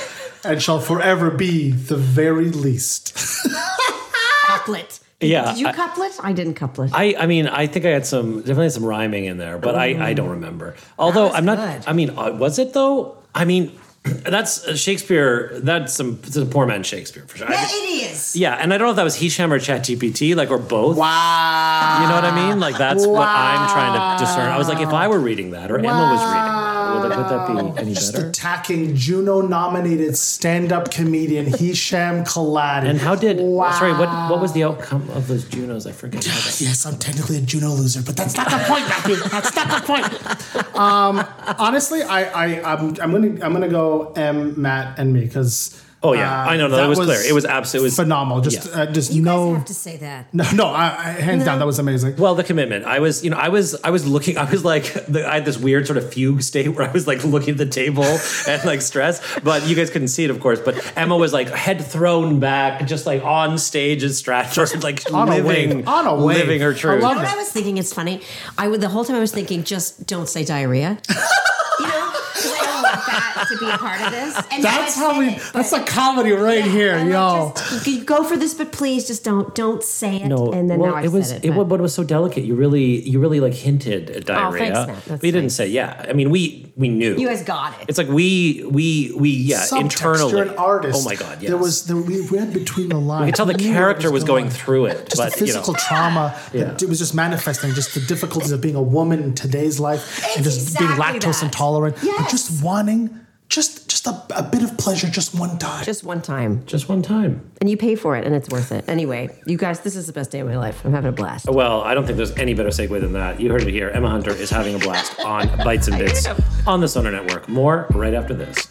and 0.45 0.63
shall 0.63 0.79
forever 0.79 1.33
be 1.33 1.73
the 1.73 1.97
very 1.97 2.51
least. 2.51 3.17
couplet. 4.47 5.01
Yeah, 5.21 5.51
Did 5.51 5.59
you 5.59 5.67
I- 5.67 5.73
couplet? 5.73 6.13
I 6.23 6.33
didn't 6.33 6.55
couplet. 6.55 6.91
I, 6.93 7.17
I 7.19 7.27
mean, 7.27 7.49
I 7.49 7.67
think 7.67 7.85
I 7.85 7.89
had 7.89 8.07
some 8.07 8.43
definitely 8.43 8.71
some 8.71 8.85
rhyming 8.85 9.25
in 9.25 9.39
there, 9.39 9.59
but 9.59 9.75
I, 9.75 10.11
I 10.11 10.15
don't 10.15 10.31
remember. 10.31 10.77
Although 11.01 11.31
I'm 11.33 11.45
not. 11.45 11.59
good. 11.59 11.83
I 11.91 11.95
mean, 11.95 12.11
uh, 12.17 12.31
was 12.31 12.61
it 12.61 12.75
though? 12.75 13.17
I 13.35 13.45
mean, 13.45 13.77
that's 14.05 14.67
uh, 14.67 14.77
Shakespeare. 14.77 15.61
That's 15.61 15.93
some. 15.95 16.21
A 16.37 16.45
poor 16.45 16.67
man 16.67 16.83
Shakespeare 16.83 17.25
for 17.27 17.39
sure. 17.39 17.51
Yeah, 17.51 17.65
it 17.65 18.11
is. 18.11 18.35
yeah, 18.35 18.55
and 18.55 18.75
I 18.75 18.79
don't 18.79 18.87
know 18.87 18.91
if 18.91 18.97
that 18.97 19.05
was 19.05 19.17
Hisham 19.17 19.53
or 19.53 19.59
ChatGPT, 19.59 20.35
like 20.35 20.51
or 20.51 20.59
both. 20.59 20.97
Wow. 20.97 21.99
You 22.03 22.09
know 22.09 22.15
what 22.15 22.25
I 22.25 22.49
mean? 22.49 22.61
Like 22.61 22.77
that's 22.77 23.07
what 23.07 23.29
I'm 23.29 23.69
trying 23.71 24.19
to 24.19 24.25
discern. 24.25 24.49
I 24.49 24.59
was 24.59 24.69
like, 24.69 24.81
if 24.81 24.93
I 24.93 25.09
were 25.09 25.21
reading 25.21 25.53
that 25.53 25.71
or 25.71 25.79
Emma 25.79 25.89
was 25.89 26.21
reading 26.21 26.35
that, 26.35 26.62
Would, 26.95 27.17
would 27.17 27.29
that 27.29 27.75
be 27.75 27.81
any 27.81 27.95
Just 27.95 28.13
better? 28.15 28.29
attacking 28.29 28.95
Juno-nominated 28.95 30.17
stand-up 30.17 30.91
comedian 30.91 31.47
Hisham 31.47 32.25
Kaladi. 32.25 32.85
And 32.89 32.99
how 33.01 33.15
did? 33.15 33.39
Wow. 33.39 33.71
Sorry, 33.73 33.93
what 33.93 34.09
what 34.31 34.41
was 34.41 34.53
the 34.53 34.65
outcome 34.65 35.09
of 35.11 35.29
those 35.29 35.45
Junos? 35.45 35.87
I 35.87 35.93
forget. 35.93 36.27
Yes, 36.63 36.87
I'm 36.87 36.99
technically 36.99 37.39
a 37.39 37.41
Juno 37.41 37.71
loser, 37.71 38.03
but 38.03 38.17
that's 38.17 38.37
not 38.37 38.49
the 38.51 38.59
point, 38.69 38.87
Matthew. 38.89 39.17
That's 39.17 39.55
not 39.57 39.69
the 39.69 39.87
point. 39.87 40.77
Um, 40.77 41.25
honestly, 41.59 42.03
I, 42.03 42.25
I, 42.25 42.73
I'm, 42.73 42.89
I'm 43.01 43.11
gonna, 43.11 43.45
I'm 43.45 43.53
gonna 43.53 43.69
go 43.69 44.13
M, 44.17 44.61
Matt, 44.61 44.99
and 44.99 45.13
me 45.13 45.21
because. 45.25 45.83
Oh, 46.05 46.15
yeah. 46.15 46.45
I 46.45 46.57
know, 46.57 46.67
no, 46.69 46.77
that 46.77 46.85
it 46.87 46.89
was 46.89 46.99
clear. 46.99 47.21
It 47.21 47.33
was 47.33 47.45
absolutely 47.45 47.87
it 47.87 47.91
was- 47.91 47.97
phenomenal. 47.97 48.41
Just, 48.41 48.69
yeah. 48.69 48.83
uh, 48.83 48.87
just 48.87 49.13
You 49.13 49.23
no, 49.23 49.49
guys 49.51 49.57
have 49.59 49.65
to 49.67 49.75
say 49.75 49.97
that. 49.99 50.35
no, 50.35 50.45
no. 50.53 50.67
I, 50.67 50.87
I, 50.87 51.11
hands 51.13 51.45
down, 51.45 51.59
that 51.61 51.67
was 51.67 51.79
amazing. 51.79 52.17
Well, 52.17 52.35
the 52.35 52.43
commitment. 52.45 52.85
I 52.85 52.99
was, 52.99 53.23
you 53.23 53.31
know, 53.31 53.37
I 53.37 53.49
was, 53.49 53.75
I 53.85 53.91
was 53.91 54.07
looking. 54.07 54.37
I 54.37 54.51
was 54.51 54.65
like, 54.65 54.93
the, 55.07 55.27
I 55.29 55.35
had 55.35 55.45
this 55.45 55.59
weird 55.59 55.87
sort 55.87 55.97
of 55.99 56.13
fugue 56.13 56.43
state 56.43 56.69
where 56.69 56.89
I 56.89 56.93
was 56.93 57.07
like 57.07 57.23
looking 57.25 57.51
at 57.53 57.59
the 57.59 57.67
table 57.67 58.05
and 58.49 58.65
like 58.65 58.81
stressed. 58.83 59.23
But 59.45 59.67
you 59.67 59.77
guys 59.77 59.91
couldn't 59.91 60.09
see 60.09 60.25
it, 60.25 60.31
of 60.31 60.41
course. 60.41 60.61
But 60.61 60.93
Emma 60.97 61.17
was 61.17 61.33
like 61.33 61.49
head 61.51 61.85
thrown 61.85 62.41
back, 62.41 62.87
just 62.87 63.07
like 63.07 63.23
on 63.23 63.59
stage 63.59 64.03
at 64.03 64.11
Stratford, 64.13 64.83
like 64.83 65.03
On 65.13 65.29
a 65.29 65.37
living, 65.37 65.77
wave. 65.79 65.89
On 65.89 66.07
a 66.07 66.15
wave. 66.25 66.39
living 66.39 66.61
her 66.63 66.71
I 66.73 66.73
love 66.73 66.83
You 66.85 66.99
know 67.01 67.09
what. 67.15 67.27
I 67.27 67.37
was 67.37 67.49
thinking? 67.51 67.79
It's 67.79 67.93
funny. 67.93 68.23
I 68.59 68.69
would 68.69 68.81
the 68.81 68.89
whole 68.89 69.05
time 69.05 69.17
I 69.17 69.21
was 69.21 69.33
thinking, 69.33 69.63
just 69.65 70.07
don't 70.07 70.29
say 70.29 70.45
diarrhea. 70.45 70.99
you 71.81 71.87
know, 71.87 72.13
'Cause 72.43 72.53
I 72.61 72.83
that 73.07 73.47
to 73.49 73.59
be 73.59 73.71
a 73.71 73.79
part 73.79 74.01
of 74.01 74.11
this. 74.13 74.37
And 74.51 74.63
That's 74.65 74.97
I've 74.97 75.03
how 75.03 75.19
we. 75.19 75.29
it, 75.29 75.43
That's 75.53 75.71
but- 75.71 75.79
like 75.81 75.87
comedy 75.87 76.33
right 76.33 76.65
here, 76.65 76.95
I'm 76.95 77.11
like, 77.11 77.13
yo. 77.13 77.53
just, 77.85 78.07
go 78.07 78.25
for 78.25 78.37
this, 78.37 78.55
but 78.55 78.73
please 78.73 79.07
just 79.07 79.25
don't 79.25 79.55
don't 79.55 79.83
say 79.83 80.17
it. 80.17 80.27
No, 80.27 80.53
and 80.53 80.69
then 80.71 80.79
well, 80.79 80.93
now 80.93 80.97
I've 80.99 81.05
it 81.07 81.13
was 81.13 81.29
said 81.29 81.45
it, 81.45 81.49
it. 81.49 81.55
but- 81.55 81.65
but 81.69 81.79
it 81.81 81.83
was 81.83 81.95
so 81.95 82.05
delicate. 82.05 82.45
You 82.45 82.55
really, 82.55 83.01
you 83.09 83.19
really 83.21 83.41
like 83.41 83.55
hinted 83.55 84.11
at 84.11 84.17
oh, 84.31 84.35
diarrhea. 84.35 84.75
thanks, 84.75 84.87
Matt. 84.89 85.05
That's 85.07 85.25
you 85.25 85.33
didn't 85.33 85.45
nice. 85.45 85.55
say 85.57 85.69
yeah. 85.69 86.07
I 86.09 86.13
mean, 86.13 86.31
we 86.31 86.73
we 86.77 86.89
knew. 86.89 87.17
you 87.17 87.27
guys 87.29 87.43
got 87.43 87.73
it. 87.81 87.87
It's 87.89 87.99
like 87.99 88.09
we 88.09 88.65
we 88.69 89.13
we 89.17 89.31
yeah 89.31 89.61
Subtext, 89.63 89.81
internally. 89.81 90.33
You're 90.33 90.43
an 90.43 90.57
artist. 90.57 91.01
Oh 91.01 91.05
my 91.05 91.15
god, 91.15 91.39
yes. 91.41 91.49
There 91.51 91.57
was 91.59 91.85
there, 91.87 91.97
we 91.97 92.21
read 92.29 92.53
between 92.53 92.89
the 92.89 92.99
lines. 92.99 93.27
You 93.27 93.33
could 93.33 93.37
tell 93.37 93.47
the 93.47 93.55
We 93.55 93.65
knew 93.65 93.71
what 93.71 93.75
character 93.77 94.11
was 94.11 94.25
going 94.25 94.47
on. 94.47 94.51
through 94.51 94.87
it, 94.87 95.07
Just 95.09 95.17
but 95.17 95.33
the 95.33 95.39
physical 95.39 95.69
you 95.75 95.79
know. 95.79 95.79
trauma. 95.89 96.35
Yeah. 96.53 96.65
that 96.65 96.83
It 96.83 96.89
was 96.89 96.99
just 96.99 97.15
manifesting 97.15 97.73
just 97.75 97.95
the 97.95 98.01
difficulties 98.01 98.53
of 98.53 98.61
being 98.61 98.75
a 98.75 98.83
woman 98.83 99.23
in 99.23 99.35
today's 99.35 99.79
life 99.81 100.23
and 100.37 100.45
It's 100.47 100.57
just 100.57 100.79
being 100.79 100.91
lactose 100.93 101.41
that. 101.41 101.45
intolerant 101.45 101.97
and 101.99 102.05
Yes. 102.07 102.31
Just 102.33 102.65
wanting 102.65 103.21
just 103.51 103.87
just 103.91 104.07
a, 104.07 104.23
a 104.35 104.43
bit 104.43 104.63
of 104.63 104.79
pleasure 104.79 105.07
just 105.07 105.39
one 105.39 105.59
time. 105.59 105.85
just 105.85 106.03
one 106.03 106.23
time, 106.23 106.65
Just 106.65 106.89
one 106.89 107.03
time. 107.03 107.33
and 107.61 107.69
you 107.69 107.77
pay 107.77 107.95
for 107.95 108.17
it, 108.17 108.25
and 108.25 108.35
it's 108.35 108.49
worth 108.49 108.73
it. 108.73 108.83
Anyway, 108.89 109.29
you 109.47 109.59
guys, 109.59 109.81
this 109.81 109.95
is 109.97 110.07
the 110.07 110.15
best 110.15 110.31
day 110.31 110.41
of 110.41 110.49
my 110.49 110.57
life. 110.57 110.83
I'm 110.87 110.93
having 110.95 111.11
a 111.11 111.13
blast. 111.13 111.47
Well, 111.51 111.83
I 111.83 111.93
don't 111.93 112.07
think 112.07 112.17
there's 112.17 112.35
any 112.39 112.55
better 112.55 112.71
segue 112.71 112.99
than 112.99 113.13
that. 113.13 113.39
You 113.39 113.51
heard 113.53 113.61
it 113.61 113.71
here. 113.71 113.91
Emma 113.91 114.09
Hunter 114.09 114.31
is 114.31 114.49
having 114.49 114.75
a 114.75 114.79
blast 114.79 115.21
on 115.21 115.47
Bites 115.59 115.89
and 115.89 115.99
Bits 115.99 116.27
on 116.67 116.81
the 116.81 116.89
Sonar 116.89 117.13
Network. 117.13 117.47
More 117.51 117.87
right 117.91 118.15
after 118.15 118.33
this. 118.33 118.69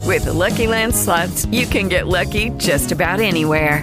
With 0.00 0.24
the 0.24 0.32
Lucky 0.32 0.66
Land 0.66 0.94
slots, 0.94 1.46
you 1.46 1.66
can 1.66 1.88
get 1.88 2.06
lucky 2.06 2.50
just 2.58 2.92
about 2.92 3.20
anywhere. 3.20 3.82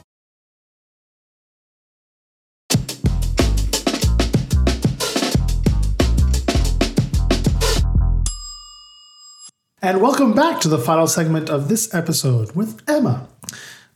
And 9.83 9.99
welcome 9.99 10.33
back 10.33 10.61
to 10.61 10.67
the 10.67 10.77
final 10.77 11.07
segment 11.07 11.49
of 11.49 11.67
this 11.67 11.91
episode 11.93 12.51
with 12.51 12.81
Emma. 12.87 13.27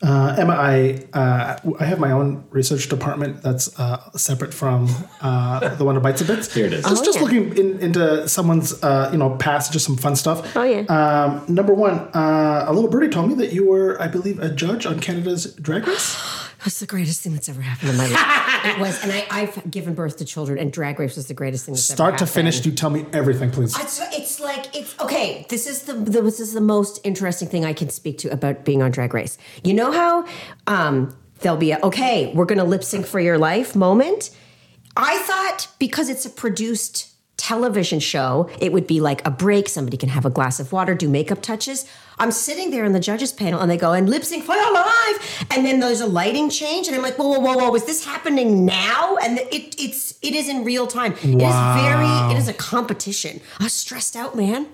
Uh, 0.01 0.35
Emma, 0.37 0.53
I 0.53 1.05
uh, 1.13 1.57
I 1.79 1.85
have 1.85 1.99
my 1.99 2.11
own 2.11 2.43
research 2.49 2.89
department 2.89 3.43
that's 3.43 3.79
uh, 3.79 4.11
separate 4.17 4.51
from 4.53 4.89
uh, 5.21 5.75
the 5.75 5.85
one 5.85 5.95
of 5.95 6.01
Bites 6.01 6.21
a 6.21 6.25
Bits. 6.25 6.51
Here 6.55 6.65
it 6.65 6.73
is. 6.73 6.83
Just, 6.83 7.01
Oh, 7.01 7.05
just 7.05 7.17
yeah. 7.19 7.23
looking 7.23 7.57
in, 7.57 7.79
into 7.79 8.27
someone's 8.27 8.81
uh, 8.83 9.09
you 9.11 9.19
know 9.19 9.35
past, 9.37 9.73
just 9.73 9.85
some 9.85 9.95
fun 9.95 10.15
stuff. 10.15 10.55
Oh, 10.55 10.63
yeah. 10.63 10.81
Um, 10.89 11.45
number 11.53 11.73
one, 11.73 11.99
uh, 12.15 12.65
a 12.67 12.73
little 12.73 12.89
birdie 12.89 13.09
told 13.09 13.29
me 13.29 13.35
that 13.35 13.53
you 13.53 13.67
were, 13.69 14.01
I 14.01 14.07
believe, 14.07 14.39
a 14.39 14.49
judge 14.49 14.85
on 14.87 14.99
Canada's 14.99 15.53
Drag 15.53 15.87
Race. 15.87 16.17
That's 16.65 16.79
the 16.79 16.87
greatest 16.87 17.21
thing 17.21 17.33
that's 17.33 17.47
ever 17.47 17.61
happened 17.61 17.91
in 17.91 17.97
my 17.97 18.07
life. 18.07 18.65
it 18.65 18.79
was, 18.79 19.03
and 19.03 19.11
I, 19.11 19.27
I've 19.29 19.69
given 19.69 19.93
birth 19.93 20.17
to 20.17 20.25
children, 20.25 20.57
and 20.57 20.73
Drag 20.73 20.99
Race 20.99 21.15
was 21.15 21.27
the 21.27 21.35
greatest 21.35 21.65
thing 21.65 21.75
that's 21.75 21.87
ever 21.91 21.95
Start 21.95 22.17
to 22.17 22.25
happened. 22.25 22.33
finish, 22.33 22.65
you 22.65 22.71
tell 22.71 22.89
me 22.89 23.05
everything, 23.13 23.51
please. 23.51 23.79
It's, 23.79 24.01
it's 24.11 24.39
like 24.39 24.75
it's 24.75 24.99
okay. 24.99 25.45
This 25.47 25.67
is 25.67 25.83
the, 25.83 25.93
the 25.93 26.23
this 26.23 26.39
is 26.39 26.53
the 26.53 26.61
most 26.61 26.99
interesting 27.03 27.47
thing 27.47 27.65
I 27.65 27.73
can 27.73 27.89
speak 27.89 28.17
to 28.19 28.29
about 28.29 28.65
being 28.65 28.81
on 28.81 28.89
Drag 28.89 29.13
Race. 29.13 29.37
You 29.63 29.75
know 29.75 29.91
how 29.91 30.25
um, 30.65 31.15
there'll 31.41 31.55
be 31.55 31.71
a 31.71 31.79
okay, 31.83 32.33
we're 32.33 32.45
going 32.45 32.57
to 32.57 32.63
lip 32.63 32.83
sync 32.83 33.05
for 33.05 33.19
your 33.19 33.37
life 33.37 33.75
moment. 33.75 34.31
I 34.97 35.19
thought 35.19 35.67
because 35.77 36.09
it's 36.09 36.25
a 36.25 36.31
produced 36.31 37.14
television 37.45 37.99
show, 37.99 38.49
it 38.59 38.73
would 38.73 38.87
be 38.87 38.99
like 38.99 39.25
a 39.25 39.29
break. 39.29 39.69
Somebody 39.69 39.97
can 39.97 40.09
have 40.09 40.25
a 40.25 40.31
glass 40.31 40.59
of 40.59 40.71
water, 40.71 40.95
do 40.95 41.07
makeup 41.07 41.41
touches. 41.43 41.85
I'm 42.17 42.31
sitting 42.31 42.71
there 42.71 42.85
in 42.85 42.93
the 42.93 42.99
judges 42.99 43.31
panel, 43.31 43.59
and 43.59 43.69
they 43.69 43.77
go 43.77 43.91
and 43.93 44.09
lip 44.09 44.23
sync 44.23 44.45
for 44.45 44.55
your 44.55 44.73
life, 44.73 45.45
and 45.51 45.65
then 45.65 45.79
there's 45.79 46.01
a 46.01 46.07
lighting 46.07 46.49
change, 46.49 46.87
and 46.87 46.95
I'm 46.95 47.03
like, 47.03 47.17
whoa, 47.17 47.27
whoa, 47.27 47.39
whoa, 47.39 47.57
whoa, 47.57 47.75
is 47.75 47.85
this 47.85 48.03
happening 48.03 48.65
now? 48.65 49.17
And 49.17 49.37
it 49.37 49.79
it's 49.79 50.17
it 50.23 50.33
is 50.33 50.49
in 50.49 50.63
real 50.63 50.87
time. 50.87 51.13
It 51.13 51.41
is 51.49 51.55
very 51.83 52.13
it 52.31 52.37
is 52.37 52.47
a 52.47 52.53
competition. 52.53 53.41
I 53.59 53.65
was 53.65 53.73
stressed 53.73 54.15
out, 54.15 54.35
man. 54.35 54.67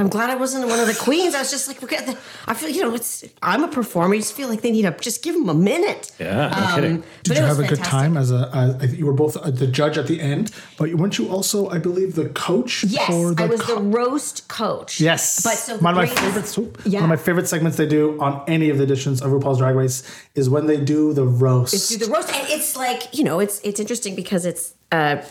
I'm 0.00 0.08
glad 0.08 0.30
I 0.30 0.34
wasn't 0.36 0.66
one 0.66 0.80
of 0.80 0.86
the 0.86 0.94
queens. 0.94 1.34
I 1.34 1.40
was 1.40 1.50
just 1.50 1.68
like, 1.68 1.82
look 1.82 1.90
the, 1.90 2.16
I 2.46 2.54
feel, 2.54 2.70
you 2.70 2.80
know, 2.82 2.94
it's, 2.94 3.22
I'm 3.42 3.62
a 3.64 3.68
performer. 3.68 4.14
You 4.14 4.22
just 4.22 4.32
feel 4.32 4.48
like 4.48 4.62
they 4.62 4.70
need 4.70 4.82
to 4.82 4.96
just 4.98 5.22
give 5.22 5.34
them 5.34 5.48
a 5.50 5.54
minute. 5.54 6.10
Yeah, 6.18 6.48
no 6.48 6.74
kidding. 6.74 7.04
Did 7.24 7.36
you 7.36 7.42
have 7.42 7.58
a 7.58 7.66
good 7.66 7.84
time 7.84 8.16
as 8.16 8.30
a? 8.30 8.48
Uh, 8.56 8.86
you 8.86 9.04
were 9.04 9.12
both 9.12 9.36
uh, 9.36 9.50
the 9.50 9.66
judge 9.66 9.98
at 9.98 10.06
the 10.06 10.18
end, 10.20 10.52
but 10.78 10.94
weren't 10.94 11.18
you 11.18 11.28
also, 11.28 11.68
I 11.68 11.78
believe, 11.78 12.14
the 12.14 12.30
coach 12.30 12.82
Yes, 12.84 13.06
for 13.08 13.34
the 13.34 13.42
I 13.42 13.46
was 13.46 13.60
co- 13.60 13.74
the 13.74 13.82
roast 13.82 14.48
coach. 14.48 15.00
Yes, 15.00 15.42
but 15.44 15.54
so 15.54 15.76
one 15.78 15.92
of 15.92 15.96
my 15.96 16.06
greatest- 16.06 16.18
favorites. 16.22 16.58
oop, 16.58 16.80
Yeah. 16.86 17.00
One 17.00 17.04
of 17.12 17.18
my 17.18 17.22
favorite 17.22 17.46
segments 17.48 17.76
they 17.76 17.86
do 17.86 18.18
on 18.20 18.42
any 18.48 18.70
of 18.70 18.78
the 18.78 18.84
editions 18.84 19.20
of 19.20 19.30
RuPaul's 19.32 19.58
Drag 19.58 19.74
Race 19.74 20.02
is 20.34 20.48
when 20.48 20.64
they 20.66 20.78
do 20.80 21.12
the 21.12 21.24
roast. 21.24 21.74
It's 21.74 21.88
do 21.90 21.98
the 22.06 22.10
roast, 22.10 22.32
and 22.32 22.48
it's 22.48 22.74
like 22.74 23.14
you 23.16 23.22
know, 23.24 23.38
it's 23.38 23.60
it's 23.62 23.78
interesting 23.78 24.14
because 24.14 24.46
it's 24.46 24.72
uh, 24.92 25.22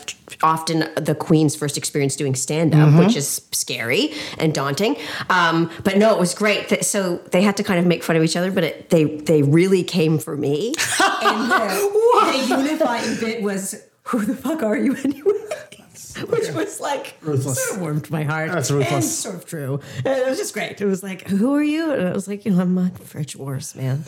often 0.42 0.88
the 0.96 1.14
queen's 1.14 1.54
first 1.54 1.76
experience 1.76 2.16
doing 2.16 2.34
stand 2.34 2.74
up, 2.74 2.88
Mm-hmm. 2.88 2.98
which 2.98 3.16
is 3.16 3.42
scary 3.52 4.12
and 4.38 4.54
daunting. 4.54 4.96
Um, 5.28 5.70
but 5.84 5.98
no, 5.98 6.14
it 6.14 6.18
was 6.18 6.34
great. 6.34 6.84
So 6.84 7.16
they 7.30 7.42
had 7.42 7.56
to 7.58 7.62
kind 7.62 7.78
of 7.78 7.86
make 7.86 8.02
fun 8.02 8.16
of 8.16 8.22
each 8.24 8.36
other, 8.36 8.50
but 8.50 8.64
it, 8.64 8.90
they 8.90 9.04
they 9.04 9.42
really 9.42 9.82
came 9.84 10.18
for 10.18 10.36
me. 10.36 10.68
and 11.22 11.50
the, 11.50 12.46
the 12.48 12.56
unifying 12.58 13.16
bit 13.20 13.42
was, 13.42 13.74
"Who 14.04 14.24
the 14.24 14.34
fuck 14.34 14.62
are 14.62 14.76
you 14.78 14.96
anyway?" 14.96 15.32
Which 16.28 16.50
was 16.50 16.80
like 16.80 17.16
Ruthless. 17.20 17.62
sort 17.62 17.76
of 17.76 17.82
warmed 17.82 18.10
my 18.10 18.22
heart. 18.24 18.52
That's 18.52 18.70
ruthless. 18.70 18.92
And 18.92 19.04
sort 19.04 19.34
of 19.36 19.46
true. 19.46 19.80
And 19.98 20.06
it 20.06 20.28
was 20.28 20.38
just 20.38 20.54
great. 20.54 20.80
It 20.80 20.86
was 20.86 21.02
like, 21.02 21.26
who 21.28 21.54
are 21.54 21.62
you? 21.62 21.92
And 21.92 22.08
I 22.08 22.12
was 22.12 22.28
like, 22.28 22.44
you 22.44 22.52
know, 22.52 22.60
I'm 22.62 22.76
on 22.78 22.90
Fridge 22.92 23.36
Wars, 23.36 23.74
man. 23.74 24.04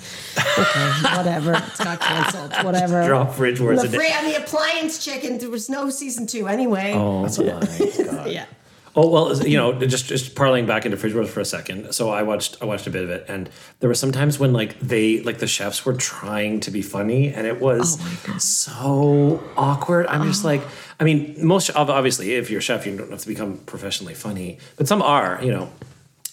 Okay, 0.59 0.91
whatever. 1.17 1.55
It's 1.55 1.83
got 1.83 2.01
canceled. 2.01 2.53
Whatever. 2.65 3.05
Drop 3.07 3.35
Fridge 3.35 3.61
Wars 3.61 3.83
The 3.83 3.89
a 3.89 3.91
free, 3.91 4.11
I'm 4.13 4.31
the 4.31 4.37
appliance 4.43 5.05
chicken. 5.05 5.39
There 5.39 5.51
was 5.51 5.69
no 5.69 5.91
season 5.91 6.27
two 6.27 6.49
anyway. 6.49 6.93
Oh, 6.95 7.23
my 7.23 7.29
God. 7.29 7.69
yeah. 8.29 8.47
Oh 8.95 9.09
well, 9.09 9.47
you 9.47 9.57
know, 9.57 9.73
just 9.73 10.07
just 10.07 10.35
parlaying 10.35 10.67
back 10.67 10.85
into 10.85 10.99
Fridge 10.99 11.15
Wars 11.15 11.31
for 11.31 11.41
a 11.41 11.47
second. 11.47 11.95
So 11.95 12.11
I 12.11 12.23
watched 12.23 12.59
I 12.61 12.67
watched 12.67 12.87
a 12.87 12.91
bit 12.91 13.03
of 13.05 13.11
it, 13.11 13.25
and 13.27 13.49
there 13.81 13.89
were 13.89 13.95
some 13.95 14.13
times 14.13 14.39
when 14.39 14.53
like 14.53 14.79
they 14.81 15.21
like 15.23 15.39
the 15.39 15.47
chefs 15.47 15.87
were 15.87 15.95
trying 15.95 16.61
to 16.61 16.71
be 16.71 16.83
funny, 16.83 17.33
and 17.33 17.47
it 17.47 17.59
was 17.59 17.99
oh 18.29 18.39
so 18.39 19.43
awkward. 19.57 20.07
I'm 20.09 20.27
just 20.27 20.45
like, 20.45 20.63
I 21.01 21.05
mean, 21.05 21.35
most 21.39 21.71
obviously, 21.75 22.35
if 22.35 22.51
you're 22.51 22.59
a 22.59 22.63
chef, 22.63 22.87
you 22.87 22.95
don't 22.97 23.11
have 23.11 23.21
to 23.21 23.29
become 23.29 23.59
professionally 23.65 24.15
funny, 24.15 24.59
but 24.77 24.87
some 24.89 25.01
are, 25.03 25.41
you 25.43 25.51
know. 25.51 25.71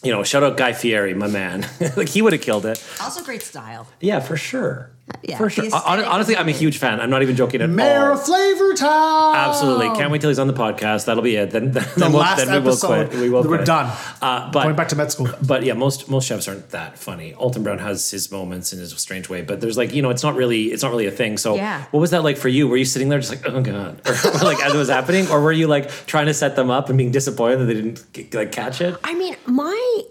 You 0.01 0.13
know, 0.13 0.23
shout 0.23 0.43
out 0.43 0.55
Guy 0.55 0.71
Fieri, 0.71 1.13
my 1.13 1.27
man. 1.27 1.67
like 1.97 2.07
he 2.07 2.21
would 2.21 2.31
have 2.31 2.41
killed 2.41 2.65
it. 2.65 2.81
Also 3.01 3.21
great 3.21 3.41
style. 3.41 3.85
Yeah, 3.99 4.21
for 4.21 4.37
sure. 4.37 4.91
Yeah, 5.23 5.37
For 5.37 5.49
sure. 5.49 5.65
Hon- 5.71 6.03
Honestly, 6.05 6.35
I'm 6.37 6.47
a 6.47 6.51
huge 6.51 6.77
fan. 6.77 6.99
I'm 6.99 7.09
not 7.09 7.21
even 7.21 7.35
joking 7.35 7.61
at 7.61 7.69
Mayor 7.69 8.07
all. 8.09 8.13
of 8.13 8.23
Flavor 8.23 8.73
Town. 8.73 9.35
Absolutely. 9.35 9.87
Can't 9.97 10.11
wait 10.11 10.21
till 10.21 10.29
he's 10.29 10.39
on 10.39 10.47
the 10.47 10.53
podcast. 10.53 11.05
That'll 11.05 11.23
be 11.23 11.35
it. 11.35 11.51
Then, 11.51 11.71
then, 11.71 11.83
The 11.93 11.99
then 11.99 12.11
we'll, 12.11 12.21
last 12.21 12.45
then 12.45 12.63
we 12.63 12.69
will 12.69 12.77
quit. 12.77 13.11
We 13.13 13.29
will 13.29 13.43
We're 13.43 13.57
quit. 13.57 13.65
done. 13.65 13.95
Uh, 14.21 14.51
but 14.51 14.63
Going 14.63 14.75
back 14.75 14.89
to 14.89 14.95
med 14.95 15.11
school. 15.11 15.27
But 15.45 15.63
yeah, 15.63 15.73
most 15.73 16.09
most 16.09 16.25
chefs 16.27 16.47
aren't 16.47 16.69
that 16.69 16.97
funny. 16.97 17.33
Alton 17.33 17.63
Brown 17.63 17.79
has 17.79 18.09
his 18.09 18.31
moments 18.31 18.71
in 18.73 18.79
his 18.79 18.91
strange 18.99 19.29
way, 19.29 19.41
but 19.41 19.61
there's 19.61 19.77
like 19.77 19.93
you 19.93 20.01
know, 20.01 20.09
it's 20.09 20.23
not 20.23 20.35
really 20.35 20.65
it's 20.65 20.83
not 20.83 20.91
really 20.91 21.05
a 21.07 21.11
thing. 21.11 21.37
So 21.37 21.55
Yeah. 21.55 21.83
what 21.91 21.99
was 21.99 22.11
that 22.11 22.23
like 22.23 22.37
for 22.37 22.47
you? 22.47 22.67
Were 22.67 22.77
you 22.77 22.85
sitting 22.85 23.09
there 23.09 23.19
just 23.19 23.31
like 23.31 23.45
oh 23.45 23.61
god, 23.61 24.01
or 24.07 24.45
like 24.45 24.63
as 24.63 24.73
it 24.73 24.77
was 24.77 24.89
happening, 24.89 25.27
or 25.29 25.41
were 25.41 25.51
you 25.51 25.67
like 25.67 25.89
trying 26.05 26.27
to 26.27 26.33
set 26.33 26.55
them 26.55 26.69
up 26.69 26.89
and 26.89 26.97
being 26.97 27.11
disappointed 27.11 27.57
that 27.59 27.65
they 27.65 27.73
didn't 27.73 28.33
like 28.33 28.51
catch 28.51 28.81
it? 28.81 28.95
I 29.03 29.13
mean, 29.15 29.35
my 29.45 30.01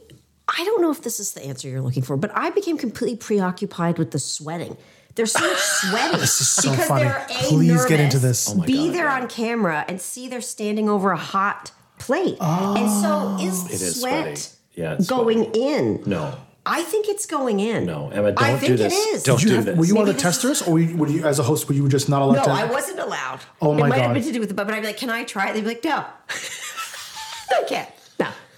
I 0.49 0.65
don't 0.65 0.81
know 0.81 0.91
if 0.91 1.03
this 1.03 1.21
is 1.21 1.33
the 1.33 1.43
answer 1.45 1.69
you're 1.69 1.83
looking 1.83 2.03
for, 2.03 2.17
but 2.17 2.31
I 2.35 2.51
became 2.51 2.79
completely 2.79 3.17
preoccupied 3.17 3.99
with 3.99 4.11
the 4.13 4.19
sweating. 4.19 4.77
There's 5.15 5.33
so 5.33 5.41
much 5.47 5.59
sweating 5.91 6.21
This 6.21 6.41
is 6.41 6.49
so 6.49 6.71
because 6.71 6.87
funny. 6.89 7.05
they're 7.05 7.27
a 7.29 7.35
Please 7.49 7.85
get 7.87 8.01
into 8.01 8.19
this. 8.19 8.49
Oh 8.51 8.55
my 8.55 8.67
be 8.67 8.87
God, 8.87 8.95
there 8.95 9.05
yeah. 9.07 9.21
on 9.21 9.29
camera 9.29 9.85
and 9.89 10.01
see 10.01 10.29
they're 10.29 10.41
standing 10.41 10.89
over 10.89 11.11
a 11.13 11.17
hot 11.19 11.73
plate, 11.99 12.37
and 12.41 12.91
so 12.91 13.37
is 13.41 13.65
the 13.65 13.71
It 13.75 13.83
is 13.83 14.01
sweat 14.01 14.39
sweaty. 14.39 14.55
Yeah, 14.75 14.95
it's 14.95 15.09
going 15.09 15.45
in? 15.55 16.03
No, 16.07 16.35
I 16.65 16.83
think 16.83 17.09
it's 17.09 17.27
going 17.27 17.59
in. 17.61 17.85
no, 17.87 18.11
Emma, 18.11 18.31
don't 18.33 18.43
I 18.45 18.53
do 18.53 18.59
think 18.59 18.79
this. 18.79 18.93
it 18.93 18.97
is. 19.17 19.23
Don't 19.25 19.43
you 19.43 19.49
do 19.51 19.55
have- 19.57 19.65
this. 19.65 19.77
were 19.77 19.85
you 19.85 19.95
one 19.97 20.03
of 20.03 20.07
Maybe 20.09 20.19
the 20.23 20.29
this 20.29 20.41
testers, 20.41 20.63
or 20.63 20.75
were 20.75 20.79
you, 20.79 20.97
were 20.97 21.09
you, 21.09 21.25
as 21.27 21.39
a 21.41 21.43
host, 21.43 21.67
were 21.69 21.75
you 21.75 21.89
just 21.89 22.09
not 22.09 22.23
allowed 22.23 22.37
No, 22.37 22.45
to? 22.45 22.51
I 22.53 22.65
wasn't 22.67 23.01
allowed. 23.01 23.41
Oh 23.61 23.75
my 23.75 23.81
god! 23.81 23.87
it 23.87 23.89
might 23.91 23.97
God. 23.97 24.05
have 24.05 24.15
been 24.15 24.23
to 24.23 24.33
do 24.33 24.39
with 24.41 24.49
the 24.51 24.55
but 24.55 24.71
I'd 24.73 24.81
be 24.81 24.87
like, 24.87 24.97
"Can 24.99 25.11
I 25.11 25.25
try 25.25 25.51
it?" 25.51 25.55
They'd 25.55 25.63
be 25.63 25.67
like, 25.67 25.83
"No, 25.85 26.05
I 27.51 27.65
can't. 27.69 27.89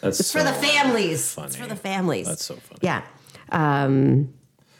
That's 0.00 0.20
it's 0.20 0.32
for 0.32 0.42
the 0.42 0.54
so 0.54 0.60
families. 0.60 1.36
It's 1.38 1.56
for 1.56 1.66
the 1.66 1.76
families. 1.76 2.26
That's 2.26 2.44
so 2.44 2.56
funny. 2.56 2.80
Yeah. 2.82 3.02
Um, 3.50 4.32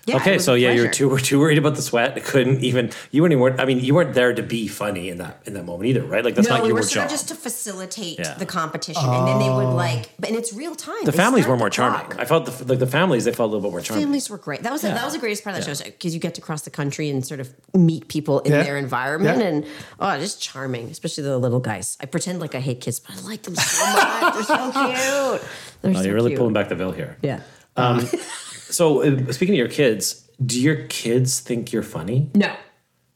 yeah, 0.07 0.17
Okay, 0.17 0.39
so 0.39 0.55
a 0.55 0.57
yeah, 0.59 0.73
you're 0.73 0.91
too 0.91 1.09
were 1.09 1.21
too 1.31 1.39
worried 1.39 1.59
about 1.59 1.77
the 1.77 1.83
sweat. 1.83 2.17
It 2.17 2.25
couldn't 2.25 2.65
even 2.65 2.91
you 3.11 3.23
weren't 3.23 3.33
even. 3.35 3.61
I 3.61 3.65
mean, 3.65 3.81
you 3.81 3.95
weren't 3.95 4.15
there 4.15 4.33
to 4.33 4.43
be 4.43 4.67
funny 4.69 5.09
in 5.11 5.19
that 5.19 5.43
in 5.47 5.55
that 5.55 5.65
moment 5.65 5.87
either, 5.91 6.03
right? 6.05 6.25
Like 6.25 6.35
that's 6.35 6.49
no, 6.49 6.55
not 6.55 6.63
we 6.63 6.69
your 6.69 6.77
were 6.77 6.81
job. 6.83 6.91
sort 6.91 7.05
of 7.07 7.11
just 7.11 7.29
to 7.29 7.35
facilitate 7.35 8.19
Yeah. 8.19 8.35
the 8.35 8.47
competition, 8.47 9.05
and 9.05 9.29
then 9.29 9.39
they 9.39 9.49
would 9.51 9.67
oh. 9.67 9.75
like, 9.75 10.11
but 10.19 10.31
and 10.31 10.39
it's 10.39 10.53
real 10.53 10.75
time. 10.75 11.05
the 11.05 11.11
They 11.13 11.17
families 11.17 11.47
were 11.47 11.57
more 11.57 11.71
charming. 11.71 12.01
clock. 12.07 12.19
I 12.19 12.25
felt 12.25 12.47
the, 12.47 12.65
like 12.65 12.79
the 12.79 12.87
families 12.87 13.25
they 13.25 13.33
felt 13.33 13.51
a 13.51 13.53
little 13.55 13.69
bit 13.69 13.73
more 13.73 13.81
charming. 13.83 14.05
Families 14.07 14.31
were 14.31 14.39
great. 14.39 14.63
That 14.63 14.73
was 14.73 14.83
Yeah. 14.83 14.95
that 14.95 15.05
was 15.05 15.13
the 15.13 15.21
greatest 15.21 15.45
part 15.45 15.57
of 15.59 15.65
the 15.65 15.75
show 15.75 15.85
because 15.85 16.15
you 16.15 16.21
get 16.21 16.35
to 16.35 16.41
cross 16.41 16.63
the 16.63 16.71
country 16.71 17.11
and 17.11 17.25
sort 17.25 17.41
of 17.41 17.51
meet 17.75 18.09
people 18.09 18.41
in 18.41 18.53
Yeah. 18.53 18.63
their 18.63 18.79
environment, 18.79 19.41
Yeah. 19.41 19.47
and 19.49 19.67
oh, 20.01 20.19
just 20.19 20.41
charming, 20.41 20.89
especially 20.91 21.25
the 21.25 21.37
little 21.39 21.61
guys. 21.61 21.97
I 22.01 22.07
pretend 22.07 22.41
like 22.41 22.55
I 22.55 22.61
hate 22.61 22.81
kids, 22.81 23.01
but 23.01 23.17
I 23.17 23.21
like 23.21 23.43
them 23.43 23.55
so 23.55 23.85
much. 23.93 24.35
They're 24.35 24.43
so 24.45 24.57
cute. 24.73 25.43
They're 25.83 25.91
Oh, 25.91 25.95
so 25.95 26.03
you're 26.03 26.15
really 26.15 26.31
cute. 26.31 26.39
pulling 26.39 26.55
back 26.55 26.69
the 26.69 26.75
veil 26.75 26.93
here. 26.93 27.17
Yeah. 27.23 27.41
Um, 27.77 28.07
So 28.71 29.03
uh, 29.03 29.33
speaking 29.33 29.55
of 29.55 29.59
your 29.59 29.69
kids, 29.69 30.29
do 30.45 30.61
your 30.61 30.85
kids 30.87 31.41
think 31.41 31.73
you're 31.73 31.83
funny? 31.83 32.31
No. 32.35 32.55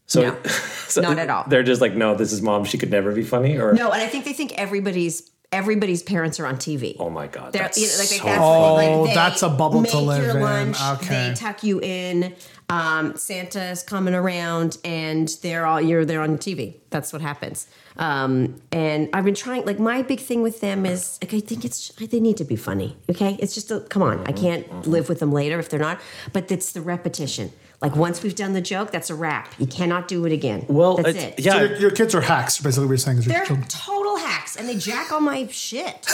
So, 0.06 0.20
No. 0.22 0.42
so 0.88 1.00
Not 1.00 1.18
at 1.18 1.30
all. 1.30 1.44
They're 1.48 1.62
just 1.62 1.80
like, 1.80 1.94
no, 1.94 2.14
this 2.14 2.32
is 2.32 2.42
mom. 2.42 2.64
She 2.64 2.76
could 2.78 2.90
never 2.90 3.12
be 3.12 3.22
funny. 3.22 3.56
Or 3.58 3.72
No, 3.72 3.90
and 3.90 4.02
I 4.02 4.06
think 4.06 4.24
they 4.24 4.32
think 4.34 4.52
everybody's 4.58 5.30
everybody's 5.52 6.02
parents 6.02 6.40
are 6.40 6.46
on 6.46 6.56
TV. 6.56 6.96
oh 6.98 7.08
my 7.10 7.28
god, 7.28 7.52
that's 7.52 7.78
you 7.78 7.86
know, 7.86 7.92
like, 7.98 8.08
so 8.08 8.24
that's, 8.24 8.40
Oh, 8.42 9.02
like, 9.04 9.14
that's 9.14 9.42
a 9.42 9.48
bubble 9.48 9.80
make 9.82 9.92
to 9.92 9.98
live 10.00 10.22
your 10.22 10.36
in. 10.36 10.42
lunch, 10.42 10.76
Okay. 10.94 11.28
They 11.28 11.34
tuck 11.34 11.62
you 11.62 11.80
in. 11.80 12.34
Um, 12.70 13.16
Santa's 13.16 13.82
coming 13.82 14.14
around, 14.14 14.78
and 14.84 15.28
they're 15.42 15.66
all 15.66 15.80
you're 15.80 16.04
there 16.04 16.22
on 16.22 16.38
TV. 16.38 16.76
That's 16.90 17.12
what 17.12 17.20
happens. 17.20 17.66
Um, 17.98 18.60
and 18.72 19.08
I've 19.12 19.24
been 19.24 19.34
trying. 19.34 19.66
Like 19.66 19.78
my 19.78 20.02
big 20.02 20.20
thing 20.20 20.42
with 20.42 20.60
them 20.60 20.86
is 20.86 21.18
like 21.22 21.34
I 21.34 21.40
think 21.40 21.64
it's 21.64 21.88
they 21.88 22.20
need 22.20 22.36
to 22.38 22.44
be 22.44 22.56
funny. 22.56 22.96
Okay, 23.10 23.36
it's 23.38 23.54
just 23.54 23.70
a 23.70 23.80
come 23.80 24.02
on. 24.02 24.26
I 24.26 24.32
can't 24.32 24.86
live 24.86 25.08
with 25.08 25.20
them 25.20 25.32
later 25.32 25.58
if 25.58 25.68
they're 25.68 25.80
not. 25.80 26.00
But 26.32 26.50
it's 26.50 26.72
the 26.72 26.80
repetition. 26.80 27.52
Like 27.82 27.96
once 27.96 28.22
we've 28.22 28.34
done 28.34 28.52
the 28.54 28.60
joke, 28.60 28.90
that's 28.90 29.10
a 29.10 29.14
wrap. 29.14 29.52
You 29.58 29.66
cannot 29.66 30.08
do 30.08 30.24
it 30.24 30.32
again. 30.32 30.64
well, 30.68 30.96
that's 30.96 31.08
it's- 31.10 31.38
it. 31.38 31.44
yeah. 31.44 31.52
So 31.52 31.58
your, 31.64 31.76
your 31.76 31.90
kids 31.90 32.14
are 32.14 32.20
hacks, 32.22 32.58
basically. 32.58 32.86
What 32.86 32.90
you're 32.92 32.98
saying 32.98 33.18
is 33.18 33.24
They're 33.26 33.44
children. 33.44 33.68
total 33.68 34.16
hacks 34.16 34.56
and 34.56 34.68
they 34.68 34.76
jack 34.76 35.12
all 35.12 35.20
my 35.20 35.46
shit. 35.48 36.06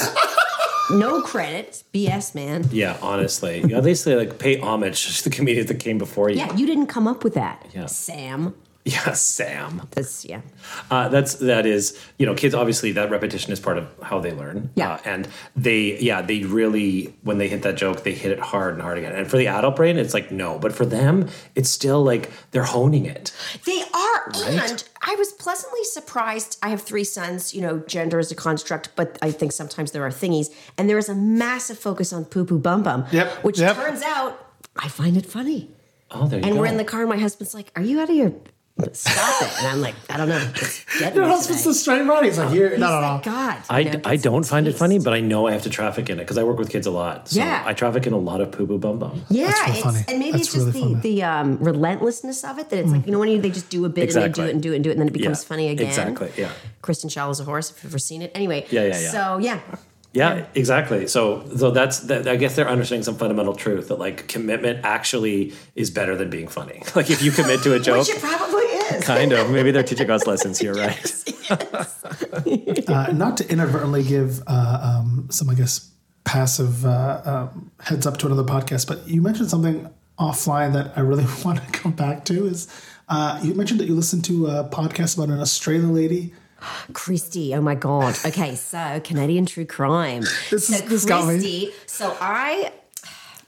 no 0.91 1.23
credit. 1.23 1.83
BS, 1.95 2.35
man. 2.35 2.65
yeah, 2.73 2.97
honestly, 3.03 3.61
you 3.67 3.77
at 3.77 3.85
least 3.85 4.05
they 4.05 4.17
like 4.17 4.39
pay 4.39 4.59
homage 4.59 5.19
to 5.19 5.25
the 5.25 5.31
comedians 5.31 5.69
that 5.69 5.79
came 5.81 5.99
before 5.99 6.31
you. 6.31 6.37
Yeah, 6.39 6.55
you 6.57 6.67
didn't 6.67 6.87
come 6.87 7.07
up 7.07 7.23
with 7.25 7.35
that. 7.35 7.67
Yeah. 7.75 7.87
Sam. 7.87 8.55
Yeah, 8.87 9.13
Sam. 9.13 9.83
That's 9.91 10.25
yeah. 10.25 10.41
Uh, 10.91 11.09
that's 11.11 11.35
that 11.35 11.67
is 11.67 12.01
you 12.17 12.25
know 12.25 12.35
kids 12.35 12.55
obviously 12.55 12.93
that 12.93 13.11
repetition 13.11 13.53
is 13.53 13.61
part 13.61 13.77
of 13.77 13.87
how 14.03 14.21
they 14.21 14.33
learn. 14.33 14.71
Yeah. 14.75 14.95
uh, 14.95 14.99
and 15.05 15.29
they 15.55 15.99
yeah 15.99 16.23
they 16.23 16.45
really 16.45 17.15
when 17.23 17.37
they 17.37 17.47
hit 17.47 17.63
that 17.63 17.77
joke 17.77 18.05
they 18.05 18.15
hit 18.15 18.33
it 18.33 18.41
hard 18.41 18.73
and 18.75 18.83
hard 18.83 18.97
again. 18.97 19.15
And 19.15 19.29
for 19.29 19.37
the 19.37 19.49
adult 19.49 19.77
brain 19.77 19.99
it's 19.99 20.15
like 20.15 20.33
no, 20.33 20.59
but 20.59 20.73
for 20.73 20.87
them 20.87 21.29
it's 21.55 21.69
still 21.69 22.03
like 22.03 22.31
they're 22.53 22.65
honing 22.65 23.05
it. 23.05 23.33
They 23.67 23.83
are. 23.93 24.33
And 24.47 24.83
I 25.03 25.15
was 25.17 25.33
pleasantly 25.33 25.85
surprised. 25.85 26.59
I 26.63 26.71
have 26.71 26.81
three 26.81 27.05
sons, 27.05 27.55
you 27.55 27.61
know, 27.61 27.81
gender 27.81 28.19
is 28.19 28.33
a 28.33 28.35
construct, 28.35 28.97
but 28.97 29.19
I 29.21 29.31
think 29.31 29.53
sometimes 29.53 29.93
there 29.93 30.05
are 30.05 30.11
thingies. 30.11 30.47
And 30.79 30.89
there 30.89 30.99
is 30.99 31.09
a 31.11 31.15
massive 31.15 31.79
focus 31.79 32.13
on 32.15 32.25
poo 32.25 32.47
poo 32.47 32.59
bum 32.59 32.83
bum. 32.83 33.05
Yep, 33.13 33.45
Which 33.45 33.59
yep. 33.59 33.77
turns 33.77 34.03
out 34.03 34.53
I 34.77 34.89
find 34.89 35.17
it 35.19 35.27
funny. 35.27 35.71
Oh, 36.11 36.27
there 36.27 36.39
you 36.39 36.45
And 36.45 36.45
go. 36.45 36.49
And 36.49 36.59
we're 36.59 36.67
in 36.67 36.77
the 36.77 36.85
car, 36.85 37.01
and 37.03 37.11
my 37.11 37.19
husband's 37.19 37.55
like, 37.55 37.71
Are 37.77 37.83
you 37.83 38.01
out 38.01 38.09
of 38.11 38.17
your 38.17 38.33
stop 38.93 39.43
it? 39.43 39.59
And 39.59 39.67
I'm 39.69 39.81
like, 39.83 39.95
I 40.09 40.17
don't 40.17 40.29
know. 40.29 40.51
It's 40.57 40.85
getting 40.99 41.17
Your 41.17 41.27
me 41.27 41.31
husband's 41.33 41.63
today." 41.63 41.71
the 41.71 41.75
straight 41.75 42.03
right. 42.07 42.25
He's 42.25 42.39
like, 42.39 42.51
here, 42.51 42.71
He's 42.71 42.79
no, 42.79 42.89
no, 42.89 43.01
no. 43.01 43.15
like, 43.17 43.23
God. 43.25 43.57
you 43.57 43.63
I, 43.69 43.83
know, 43.85 44.01
I 44.05 44.17
don't 44.17 44.45
some 44.45 44.51
find 44.57 44.69
it 44.69 44.73
funny, 44.77 44.99
but 44.99 45.13
I 45.13 45.21
know 45.21 45.47
I 45.47 45.53
have 45.53 45.63
to 45.63 45.71
traffic 45.71 46.09
in 46.09 46.19
it 46.19 46.23
because 46.23 46.39
I 46.39 46.45
work 46.45 46.59
with 46.59 46.71
kids 46.71 46.87
a 46.87 46.91
lot. 46.91 47.29
So 47.29 47.41
Yeah. 47.41 47.63
I 47.67 47.75
traffic 47.75 48.07
in 48.07 48.13
a 48.13 48.19
lot 48.19 48.41
of 48.41 48.53
poo 48.53 48.67
poo 48.67 48.79
bum 48.79 48.99
bum. 48.99 49.23
Yeah, 49.29 49.47
That's 49.49 49.61
real 49.67 49.75
it's, 49.75 49.83
funny. 49.85 50.05
and 50.09 50.19
maybe 50.19 50.33
That's 50.33 50.45
it's 50.45 50.55
just 50.55 50.67
really 50.67 50.81
the 50.95 51.01
funny. 51.01 51.15
the 51.17 51.23
um, 51.25 51.59
relentlessness 51.59 52.43
of 52.45 52.59
it 52.59 52.71
that 52.71 52.79
it's 52.79 52.91
like 52.91 53.07
you 53.07 53.13
know 53.13 53.19
when 53.19 53.29
you, 53.29 53.41
they 53.41 53.51
just 53.51 53.69
do 53.71 53.85
a 53.85 53.89
bit 53.89 54.15
and 54.15 54.23
they 54.25 54.29
do 54.31 54.43
it 54.45 54.51
and 54.55 54.63
do 54.63 54.73
it 54.73 54.77
and 54.77 54.85
do 54.85 54.91
it 54.91 54.93
and 54.93 55.01
then 55.01 55.09
it 55.09 55.13
becomes 55.13 55.43
Yeah, 55.43 55.49
funny 55.49 55.69
again. 55.69 55.87
exactly, 55.89 56.31
yeah. 56.37 56.51
Kristen 56.83 57.11
Schaal 57.11 57.29
was 57.29 57.41
a 57.41 57.45
horse. 57.45 57.71
If 57.71 57.83
you've 57.85 57.93
ever 57.93 57.99
seen 57.99 58.23
it, 58.23 58.31
anyway. 58.35 58.67
Yeah, 58.71 58.87
yeah, 58.87 58.99
yeah. 59.01 59.11
So 59.11 59.39
yeah, 59.39 59.61
Yeah, 60.13 60.47
exactly. 60.55 61.07
So, 61.07 61.49
so 61.57 61.71
that's 61.71 62.01
that. 62.01 62.27
I 62.27 62.35
guess 62.37 62.57
they're 62.57 62.69
understanding 62.69 63.05
some 63.05 63.17
fundamental 63.17 63.55
truth 63.55 63.89
that 63.89 63.99
like 64.01 64.27
commitment 64.27 64.85
actually 64.85 65.55
is 65.77 65.91
better 65.91 66.17
than 66.17 66.31
being 66.31 66.49
funny. 66.49 66.83
Like 66.97 67.09
if 67.09 67.23
you 67.23 67.31
commit 67.31 67.63
to 67.63 67.75
a 67.75 67.79
joke, 67.79 68.09
which 68.09 68.17
it 68.17 68.21
probably 68.21 68.63
is. 68.63 69.05
kind 69.05 69.33
of. 69.33 69.51
Maybe 69.51 69.71
they're 69.71 69.85
teaching 69.85 70.11
us 70.11 70.27
lessons 70.27 70.59
here, 70.59 70.75
right? 70.75 71.25
uh, 72.89 73.13
not 73.13 73.37
to 73.37 73.51
inadvertently 73.51 74.03
give 74.03 74.43
uh, 74.47 74.99
um, 74.99 75.29
some, 75.31 75.49
I 75.49 75.55
guess, 75.55 75.89
passive 76.25 76.85
uh, 76.85 77.23
um, 77.25 77.71
heads 77.81 78.07
up 78.07 78.19
to 78.19 78.27
another 78.27 78.43
podcast, 78.43 78.89
but 78.89 79.07
you 79.09 79.23
mentioned 79.23 79.49
something 79.49 79.89
offline 80.19 80.73
that 80.73 80.93
I 80.97 81.01
really 81.01 81.25
want 81.45 81.65
to 81.65 81.73
come 81.73 81.93
back 81.93 82.25
to. 82.27 82.47
Is 82.47 82.69
uh, 83.09 83.41
you 83.43 83.55
mentioned 83.55 83.81
that 83.81 83.87
you 83.87 83.95
listened 83.95 84.25
to 84.27 84.49
a 84.49 84.65
podcast 84.65 85.17
about 85.17 85.33
an 85.33 85.41
Australian 85.41 85.95
lady? 85.95 86.35
Christy, 86.93 87.55
oh 87.55 87.61
my 87.61 87.75
god. 87.75 88.17
Okay, 88.25 88.55
so 88.55 89.01
Canadian 89.05 89.47
true 89.47 89.65
crime. 89.67 90.23
This 90.51 90.67
so 90.69 90.75
is- 90.77 90.83
this. 90.83 91.05
Christy, 91.07 91.73
so 91.87 92.17
I 92.21 92.73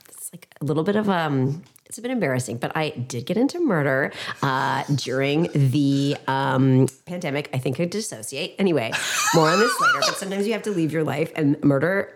it's 0.09 0.31
like 0.33 0.47
a 0.61 0.65
little 0.65 0.83
bit 0.83 0.95
of 0.95 1.09
um 1.09 1.63
it's 1.85 1.99
a 1.99 2.01
bit 2.01 2.09
embarrassing, 2.11 2.57
but 2.57 2.75
I 2.75 2.89
did 2.89 3.27
get 3.27 3.37
into 3.37 3.59
murder 3.59 4.11
uh, 4.41 4.83
during 4.95 5.47
the 5.53 6.17
um, 6.27 6.87
pandemic. 7.05 7.51
I 7.53 7.59
think 7.59 7.79
I 7.79 7.85
dissociate. 7.85 8.55
Anyway, 8.57 8.91
more 9.35 9.49
on 9.49 9.59
this 9.59 9.79
later. 9.79 9.99
But 9.99 10.15
sometimes 10.15 10.47
you 10.47 10.53
have 10.53 10.63
to 10.63 10.71
leave 10.71 10.91
your 10.91 11.03
life 11.03 11.31
and 11.35 11.63
murder. 11.63 12.11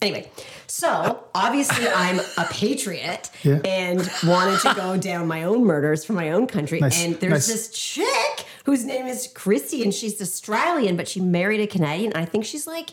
Anyway, 0.00 0.28
so 0.66 1.22
obviously 1.36 1.86
I'm 1.88 2.18
a 2.36 2.46
patriot 2.50 3.30
Yeah. 3.44 3.60
and 3.64 3.98
wanted 4.26 4.58
to 4.62 4.74
go 4.74 4.96
down 4.96 5.28
my 5.28 5.44
own 5.44 5.64
murders 5.64 6.04
for 6.04 6.14
my 6.14 6.32
own 6.32 6.48
country. 6.48 6.80
Nice, 6.80 7.04
And 7.04 7.14
there's 7.20 7.30
nice. 7.30 7.46
this 7.46 7.68
chick 7.68 8.44
whose 8.64 8.84
name 8.84 9.06
is 9.06 9.26
Christy, 9.26 9.82
and 9.82 9.92
she's 9.92 10.20
Australian, 10.20 10.96
but 10.96 11.08
she 11.08 11.20
married 11.20 11.60
a 11.60 11.66
Canadian. 11.66 12.12
I 12.14 12.24
think 12.24 12.44
she's 12.44 12.66
like 12.66 12.90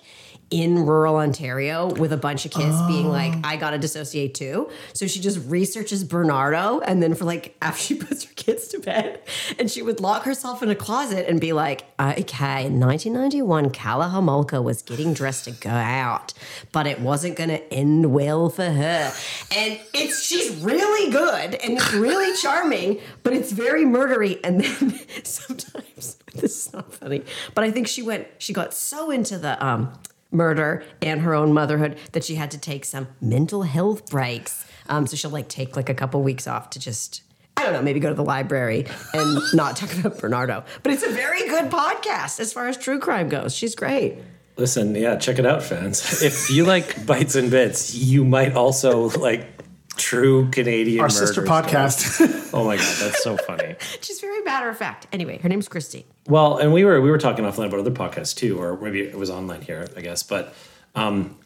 in 0.52 0.86
rural 0.86 1.18
Ontario 1.18 1.94
with 1.94 2.12
a 2.12 2.18
bunch 2.18 2.46
of 2.46 2.52
kids 2.52 2.76
being 2.88 3.08
like, 3.08 3.34
I 3.44 3.56
gotta 3.56 3.78
dissociate 3.78 4.34
too. 4.34 4.70
So 4.94 5.06
she 5.06 5.20
just 5.20 5.40
researches 5.48 6.04
Bernardo, 6.04 6.80
and 6.80 7.04
then 7.04 7.14
for 7.14 7.26
like 7.26 7.56
after 7.62 7.82
she 7.82 7.96
puts 7.96 8.24
her 8.24 8.34
kids 8.36 8.68
to 8.70 8.80
bed, 8.80 9.22
and 9.58 9.70
she 9.70 9.82
would 9.82 10.00
lock 10.00 10.24
herself 10.24 10.64
in 10.64 10.70
a 10.70 10.76
closet 10.76 11.28
and 11.30 11.40
be 11.40 11.54
like, 11.54 11.82
okay, 12.00 12.66
in 12.66 12.80
1991, 12.80 13.72
Karla 13.72 14.06
Homolka 14.06 14.64
was 14.64 14.82
getting 14.82 15.14
dressed 15.14 15.46
to 15.46 15.52
go 15.52 15.70
out, 15.70 16.34
but 16.72 16.88
it 16.88 17.00
wasn't 17.00 17.36
gonna 17.36 17.62
end 17.72 18.12
well 18.12 18.50
for 18.50 18.66
her. 18.66 19.14
And 19.56 19.80
it's 19.94 20.24
she's 20.24 20.56
really 20.58 21.12
good 21.12 21.56
and 21.56 21.78
it's 21.78 21.94
really 21.94 22.36
charming, 22.42 23.00
but 23.24 23.34
it's 23.34 23.52
very 23.52 23.86
murdery. 23.86 24.40
And 24.44 24.62
then 24.62 25.00
sometimes 25.24 26.18
this 26.34 26.68
is 26.68 26.74
not 26.74 26.94
funny, 26.94 27.24
but 27.54 27.64
I 27.64 27.72
think 27.72 27.88
she 27.88 28.02
went, 28.02 28.28
she 28.40 28.54
got 28.54 28.74
so 28.74 29.12
into 29.12 29.38
the 29.38 29.64
um 29.64 29.94
murder 30.32 30.84
and 31.02 31.22
her 31.22 31.34
own 31.34 31.54
motherhood 31.54 31.98
that 32.12 32.24
she 32.24 32.36
had 32.36 32.52
to 32.52 32.58
take 32.58 32.86
some 32.86 33.08
mental 33.22 33.64
health 33.64 34.10
breaks. 34.10 34.66
Um, 34.88 35.08
so 35.08 35.16
she'll 35.16 35.32
like 35.32 35.50
take 35.50 35.76
like 35.76 35.90
a 35.90 35.94
couple 35.94 36.22
weeks 36.22 36.48
off 36.48 36.70
to 36.72 36.80
just 36.80 37.24
I 37.58 37.64
don't 37.64 37.74
know, 37.74 37.82
maybe 37.82 38.00
go 38.00 38.08
to 38.08 38.16
the 38.16 38.24
library 38.24 38.86
and 39.14 39.42
not 39.54 39.76
talk 39.76 39.94
about 39.94 40.18
Bernardo. 40.18 40.64
But 40.82 40.94
it's 40.94 41.04
a 41.04 41.10
very 41.10 41.46
good 41.50 41.70
podcast 41.70 42.40
as 42.40 42.54
far 42.54 42.70
as 42.70 42.78
true 42.78 43.00
crime 43.00 43.28
goes. 43.28 43.54
She's 43.54 43.76
great. 43.76 44.18
Listen, 44.56 44.96
yeah, 44.96 45.18
check 45.18 45.40
it 45.40 45.46
out, 45.46 45.62
fans. 45.62 46.22
If 46.22 46.50
you 46.50 46.64
like 46.66 47.06
bites 47.06 47.36
and 47.36 47.52
bits, 47.52 47.96
you 47.96 48.24
might 48.24 48.54
also 48.54 49.10
like 49.20 49.59
True 50.00 50.50
Canadian. 50.50 51.02
Our 51.02 51.10
sister 51.10 51.42
murder 51.42 51.52
podcast. 51.70 52.36
Oh 52.54 52.66
my 52.66 52.78
god, 52.78 52.96
that's 53.00 53.22
so 53.24 53.38
funny. 53.38 53.76
She's 54.02 54.20
very 54.20 54.42
matter 54.42 54.70
of 54.70 54.78
fact. 54.78 55.06
Anyway, 55.14 55.38
her 55.38 55.48
name's 55.50 55.68
Christy. 55.68 56.08
Well, 56.28 56.58
and 56.58 56.74
we 56.74 56.84
were 56.84 57.00
we 57.00 57.12
were 57.12 57.20
talking 57.20 57.46
offline 57.46 57.68
about 57.68 57.80
other 57.80 57.92
podcasts 57.92 58.36
too, 58.36 58.60
or 58.60 58.76
maybe 58.82 59.02
it 59.02 59.16
was 59.16 59.30
online 59.30 59.62
here, 59.62 59.88
I 59.96 60.02
guess. 60.02 60.24
But 60.24 60.56
um, 60.96 61.38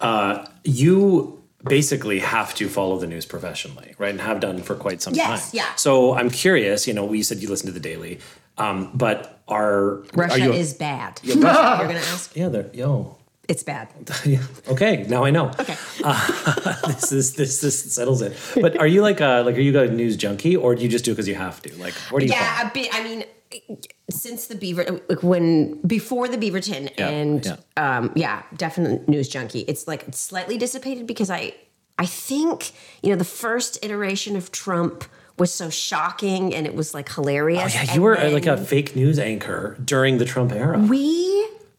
uh, 0.00 0.46
you 0.64 1.42
basically 1.64 2.18
have 2.20 2.54
to 2.56 2.68
follow 2.70 2.98
the 2.98 3.06
news 3.06 3.26
professionally, 3.26 3.94
right, 3.98 4.10
and 4.10 4.20
have 4.22 4.40
done 4.40 4.62
for 4.62 4.74
quite 4.74 5.02
some 5.02 5.14
Yes, 5.14 5.50
time. 5.50 5.56
yeah. 5.58 5.74
So 5.74 6.14
I'm 6.14 6.30
curious. 6.30 6.88
You 6.88 6.94
know, 6.94 7.04
we 7.04 7.22
said 7.22 7.38
you 7.42 7.48
listen 7.50 7.66
to 7.66 7.72
the 7.72 7.80
Daily, 7.80 8.20
um, 8.56 8.90
but 8.94 9.40
are 9.48 10.02
Russia 10.14 10.34
are 10.34 10.38
you, 10.38 10.52
is 10.52 10.72
bad. 10.72 11.20
You're 11.24 11.36
going 11.36 11.46
to 11.46 11.98
ask? 11.98 12.34
yeah, 12.34 12.48
they're 12.48 12.70
yo. 12.72 13.18
It's 13.48 13.62
bad. 13.62 13.88
Yeah. 14.24 14.42
Okay, 14.68 15.04
now 15.08 15.24
I 15.24 15.30
know. 15.30 15.48
Okay. 15.58 15.76
Uh, 16.04 16.86
this 16.86 17.12
is 17.12 17.34
this 17.34 17.60
this 17.60 17.92
settles 17.94 18.22
it. 18.22 18.36
But 18.60 18.78
are 18.78 18.86
you 18.86 19.02
like 19.02 19.20
a 19.20 19.42
like 19.44 19.56
are 19.56 19.60
you 19.60 19.76
a 19.78 19.88
news 19.88 20.16
junkie 20.16 20.56
or 20.56 20.74
do 20.74 20.82
you 20.82 20.88
just 20.88 21.04
do 21.04 21.10
it 21.10 21.14
because 21.14 21.28
you 21.28 21.34
have 21.34 21.60
to? 21.62 21.74
Like, 21.76 21.94
where 22.10 22.20
do 22.20 22.26
you? 22.26 22.32
Yeah, 22.32 22.58
fall? 22.60 22.70
a 22.70 22.72
bit. 22.72 22.88
I 22.94 23.02
mean, 23.02 23.24
since 24.10 24.46
the 24.46 24.54
Beaver, 24.54 25.00
like 25.08 25.22
when 25.22 25.80
before 25.82 26.28
the 26.28 26.38
Beaverton, 26.38 26.90
Yeah, 26.98 27.08
and 27.08 27.44
yeah. 27.44 27.56
um, 27.76 28.12
yeah, 28.14 28.42
definite 28.56 29.08
news 29.08 29.28
junkie. 29.28 29.60
It's 29.68 29.88
like 29.88 30.06
it's 30.08 30.18
slightly 30.20 30.56
dissipated 30.56 31.06
because 31.06 31.30
I, 31.30 31.54
I 31.98 32.06
think 32.06 32.70
you 33.02 33.10
know 33.10 33.16
the 33.16 33.24
first 33.24 33.78
iteration 33.84 34.36
of 34.36 34.52
Trump 34.52 35.04
was 35.38 35.52
so 35.52 35.68
shocking 35.70 36.54
and 36.54 36.66
it 36.66 36.74
was 36.74 36.94
like 36.94 37.10
hilarious. 37.12 37.62
Oh, 37.64 37.74
yeah, 37.74 37.80
and 37.80 37.94
you 37.96 38.02
were 38.02 38.16
uh, 38.18 38.30
like 38.30 38.46
a 38.46 38.56
fake 38.56 38.94
news 38.94 39.18
anchor 39.18 39.76
during 39.84 40.18
the 40.18 40.24
Trump 40.24 40.52
era. 40.52 40.78
we. 40.78 41.31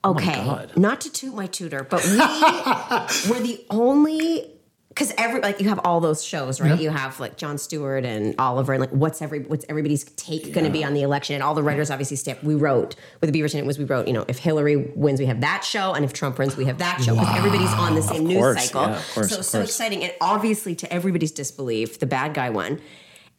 Oh 0.03 0.11
okay, 0.11 0.35
Oh 0.37 0.65
not 0.75 1.01
to 1.01 1.11
toot 1.11 1.33
my 1.33 1.47
tutor, 1.47 1.83
but 1.83 2.03
we 2.03 2.17
were 3.29 3.39
the 3.39 3.65
only 3.69 4.53
because 4.93 5.11
every 5.17 5.41
like 5.41 5.59
you 5.59 5.69
have 5.69 5.79
all 5.83 5.99
those 5.99 6.23
shows, 6.23 6.61
right? 6.61 6.79
You 6.79 6.91
have 6.91 7.19
like 7.19 7.35
Jon 7.37 7.57
Stewart 7.57 8.05
and 8.05 8.35
Oliver, 8.37 8.73
and 8.73 8.81
like 8.81 8.91
what's 8.91 9.21
every 9.21 9.39
what's 9.41 9.65
everybody's 9.67 10.03
take 10.03 10.53
going 10.53 10.65
to 10.65 10.71
be 10.71 10.83
on 10.83 10.93
the 10.93 11.01
election, 11.01 11.33
and 11.33 11.43
all 11.43 11.55
the 11.55 11.63
writers 11.63 11.89
obviously 11.89 12.17
step. 12.17 12.43
We 12.43 12.53
wrote 12.53 12.95
with 13.19 13.31
the 13.31 13.39
Beaverton, 13.39 13.55
it 13.55 13.65
was 13.65 13.79
we 13.79 13.85
wrote, 13.85 14.07
you 14.07 14.13
know, 14.13 14.25
if 14.27 14.37
Hillary 14.37 14.75
wins, 14.95 15.19
we 15.19 15.25
have 15.25 15.41
that 15.41 15.63
show, 15.63 15.93
and 15.93 16.05
if 16.05 16.13
Trump 16.13 16.37
wins, 16.37 16.55
we 16.55 16.65
have 16.65 16.77
that 16.77 17.01
show 17.01 17.15
because 17.15 17.35
everybody's 17.35 17.73
on 17.73 17.95
the 17.95 18.03
same 18.03 18.25
news 18.25 18.61
cycle. 18.61 18.81
yeah, 18.81 19.01
course, 19.13 19.29
so 19.29 19.41
so 19.41 19.61
exciting, 19.61 20.03
and 20.03 20.13
obviously 20.21 20.75
to 20.75 20.93
everybody's 20.93 21.31
disbelief, 21.31 21.99
the 21.99 22.05
bad 22.05 22.33
guy 22.33 22.49
won. 22.49 22.79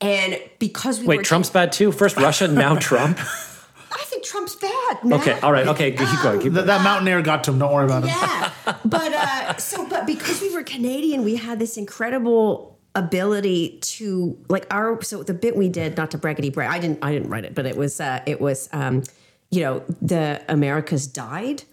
And 0.00 0.40
because 0.58 0.98
we 0.98 1.06
were 1.06 1.16
Wait, 1.18 1.26
Trump's 1.26 1.50
bad 1.50 1.72
too. 1.72 1.92
First 1.92 2.16
Russia, 2.16 2.48
now 2.48 2.76
Trump. 2.76 3.18
I 3.94 4.04
think 4.06 4.24
Trump's 4.24 4.56
bad. 4.56 5.04
Man. 5.04 5.20
Okay, 5.20 5.38
all 5.40 5.52
right, 5.52 5.66
okay, 5.68 5.92
keep 5.92 5.98
going. 6.22 6.40
Keep 6.40 6.52
that, 6.54 6.66
going. 6.66 6.66
that 6.66 6.82
mountaineer 6.82 7.22
got 7.22 7.44
to 7.44 7.52
him. 7.52 7.58
Don't 7.58 7.72
worry 7.72 7.84
about 7.84 8.02
him. 8.02 8.08
Yeah, 8.08 8.52
but 8.84 9.12
uh, 9.12 9.56
so 9.56 9.86
but 9.86 10.06
because 10.06 10.40
we 10.40 10.52
were 10.54 10.62
Canadian, 10.62 11.24
we 11.24 11.36
had 11.36 11.58
this 11.58 11.76
incredible 11.76 12.78
ability 12.96 13.78
to 13.80 14.38
like 14.48 14.66
our 14.72 15.02
so 15.02 15.22
the 15.22 15.34
bit 15.34 15.56
we 15.56 15.68
did 15.68 15.96
not 15.96 16.10
to 16.12 16.18
braggity 16.18 16.52
brag. 16.52 16.70
I 16.70 16.78
didn't 16.78 16.98
I 17.02 17.12
didn't 17.12 17.28
write 17.28 17.44
it, 17.44 17.54
but 17.54 17.66
it 17.66 17.76
was 17.76 18.00
uh, 18.00 18.22
it 18.26 18.40
was 18.40 18.68
um, 18.72 19.02
you 19.50 19.60
know 19.60 19.82
the 20.02 20.42
Americas 20.48 21.06
died. 21.06 21.64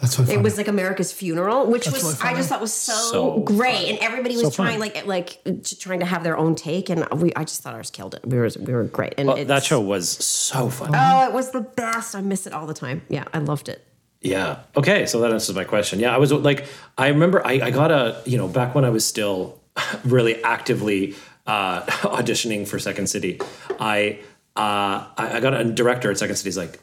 That's 0.00 0.18
what 0.18 0.28
It 0.28 0.42
was 0.42 0.56
like 0.56 0.68
America's 0.68 1.12
funeral, 1.12 1.66
which 1.66 1.84
That's 1.84 2.02
was 2.02 2.20
really 2.22 2.34
I 2.34 2.36
just 2.36 2.48
thought 2.48 2.60
was 2.60 2.72
so, 2.72 2.92
So 2.92 3.40
great, 3.40 3.88
and 3.88 3.98
everybody 3.98 4.34
was 4.36 4.44
So 4.44 4.50
trying 4.50 4.78
fun. 4.78 4.80
like 4.80 5.06
like 5.06 5.62
to, 5.64 5.78
trying 5.78 6.00
to 6.00 6.06
have 6.06 6.24
their 6.24 6.36
own 6.38 6.54
take, 6.54 6.88
and 6.90 7.06
we 7.20 7.32
I 7.34 7.44
just 7.44 7.62
thought 7.62 7.74
ours 7.74 7.90
killed 7.90 8.14
it. 8.14 8.26
We 8.26 8.38
were 8.38 8.48
we 8.58 8.72
were 8.72 8.84
great, 8.84 9.14
and 9.18 9.28
Well, 9.28 9.44
that 9.44 9.64
show 9.64 9.80
was 9.80 10.08
so 10.08 10.68
fun. 10.70 10.90
Oh, 10.94 11.26
it 11.28 11.32
was 11.32 11.50
the 11.50 11.60
best. 11.60 12.14
I 12.14 12.20
miss 12.20 12.46
it 12.46 12.52
all 12.52 12.66
the 12.66 12.74
time. 12.74 13.02
Yeah, 13.08 13.24
I 13.34 13.38
loved 13.38 13.68
it. 13.68 13.84
Yeah. 14.22 14.58
Okay. 14.76 15.06
So 15.06 15.20
that 15.20 15.32
answers 15.32 15.56
my 15.56 15.64
question. 15.64 15.98
Yeah. 15.98 16.14
I 16.14 16.18
was 16.18 16.30
like, 16.30 16.66
I 16.98 17.08
remember 17.08 17.40
I, 17.46 17.52
I 17.52 17.70
got 17.70 17.90
a, 17.90 18.20
you 18.26 18.36
know, 18.36 18.48
back 18.48 18.74
when 18.74 18.84
I 18.84 18.90
was 18.90 19.06
still 19.06 19.58
really 20.04 20.42
actively 20.44 21.14
uh, 21.46 21.80
auditioning 21.86 22.68
for 22.68 22.78
Second 22.78 23.08
City, 23.08 23.40
I, 23.78 24.18
uh, 24.56 25.08
I 25.16 25.36
I 25.36 25.40
got 25.40 25.54
a 25.54 25.64
director 25.64 26.10
at 26.10 26.18
Second 26.18 26.36
City. 26.36 26.48
He's 26.48 26.58
like, 26.58 26.78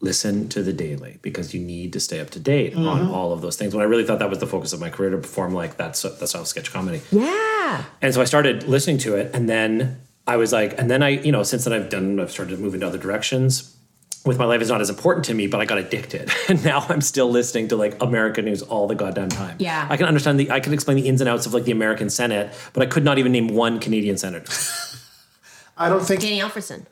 listen 0.00 0.48
to 0.48 0.62
the 0.62 0.72
daily 0.72 1.18
because 1.20 1.52
you 1.52 1.60
need 1.60 1.92
to 1.92 2.00
stay 2.00 2.20
up 2.20 2.30
to 2.30 2.40
date 2.40 2.74
on 2.74 2.82
mm-hmm. 2.82 3.10
all 3.10 3.32
of 3.32 3.42
those 3.42 3.56
things. 3.56 3.74
When 3.74 3.82
I 3.82 3.86
really 3.86 4.04
thought 4.04 4.18
that 4.18 4.30
was 4.30 4.38
the 4.38 4.46
focus 4.46 4.72
of 4.72 4.80
my 4.80 4.88
career 4.88 5.10
to 5.10 5.18
perform 5.18 5.52
like 5.52 5.76
that, 5.76 5.96
so, 5.96 6.08
that 6.08 6.26
style 6.26 6.42
of 6.42 6.48
sketch 6.48 6.72
comedy. 6.72 7.02
Yeah. 7.10 7.84
And 8.00 8.14
so 8.14 8.22
I 8.22 8.24
started 8.24 8.64
listening 8.64 8.98
to 8.98 9.16
it, 9.16 9.34
and 9.34 9.48
then 9.48 10.00
I 10.26 10.36
was 10.36 10.52
like, 10.52 10.78
and 10.78 10.90
then 10.90 11.02
I, 11.02 11.10
you 11.10 11.32
know, 11.32 11.42
since 11.42 11.64
then 11.64 11.74
I've 11.74 11.90
done, 11.90 12.18
I've 12.18 12.30
started 12.30 12.56
to 12.56 12.62
move 12.62 12.74
into 12.74 12.86
other 12.86 12.98
directions. 12.98 13.76
With 14.24 14.38
my 14.38 14.44
life 14.44 14.60
is 14.60 14.68
not 14.68 14.82
as 14.82 14.90
important 14.90 15.24
to 15.26 15.34
me, 15.34 15.46
but 15.46 15.60
I 15.60 15.64
got 15.64 15.78
addicted, 15.78 16.30
and 16.48 16.62
now 16.64 16.84
I'm 16.88 17.00
still 17.02 17.30
listening 17.30 17.68
to 17.68 17.76
like 17.76 18.02
American 18.02 18.46
news 18.46 18.62
all 18.62 18.86
the 18.86 18.94
goddamn 18.94 19.28
time. 19.28 19.56
Yeah. 19.58 19.86
I 19.88 19.96
can 19.96 20.06
understand 20.06 20.40
the, 20.40 20.50
I 20.50 20.60
can 20.60 20.72
explain 20.72 20.96
the 20.96 21.08
ins 21.08 21.20
and 21.20 21.28
outs 21.28 21.46
of 21.46 21.54
like 21.54 21.64
the 21.64 21.72
American 21.72 22.08
Senate, 22.10 22.54
but 22.72 22.82
I 22.82 22.86
could 22.86 23.04
not 23.04 23.18
even 23.18 23.32
name 23.32 23.48
one 23.48 23.80
Canadian 23.80 24.16
senator. 24.16 24.50
I 25.76 25.88
don't 25.88 26.04
think. 26.04 26.20
Danny 26.20 26.40
Alfredsson. 26.40 26.84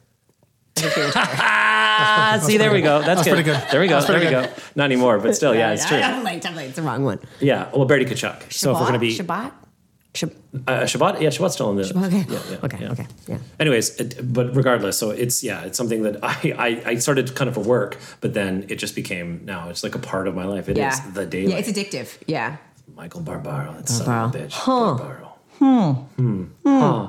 see, 2.47 2.57
there 2.57 2.72
we 2.72 2.81
go. 2.81 3.03
That's, 3.03 3.22
good. 3.24 3.31
pretty 3.35 3.43
good. 3.45 3.62
There 3.70 3.81
we 3.81 3.89
go. 3.89 3.95
That's 3.97 4.07
There 4.07 4.18
we 4.20 4.26
pretty 4.26 4.47
go. 4.49 4.53
Not 4.76 4.85
anymore, 4.85 5.18
but 5.18 5.35
still, 5.35 5.55
yeah, 5.55 5.72
it's 5.72 5.87
true. 5.87 5.99
Definitely, 5.99 6.41
definitely, 6.41 6.64
it's 6.66 6.76
the 6.76 6.83
wrong 6.83 7.05
one. 7.05 7.18
Yeah. 7.41 7.68
Well, 7.74 7.85
Brady 7.87 8.05
Tkachuk. 8.07 8.53
So 8.53 8.72
if 8.72 8.79
we're 8.81 8.87
gonna 8.87 8.99
be 8.99 9.14
Chabot. 9.14 9.53
Shab- 10.14 10.35
uh, 10.66 10.87
Chabot, 10.87 11.20
yeah, 11.20 11.29
Chabot's 11.29 11.55
still 11.55 11.70
in 11.70 11.76
the. 11.76 11.83
okay. 12.07 12.24
Yeah, 12.29 12.41
yeah, 12.51 12.57
okay. 12.64 12.79
yeah. 12.81 12.91
Okay. 12.93 13.07
Yeah. 13.29 13.39
anyways 13.61 14.01
it, 14.01 14.33
but 14.33 14.57
regardless 14.57 14.97
so 14.99 15.11
it's 15.11 15.45
yeah 15.45 15.64
it's 15.66 15.76
something 15.76 16.03
that 16.03 16.16
I, 16.24 16.35
I 16.59 16.91
i 16.93 16.95
started 16.97 17.35
kind 17.37 17.47
of 17.49 17.55
for 17.55 17.61
work 17.61 17.99
but 18.22 18.33
then 18.33 18.64
it 18.70 18.76
just 18.76 18.95
became 18.97 19.43
now 19.45 19.68
it's 19.68 19.83
like 19.85 19.95
a 19.95 19.99
part 19.99 20.26
of 20.26 20.35
my 20.35 20.45
life 20.47 20.66
It 20.70 20.79
is 20.79 20.81
Yeah. 20.99 21.11
the 21.12 21.26
daily 21.26 21.53
Yeah, 21.53 21.59
it's 21.59 21.68
addictive. 21.70 22.16
Yeah. 22.26 22.57
michael 22.97 23.20
barbaro 23.20 23.74
that 23.74 23.89
son 23.89 24.09
of 24.09 24.35
a 24.35 24.39
bitch 24.39 24.53
Huh. 24.53 24.95
barbaro 24.95 25.35
hmm 25.59 26.45
huh. 26.64 27.09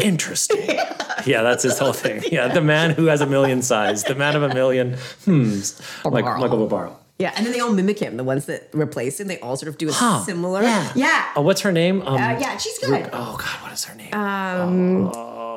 Interesting. 0.00 0.66
yeah, 1.26 1.42
that's 1.42 1.62
his 1.62 1.78
whole 1.78 1.92
thing. 1.92 2.22
Yeah, 2.30 2.48
the 2.48 2.60
man 2.60 2.90
who 2.90 3.06
has 3.06 3.20
a 3.20 3.26
million 3.26 3.62
sighs, 3.62 4.04
the 4.04 4.14
man 4.14 4.36
of 4.36 4.42
a 4.42 4.52
million 4.54 4.92
hmms, 5.26 5.80
like 6.04 6.24
Michael 6.24 6.58
Barbaro. 6.66 6.98
Yeah, 7.18 7.32
and 7.36 7.46
then 7.46 7.52
they 7.52 7.60
all 7.60 7.72
mimic 7.72 7.98
him. 8.00 8.16
The 8.16 8.24
ones 8.24 8.46
that 8.46 8.68
replace 8.72 9.20
him, 9.20 9.28
they 9.28 9.38
all 9.40 9.56
sort 9.56 9.68
of 9.68 9.78
do 9.78 9.88
a 9.88 9.92
Huh. 9.92 10.24
similar. 10.24 10.62
Yeah. 10.62 10.92
Yeah. 10.96 11.24
Oh, 11.36 11.42
what's 11.42 11.60
her 11.60 11.70
name? 11.70 12.02
Um, 12.02 12.14
Uh, 12.14 12.18
yeah, 12.40 12.56
she's 12.56 12.78
good. 12.78 13.08
Oh 13.12 13.36
God, 13.38 13.62
what 13.62 13.72
is 13.72 13.84
her 13.84 13.94
name? 13.94 14.10
oh, 14.12 15.12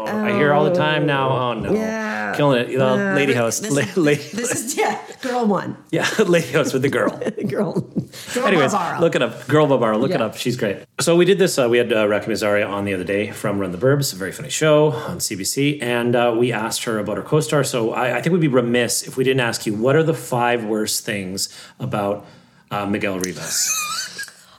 I 0.08 0.32
hear 0.34 0.54
all 0.54 0.64
the 0.66 0.74
time 0.76 1.06
now. 1.06 1.30
Oh 1.30 1.54
no, 1.54 1.74
Yeah. 1.74 2.34
killing 2.36 2.60
it. 2.70 2.80
Uh, 2.80 3.14
lady 3.16 3.34
host, 3.34 3.64
This, 3.64 3.72
La- 3.98 4.12
is, 4.12 4.32
this 4.32 4.52
is 4.52 4.78
yeah, 4.78 5.00
girl 5.22 5.46
one. 5.46 5.78
yeah, 5.92 6.08
lady 6.28 6.52
host 6.52 6.74
with 6.74 6.82
the 6.82 6.90
girl. 6.90 7.10
Girl. 7.48 7.74
girl 8.34 8.46
Anyways, 8.48 8.72
Barbaro. 8.74 9.00
look 9.02 9.16
it 9.16 9.22
up. 9.22 9.48
Girl 9.48 9.68
Barbaro, 9.68 9.98
look 9.98 10.12
it 10.12 10.22
up. 10.22 10.36
She's 10.38 10.58
great. 10.58 10.78
So 11.00 11.16
we 11.16 11.26
did 11.26 11.38
this. 11.40 11.58
Uh, 11.60 11.68
we 11.70 11.78
had 11.78 11.92
uh, 11.94 12.06
Rakhee 12.08 12.26
Morzaria 12.28 12.68
on 12.68 12.86
the 12.86 12.94
other 12.94 13.04
day 13.04 13.32
from 13.32 13.60
Run 13.60 13.72
the 13.72 13.78
Burbs, 13.78 14.14
a 14.14 14.16
very 14.16 14.32
funny 14.32 14.50
show 14.50 14.92
on 14.92 15.20
CBC, 15.20 15.82
and 15.82 16.16
uh, 16.16 16.34
we 16.38 16.52
asked 16.52 16.84
her 16.86 16.98
about 17.00 17.18
her 17.18 17.24
co-star. 17.24 17.64
So 17.64 17.92
I, 17.94 18.18
I 18.18 18.22
think 18.22 18.34
we'd 18.34 18.42
be 18.42 18.48
remiss 18.48 19.04
if 19.08 19.16
we 19.18 19.24
didn't 19.24 19.42
ask 19.42 19.66
you 19.66 19.74
what 19.76 19.96
are 19.96 20.04
the 20.04 20.14
five 20.14 20.64
worst 20.66 21.06
things 21.06 21.50
about 21.80 22.26
uh, 22.72 22.86
Miguel 22.86 23.20
Rivas. 23.20 23.82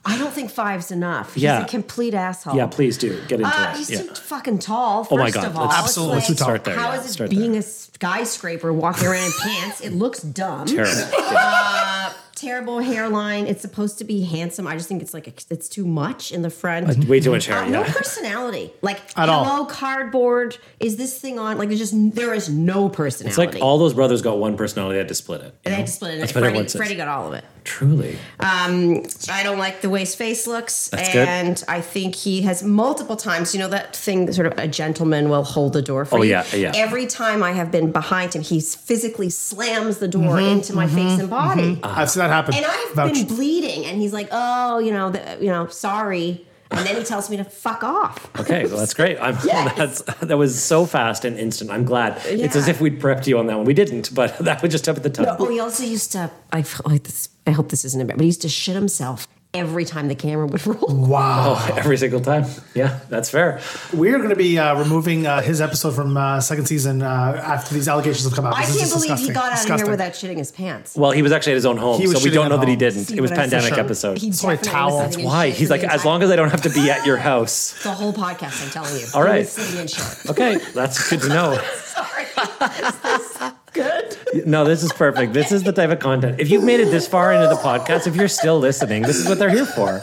I 0.08 0.16
don't 0.18 0.32
think 0.32 0.50
five's 0.50 0.90
enough. 0.92 1.34
He's 1.34 1.42
Yeah. 1.42 1.64
a 1.64 1.68
complete 1.68 2.14
asshole. 2.14 2.54
yeah, 2.56 2.66
please 2.66 2.96
do 2.96 3.20
get 3.28 3.40
into 3.40 3.46
Uh, 3.48 3.70
it. 3.72 3.76
he's 3.78 3.90
Yeah. 3.90 4.02
too 4.02 4.14
fucking 4.14 4.60
tall. 4.60 5.02
First 5.04 5.12
Oh 5.12 5.16
my 5.16 5.30
God, 5.30 5.44
of 5.46 5.56
all, 5.56 5.66
let's- 5.66 5.78
Absolutely 5.78 6.16
like, 6.18 6.26
too 6.26 6.34
tall. 6.34 6.46
Start 6.46 6.64
there, 6.64 6.76
How 6.76 6.92
yeah, 6.92 7.00
is 7.00 7.06
it 7.06 7.12
start 7.12 7.30
being 7.30 7.52
there. 7.52 7.60
a 7.60 7.64
skyscraper 7.64 8.72
walking 8.72 9.08
around 9.08 9.24
in 9.26 9.32
pants? 9.42 9.80
It 9.80 9.92
looks 9.92 10.20
dumb. 10.20 10.66
Terrible. 10.66 12.12
Terrible 12.34 12.80
hairline. 12.80 13.46
It's 13.46 13.62
supposed 13.62 13.96
to 13.98 14.04
be 14.04 14.22
handsome. 14.22 14.66
I 14.66 14.74
just 14.76 14.88
think 14.88 15.00
it's 15.00 15.14
like 15.14 15.26
it's 15.50 15.68
too 15.70 15.86
much 15.86 16.30
in 16.32 16.42
the 16.42 16.50
front. 16.50 17.08
Way 17.08 17.18
too 17.20 17.30
much 17.30 17.46
hair. 17.46 17.60
Uh, 17.60 17.68
no 17.68 17.80
Yeah. 17.80 17.92
personality. 17.94 18.74
Like 18.82 19.00
At 19.16 19.30
all. 19.30 19.42
hello 19.44 19.64
cardboard. 19.64 20.58
Is 20.78 20.96
this 20.96 21.16
thing 21.18 21.38
on? 21.38 21.56
Like 21.56 21.68
there's 21.68 21.80
just 21.80 21.94
there 22.14 22.34
is 22.34 22.50
no 22.50 22.90
personality. 22.90 23.30
It's 23.30 23.54
like 23.54 23.62
all 23.62 23.78
those 23.78 23.94
brothers 23.94 24.20
got 24.20 24.38
one 24.38 24.54
personality. 24.58 24.94
They 24.96 24.98
had 24.98 25.08
to 25.08 25.14
split 25.14 25.40
it. 25.40 25.54
And 25.64 25.72
they 25.72 25.76
had 25.78 25.86
to 25.86 25.92
split 25.92 26.14
it. 26.14 26.20
That's 26.20 26.32
in. 26.36 26.42
Freddie. 26.42 26.68
Freddie 26.68 26.94
got 26.96 27.08
all 27.08 27.28
of 27.28 27.32
it. 27.34 27.44
Truly. 27.66 28.16
Um, 28.40 29.02
I 29.30 29.42
don't 29.42 29.58
like 29.58 29.80
the 29.80 29.90
way 29.90 30.00
his 30.00 30.14
face 30.14 30.46
looks, 30.46 30.88
That's 30.88 31.12
good. 31.12 31.26
and 31.28 31.62
I 31.68 31.80
think 31.80 32.14
he 32.14 32.42
has 32.42 32.62
multiple 32.62 33.16
times. 33.16 33.52
You 33.54 33.60
know 33.60 33.68
that 33.68 33.94
thing, 33.96 34.32
sort 34.32 34.46
of 34.46 34.56
a 34.58 34.68
gentleman 34.68 35.28
will 35.28 35.42
hold 35.42 35.72
the 35.72 35.82
door 35.82 36.04
for 36.04 36.20
Oh, 36.20 36.22
you. 36.22 36.30
yeah, 36.30 36.46
yeah. 36.54 36.72
Every 36.76 37.06
time 37.06 37.42
I 37.42 37.52
have 37.52 37.70
been 37.72 37.90
behind 37.90 38.34
him, 38.34 38.42
he 38.42 38.60
physically 38.60 39.30
slams 39.30 39.98
the 39.98 40.08
door 40.08 40.36
Mm-hmm, 40.36 40.52
into 40.58 40.72
my 40.74 40.86
face 40.86 41.18
and 41.18 41.22
mm-hmm, 41.22 41.28
body, 41.30 41.62
mm-hmm. 41.76 41.84
I've 42.00 42.08
seen 42.08 42.20
that 42.20 42.30
happen. 42.30 42.54
and 42.54 42.64
I've 42.64 42.92
Vouch. 42.94 43.12
been 43.12 43.26
bleeding. 43.26 43.84
And 43.84 44.00
he's 44.00 44.12
like, 44.12 44.28
"Oh, 44.30 44.78
you 44.78 44.92
know, 44.92 45.10
the, 45.10 45.38
you 45.40 45.48
know, 45.48 45.66
sorry." 45.66 46.46
And 46.76 46.86
then 46.86 46.96
he 46.96 47.04
tells 47.04 47.30
me 47.30 47.36
to 47.38 47.44
fuck 47.44 47.82
off. 47.82 48.28
Okay, 48.40 48.66
well 48.66 48.78
that's 48.78 48.94
great. 48.94 49.18
I'm 49.20 49.36
Yes. 49.44 49.76
that's 49.76 50.02
that 50.20 50.36
was 50.36 50.62
so 50.62 50.86
fast 50.86 51.24
and 51.24 51.38
instant. 51.38 51.70
I'm 51.70 51.84
glad. 51.84 52.20
It's 52.26 52.56
as 52.56 52.68
if 52.68 52.80
we'd 52.80 53.00
prepped 53.00 53.26
you 53.26 53.38
on 53.38 53.46
that 53.46 53.56
one. 53.56 53.64
We 53.64 53.74
didn't, 53.74 54.14
but 54.14 54.36
that 54.40 54.62
was 54.62 54.72
just 54.72 54.88
up 54.88 54.96
at 54.96 55.02
the 55.02 55.10
top. 55.10 55.40
Oh, 55.40 55.48
he 55.48 55.60
also 55.60 55.84
used 55.84 56.12
to. 56.12 56.30
I 56.52 56.64
like 56.84 57.04
this. 57.04 57.28
I 57.46 57.52
hope 57.52 57.68
this 57.70 57.84
isn't 57.84 58.00
a 58.00 58.04
bit, 58.04 58.16
but 58.16 58.22
he 58.22 58.26
used 58.26 58.42
to 58.42 58.48
shit 58.48 58.74
himself 58.74 59.28
every 59.56 59.84
time 59.84 60.08
the 60.08 60.14
camera 60.14 60.46
would 60.46 60.64
roll. 60.66 60.86
Wow. 60.88 61.64
Every 61.76 61.96
single 61.96 62.20
time. 62.20 62.44
Yeah, 62.74 63.00
that's 63.08 63.30
fair. 63.30 63.60
We're 63.92 64.18
going 64.18 64.30
to 64.30 64.36
be 64.36 64.58
uh, 64.58 64.78
removing 64.78 65.26
uh, 65.26 65.40
his 65.42 65.60
episode 65.60 65.94
from 65.94 66.16
uh, 66.16 66.40
second 66.40 66.66
season 66.66 67.02
uh, 67.02 67.06
after 67.42 67.74
these 67.74 67.88
allegations 67.88 68.24
have 68.24 68.34
come 68.34 68.46
out. 68.46 68.54
I 68.54 68.60
This 68.66 68.76
can't 68.76 68.90
just 68.90 69.06
believe 69.06 69.18
he 69.18 69.32
got 69.32 69.52
out 69.52 69.70
of 69.70 69.76
here 69.80 69.90
without 69.90 70.12
shitting 70.12 70.36
his 70.36 70.52
pants. 70.52 70.94
Well, 70.96 71.10
he 71.10 71.22
was 71.22 71.32
actually 71.32 71.52
at 71.52 71.56
his 71.56 71.66
own 71.66 71.76
home, 71.78 72.00
so 72.06 72.22
we 72.22 72.30
don't 72.30 72.46
at 72.46 72.48
know 72.50 72.58
that 72.58 72.68
he 72.68 72.76
didn't. 72.76 73.04
See 73.04 73.16
it 73.16 73.20
was 73.20 73.30
pandemic 73.30 73.70
saying? 73.74 73.80
episode. 73.84 74.18
He 74.18 74.30
Sorry, 74.32 74.56
definitely 74.56 74.72
towel. 74.78 74.98
was 74.98 75.14
That's 75.16 75.24
Why? 75.26 75.50
He's 75.50 75.70
like, 75.70 75.82
as 75.82 76.04
long 76.04 76.22
as 76.22 76.30
I 76.30 76.36
don't 76.36 76.50
have 76.50 76.62
to 76.62 76.70
be 76.70 76.90
at 76.90 77.06
your 77.06 77.16
house. 77.16 77.74
the 77.82 77.90
whole 77.92 78.12
podcast. 78.12 78.62
I'm 78.64 78.70
telling 78.70 78.94
you. 79.00 79.06
All 79.14 79.22
He 79.22 79.28
right. 79.28 79.38
was 79.40 79.50
sitting 79.52 79.80
in 79.80 79.86
shit. 79.86 80.30
Okay, 80.30 80.58
that's 80.74 81.08
good 81.08 81.20
to 81.22 81.28
know. 81.28 81.58
Sorry. 81.86 83.52
Is 83.78 84.16
this 84.16 84.32
good? 84.32 84.46
No, 84.46 84.64
this 84.64 84.82
is 84.82 84.92
perfect. 84.92 85.32
This 85.32 85.52
is 85.52 85.62
the 85.62 85.72
type 85.72 85.90
of 85.90 85.98
content. 85.98 86.40
If 86.40 86.50
you've 86.50 86.64
made 86.64 86.80
it 86.80 86.86
this 86.90 87.06
far 87.06 87.32
into 87.32 87.48
the 87.48 87.56
podcast, 87.60 88.06
if 88.06 88.16
you're 88.16 88.28
still 88.28 88.58
listening, 88.58 89.02
this 89.02 89.16
is 89.16 89.28
what 89.28 89.38
they're 89.38 89.50
here 89.50 89.66
for. 89.66 90.02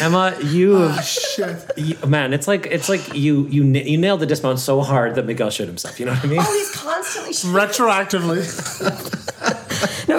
Emma, 0.00 0.34
you, 0.42 0.76
oh, 0.78 1.00
Shit. 1.02 1.70
you- 1.76 1.96
man, 2.06 2.32
it's 2.34 2.48
like 2.48 2.66
it's 2.66 2.88
like 2.88 3.14
you 3.14 3.46
you 3.46 3.62
you 3.64 3.96
nailed 3.96 4.20
the 4.20 4.26
dismount 4.26 4.58
so 4.58 4.80
hard 4.80 5.14
that 5.14 5.24
Miguel 5.24 5.50
shit 5.50 5.68
himself. 5.68 6.00
You 6.00 6.06
know 6.06 6.12
what 6.14 6.24
I 6.24 6.28
mean? 6.28 6.40
Oh, 6.42 6.52
he's 6.52 6.72
constantly 6.74 7.32
shitting. 7.32 7.54
Retroactively. 7.54 9.30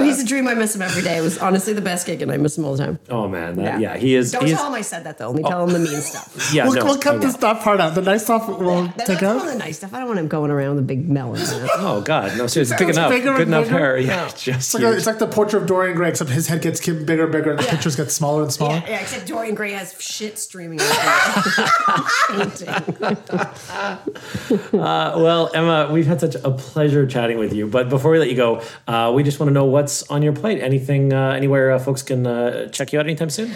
No, 0.05 0.11
he's 0.11 0.23
a 0.23 0.25
dream. 0.25 0.47
I 0.47 0.53
miss 0.53 0.75
him 0.75 0.81
every 0.81 1.01
day. 1.01 1.17
It 1.17 1.21
was 1.21 1.37
honestly 1.37 1.73
the 1.73 1.81
best 1.81 2.05
gig, 2.05 2.21
and 2.21 2.31
I 2.31 2.37
miss 2.37 2.57
him 2.57 2.65
all 2.65 2.75
the 2.75 2.85
time. 2.85 2.99
Oh 3.09 3.27
man, 3.27 3.55
that, 3.55 3.79
yeah. 3.81 3.97
he 3.97 4.15
is. 4.15 4.31
Don't 4.31 4.45
he 4.45 4.51
is 4.51 4.57
tell 4.57 4.67
him 4.67 4.73
I 4.73 4.81
said 4.81 5.03
that 5.05 5.17
though. 5.17 5.27
Only 5.27 5.43
tell 5.43 5.63
him 5.63 5.73
the 5.73 5.79
mean 5.79 6.01
stuff. 6.01 6.49
yeah, 6.53 6.65
we'll, 6.65 6.75
no, 6.75 6.85
we'll 6.85 6.97
cut 6.99 7.15
okay. 7.15 7.25
this 7.25 7.37
that 7.37 7.61
part 7.61 7.79
out. 7.79 7.95
The 7.95 8.01
nice 8.01 8.23
stuff 8.23 8.47
we'll 8.47 8.87
That's 8.87 9.05
take 9.05 9.23
all 9.23 9.39
out. 9.39 9.45
the 9.45 9.55
nice 9.55 9.77
stuff. 9.77 9.93
I 9.93 9.99
don't 9.99 10.07
want 10.07 10.19
him 10.19 10.27
going 10.27 10.51
around 10.51 10.75
with 10.75 10.83
a 10.83 10.87
big 10.87 11.09
melon. 11.09 11.41
Oh 11.77 12.01
God, 12.01 12.37
no, 12.37 12.47
seriously, 12.47 12.77
big 12.77 12.89
It's 12.89 12.97
enough, 12.97 13.11
bigger 13.11 13.31
good 13.33 13.47
and 13.47 13.49
enough 13.49 13.65
bigger? 13.65 13.77
hair. 13.77 13.97
Yeah, 14.05 14.27
just 14.29 14.47
It's 14.47 14.73
like, 14.73 14.83
a, 14.83 14.93
it's 14.95 15.07
like 15.07 15.19
the 15.19 15.27
portrait 15.27 15.61
of 15.63 15.67
Dorian 15.67 15.95
Gray, 15.95 16.09
except 16.09 16.29
his 16.29 16.47
head 16.47 16.61
gets 16.61 16.79
bigger 16.85 17.23
and 17.23 17.31
bigger, 17.31 17.51
and 17.51 17.59
the 17.59 17.63
pictures 17.63 17.95
get 17.95 18.11
smaller 18.11 18.43
and 18.43 18.53
smaller. 18.53 18.75
Yeah, 18.75 18.89
yeah, 18.89 19.01
except 19.01 19.25
Dorian 19.27 19.55
Gray 19.55 19.71
has 19.71 19.95
shit 19.99 20.37
streaming 20.37 20.79
out 20.81 21.37
of 21.37 21.55
him. 21.55 21.65
Painting. 22.49 22.67
Well, 24.71 25.51
Emma, 25.53 25.89
we've 25.91 26.05
had 26.05 26.19
such 26.19 26.35
a 26.35 26.51
pleasure 26.51 27.05
chatting 27.07 27.37
with 27.37 27.53
you. 27.53 27.67
But 27.67 27.89
before 27.89 28.11
we 28.11 28.19
let 28.19 28.29
you 28.29 28.35
go, 28.35 28.61
uh, 28.87 29.11
we 29.15 29.23
just 29.23 29.39
want 29.39 29.49
to 29.49 29.53
know 29.53 29.65
what's 29.65 29.94
on 30.03 30.21
your 30.21 30.33
plate. 30.33 30.61
Anything, 30.61 31.13
uh, 31.13 31.31
anywhere 31.31 31.71
uh, 31.71 31.79
folks 31.79 32.01
can 32.03 32.25
uh, 32.25 32.67
check 32.69 32.93
you 32.93 32.99
out 32.99 33.05
anytime 33.05 33.29
soon? 33.29 33.51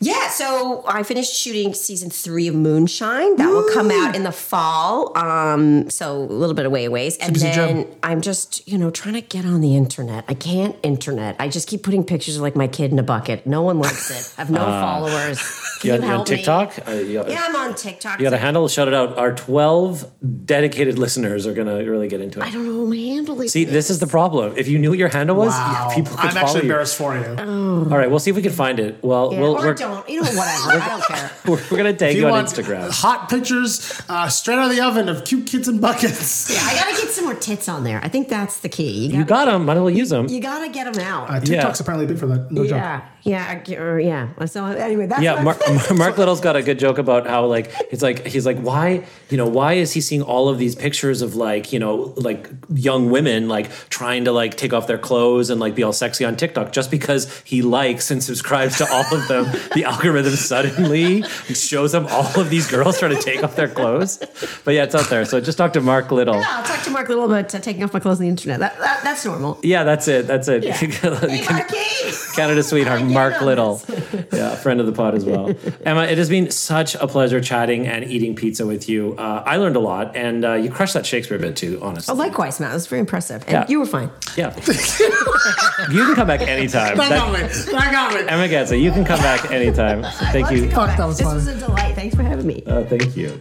Yeah, 0.00 0.28
so 0.28 0.84
I 0.86 1.02
finished 1.02 1.34
shooting 1.34 1.74
season 1.74 2.08
three 2.10 2.46
of 2.46 2.54
Moonshine. 2.54 3.36
That 3.36 3.48
will 3.48 3.68
come 3.74 3.90
out 3.90 4.14
in 4.14 4.22
the 4.22 4.30
fall. 4.32 5.16
Um, 5.18 5.90
so 5.90 6.18
a 6.18 6.22
little 6.22 6.54
bit 6.54 6.66
of 6.66 6.72
way 6.72 6.88
ways. 6.88 7.16
And 7.18 7.32
busy 7.32 7.48
then 7.48 7.84
job. 7.84 7.94
I'm 8.04 8.20
just, 8.20 8.66
you 8.68 8.78
know, 8.78 8.90
trying 8.90 9.14
to 9.14 9.20
get 9.20 9.44
on 9.44 9.60
the 9.60 9.74
internet. 9.76 10.24
I 10.28 10.34
can't 10.34 10.76
internet. 10.84 11.34
I 11.40 11.48
just 11.48 11.66
keep 11.68 11.82
putting 11.82 12.04
pictures 12.04 12.36
of 12.36 12.42
like 12.42 12.54
my 12.54 12.68
kid 12.68 12.92
in 12.92 12.98
a 12.98 13.02
bucket. 13.02 13.44
No 13.46 13.62
one 13.62 13.78
likes 13.80 14.10
it. 14.10 14.34
I 14.38 14.42
have 14.42 14.50
no 14.50 14.60
followers. 14.60 15.38
Can 15.80 15.88
You 16.00 16.06
you, 16.06 16.12
on, 16.12 16.20
on? 16.20 16.24
TikTok? 16.26 16.74
Uh, 16.88 16.92
you, 16.92 17.24
Yeah, 17.28 17.42
I'm 17.46 17.56
on 17.56 17.74
TikTok. 17.74 18.18
you 18.20 18.24
got 18.24 18.32
a 18.32 18.38
handle? 18.38 18.68
Shout 18.68 18.88
it 18.88 18.94
out. 18.94 19.18
Our 19.18 19.32
12 19.34 20.44
dedicated 20.46 20.98
listeners 20.98 21.46
are 21.46 21.54
going 21.54 21.66
to 21.68 21.88
really 21.90 22.08
get 22.08 22.20
into 22.20 22.40
it. 22.40 22.44
I 22.44 22.50
don't 22.50 22.66
know 22.66 22.80
what 22.82 22.90
my 22.90 22.96
handle 22.96 23.40
is. 23.40 23.52
See, 23.52 23.64
this 23.64 23.90
is 23.90 23.98
the 23.98 24.06
problem. 24.06 24.54
If 24.56 24.68
you 24.68 24.78
knew 24.78 24.90
what 24.90 24.98
your 24.98 25.08
handle 25.08 25.36
was, 25.36 25.48
Wow. 25.52 25.90
people 25.94 26.16
could 26.16 26.26
I'm 26.26 26.30
follow 26.32 26.44
actually 26.46 26.58
you. 26.60 26.62
embarrassed 26.70 26.96
for 26.96 27.16
you. 27.16 27.24
Oh. 27.38 27.78
All 27.90 27.98
right, 27.98 28.08
we'll 28.10 28.18
see 28.20 28.30
if 28.30 28.36
we 28.36 28.42
can 28.42 28.52
find 28.52 28.78
it. 28.80 29.02
Well, 29.02 29.32
Yeah, 29.32 29.40
we'll, 29.40 29.56
or 29.56 29.66
we're, 29.66 29.74
don't. 29.88 30.08
You 30.08 30.22
know, 30.22 30.28
whatever. 30.30 30.70
I 30.70 30.88
don't 30.88 31.04
care. 31.04 31.30
we're, 31.46 31.56
we're 31.70 31.78
going 31.78 31.84
to 31.92 31.98
tag 31.98 32.10
If 32.12 32.16
you, 32.16 32.26
you 32.26 32.32
on 32.32 32.44
Instagram. 32.44 32.90
hot 32.90 33.28
pictures 33.28 34.00
uh, 34.08 34.28
straight 34.28 34.58
out 34.58 34.70
of 34.70 34.76
the 34.76 34.82
oven 34.82 35.08
of 35.08 35.24
cute 35.24 35.46
kids 35.46 35.68
in 35.68 35.80
buckets. 35.80 36.48
Yeah, 36.58 36.60
I 36.62 36.74
gotta 36.74 36.96
get 37.02 37.10
some 37.10 37.24
more 37.24 37.34
tits 37.34 37.68
on 37.68 37.84
there. 37.84 38.00
I 38.02 38.08
think 38.08 38.28
that's 38.28 38.60
the 38.60 38.68
key. 38.68 39.06
You 39.08 39.18
You 39.18 39.24
got 39.24 39.44
them. 39.46 39.64
Might 39.64 39.74
as 39.76 39.80
well 39.80 39.90
use 39.90 40.08
them. 40.10 40.28
You 40.28 40.40
gotta 40.40 40.68
get 40.70 40.92
them 40.92 41.02
out. 41.04 41.30
Uh, 41.30 41.40
TikTok's 41.40 41.80
apparently 41.80 42.06
big 42.06 42.18
for 42.18 42.26
that. 42.26 42.50
No 42.50 42.66
joke. 42.66 43.02
Yeah, 43.28 43.62
yeah, 43.66 43.78
or 43.78 44.00
yeah. 44.00 44.44
So 44.46 44.64
anyway, 44.64 45.06
that's 45.06 45.22
Yeah, 45.22 45.42
Mark, 45.42 45.60
Mark 45.94 46.16
Little's 46.18 46.40
got 46.40 46.56
a 46.56 46.62
good 46.62 46.78
joke 46.78 46.98
about 46.98 47.26
how 47.26 47.46
like 47.46 47.70
it's 47.90 48.02
like 48.02 48.26
he's 48.26 48.46
like 48.46 48.58
why 48.58 49.04
you 49.30 49.36
know 49.36 49.46
why 49.46 49.74
is 49.74 49.92
he 49.92 50.00
seeing 50.00 50.22
all 50.22 50.48
of 50.48 50.58
these 50.58 50.74
pictures 50.74 51.22
of 51.22 51.34
like 51.36 51.72
you 51.72 51.78
know 51.78 52.14
like 52.16 52.48
young 52.72 53.10
women 53.10 53.48
like 53.48 53.70
trying 53.90 54.24
to 54.24 54.32
like 54.32 54.56
take 54.56 54.72
off 54.72 54.86
their 54.86 54.98
clothes 54.98 55.50
and 55.50 55.60
like 55.60 55.74
be 55.74 55.82
all 55.82 55.92
sexy 55.92 56.24
on 56.24 56.36
TikTok 56.36 56.72
just 56.72 56.90
because 56.90 57.42
he 57.44 57.62
likes 57.62 58.10
and 58.10 58.22
subscribes 58.22 58.78
to 58.78 58.90
all 58.90 59.14
of 59.14 59.28
them 59.28 59.44
the 59.74 59.84
algorithm 59.84 60.34
suddenly 60.34 61.22
shows 61.22 61.94
him 61.94 62.06
all 62.08 62.40
of 62.40 62.50
these 62.50 62.70
girls 62.70 62.98
trying 62.98 63.14
to 63.14 63.22
take 63.22 63.42
off 63.44 63.56
their 63.56 63.68
clothes 63.68 64.18
but 64.64 64.74
yeah 64.74 64.84
it's 64.84 64.94
out 64.94 65.08
there 65.10 65.24
so 65.24 65.40
just 65.40 65.58
talk 65.58 65.72
to 65.72 65.80
Mark 65.80 66.10
Little 66.10 66.36
Yeah, 66.36 66.46
I'll 66.48 66.64
talk 66.64 66.82
to 66.84 66.90
Mark 66.90 67.08
Little 67.08 67.24
about 67.24 67.54
uh, 67.54 67.58
taking 67.58 67.82
off 67.84 67.92
my 67.92 68.00
clothes 68.00 68.18
on 68.18 68.22
the 68.22 68.28
internet. 68.28 68.60
That, 68.60 68.78
that 68.78 69.04
that's 69.04 69.24
normal. 69.24 69.58
yeah 69.62 69.84
that's 69.84 70.08
it 70.08 70.26
that's 70.26 70.48
it 70.48 70.64
Yeah. 70.64 70.72
hey, 70.76 72.62
sweetheart, 72.62 73.02
Mark 73.18 73.40
Little. 73.42 73.74
this. 73.76 74.26
yeah, 74.32 74.54
friend 74.56 74.80
of 74.80 74.86
the 74.86 74.92
pod 74.92 75.14
as 75.14 75.24
well. 75.24 75.54
Emma, 75.84 76.04
it 76.04 76.18
has 76.18 76.28
been 76.28 76.50
such 76.50 76.94
a 76.94 77.06
pleasure 77.06 77.40
chatting 77.40 77.86
and 77.86 78.04
eating 78.04 78.34
pizza 78.36 78.66
with 78.66 78.88
you. 78.88 79.14
Uh, 79.18 79.42
I 79.44 79.56
learned 79.56 79.76
a 79.76 79.80
lot, 79.80 80.14
and 80.16 80.44
uh, 80.44 80.54
you 80.54 80.70
crushed 80.70 80.94
that 80.94 81.04
Shakespeare 81.06 81.38
bit 81.38 81.56
too, 81.56 81.78
honestly. 81.82 82.12
Oh, 82.12 82.16
likewise, 82.16 82.60
Matt. 82.60 82.70
It 82.70 82.74
was 82.74 82.86
very 82.86 83.00
impressive, 83.00 83.42
and 83.42 83.52
Yeah. 83.52 83.66
you 83.68 83.80
were 83.80 83.86
fine. 83.86 84.10
yeah. 84.36 84.54
you 85.90 86.04
can 86.06 86.14
come 86.14 86.26
back 86.26 86.42
anytime. 86.42 86.96
That 86.96 87.08
got 87.10 87.32
That- 87.32 87.42
me. 87.66 87.72
That 87.72 87.92
got 87.92 88.14
me. 88.14 88.20
Emma 88.28 88.48
Getza, 88.48 88.80
you 88.80 88.90
can 88.92 89.04
come 89.04 89.20
back 89.20 89.50
anytime. 89.50 90.02
Thank 90.32 90.50
you. 90.50 90.70
Fuck, 90.70 90.96
that 90.96 91.06
was 91.06 91.18
this 91.18 91.26
fun. 91.26 91.34
was 91.36 91.46
a 91.48 91.56
delight. 91.58 91.94
Thanks 91.94 92.14
for 92.14 92.22
having 92.22 92.46
me. 92.46 92.62
Uh, 92.66 92.84
thank 92.84 93.16
you. 93.16 93.40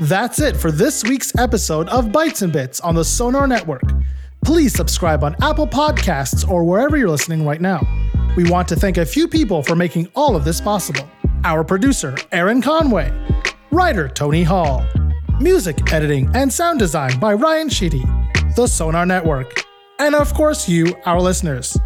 That's 0.00 0.40
it 0.40 0.56
for 0.56 0.70
this 0.70 1.02
week's 1.02 1.36
episode 1.38 1.88
of 1.88 2.12
Bites 2.12 2.42
and 2.42 2.52
Bits 2.52 2.80
on 2.80 2.94
the 2.94 3.04
Sonar 3.04 3.46
Network. 3.48 3.82
Please 4.48 4.72
subscribe 4.72 5.24
on 5.24 5.36
Apple 5.42 5.66
Podcasts 5.66 6.48
or 6.48 6.64
wherever 6.64 6.96
you're 6.96 7.10
listening 7.10 7.44
right 7.44 7.60
now. 7.60 7.82
We 8.34 8.48
want 8.48 8.66
to 8.68 8.76
thank 8.76 8.96
a 8.96 9.04
few 9.04 9.28
people 9.28 9.62
for 9.62 9.76
making 9.76 10.08
all 10.14 10.34
of 10.34 10.46
this 10.46 10.58
possible. 10.58 11.06
Our 11.44 11.62
producer, 11.62 12.16
Aaron 12.32 12.62
Conway. 12.62 13.12
Writer, 13.70 14.08
Tony 14.08 14.42
Hall. 14.42 14.82
Music 15.38 15.92
editing 15.92 16.30
and 16.34 16.50
sound 16.50 16.78
design 16.78 17.20
by 17.20 17.34
Ryan 17.34 17.68
Sheedy. 17.68 18.02
The 18.56 18.66
Sonar 18.66 19.04
Network. 19.04 19.64
And 19.98 20.14
of 20.14 20.32
course, 20.32 20.66
you, 20.66 20.94
our 21.04 21.20
listeners. 21.20 21.76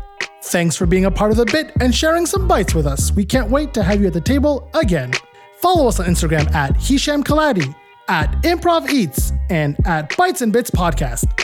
Thanks 0.45 0.77
for 0.77 0.87
being 0.87 1.07
a 1.07 1.11
part 1.11 1.33
of 1.33 1.39
the 1.39 1.47
bit 1.47 1.73
and 1.81 1.93
sharing 1.93 2.27
some 2.27 2.47
bites 2.47 2.77
with 2.77 2.87
us. 2.87 3.11
We 3.11 3.25
can't 3.25 3.51
wait 3.51 3.75
to 3.75 3.83
have 3.83 4.01
you 4.01 4.07
at 4.07 4.13
the 4.13 4.21
table 4.21 4.71
again. 4.75 5.13
Follow 5.57 5.89
us 5.89 5.99
on 5.99 6.07
Instagram 6.07 6.49
at 6.55 6.77
Hisham 6.77 7.25
Kaladi, 7.25 7.75
at 8.07 8.31
Improv 8.43 8.89
Eats, 8.89 9.33
and 9.51 9.77
at 9.85 10.17
Bites 10.17 10.43
and 10.43 10.53
Bits 10.53 10.71
Podcast. 10.71 11.42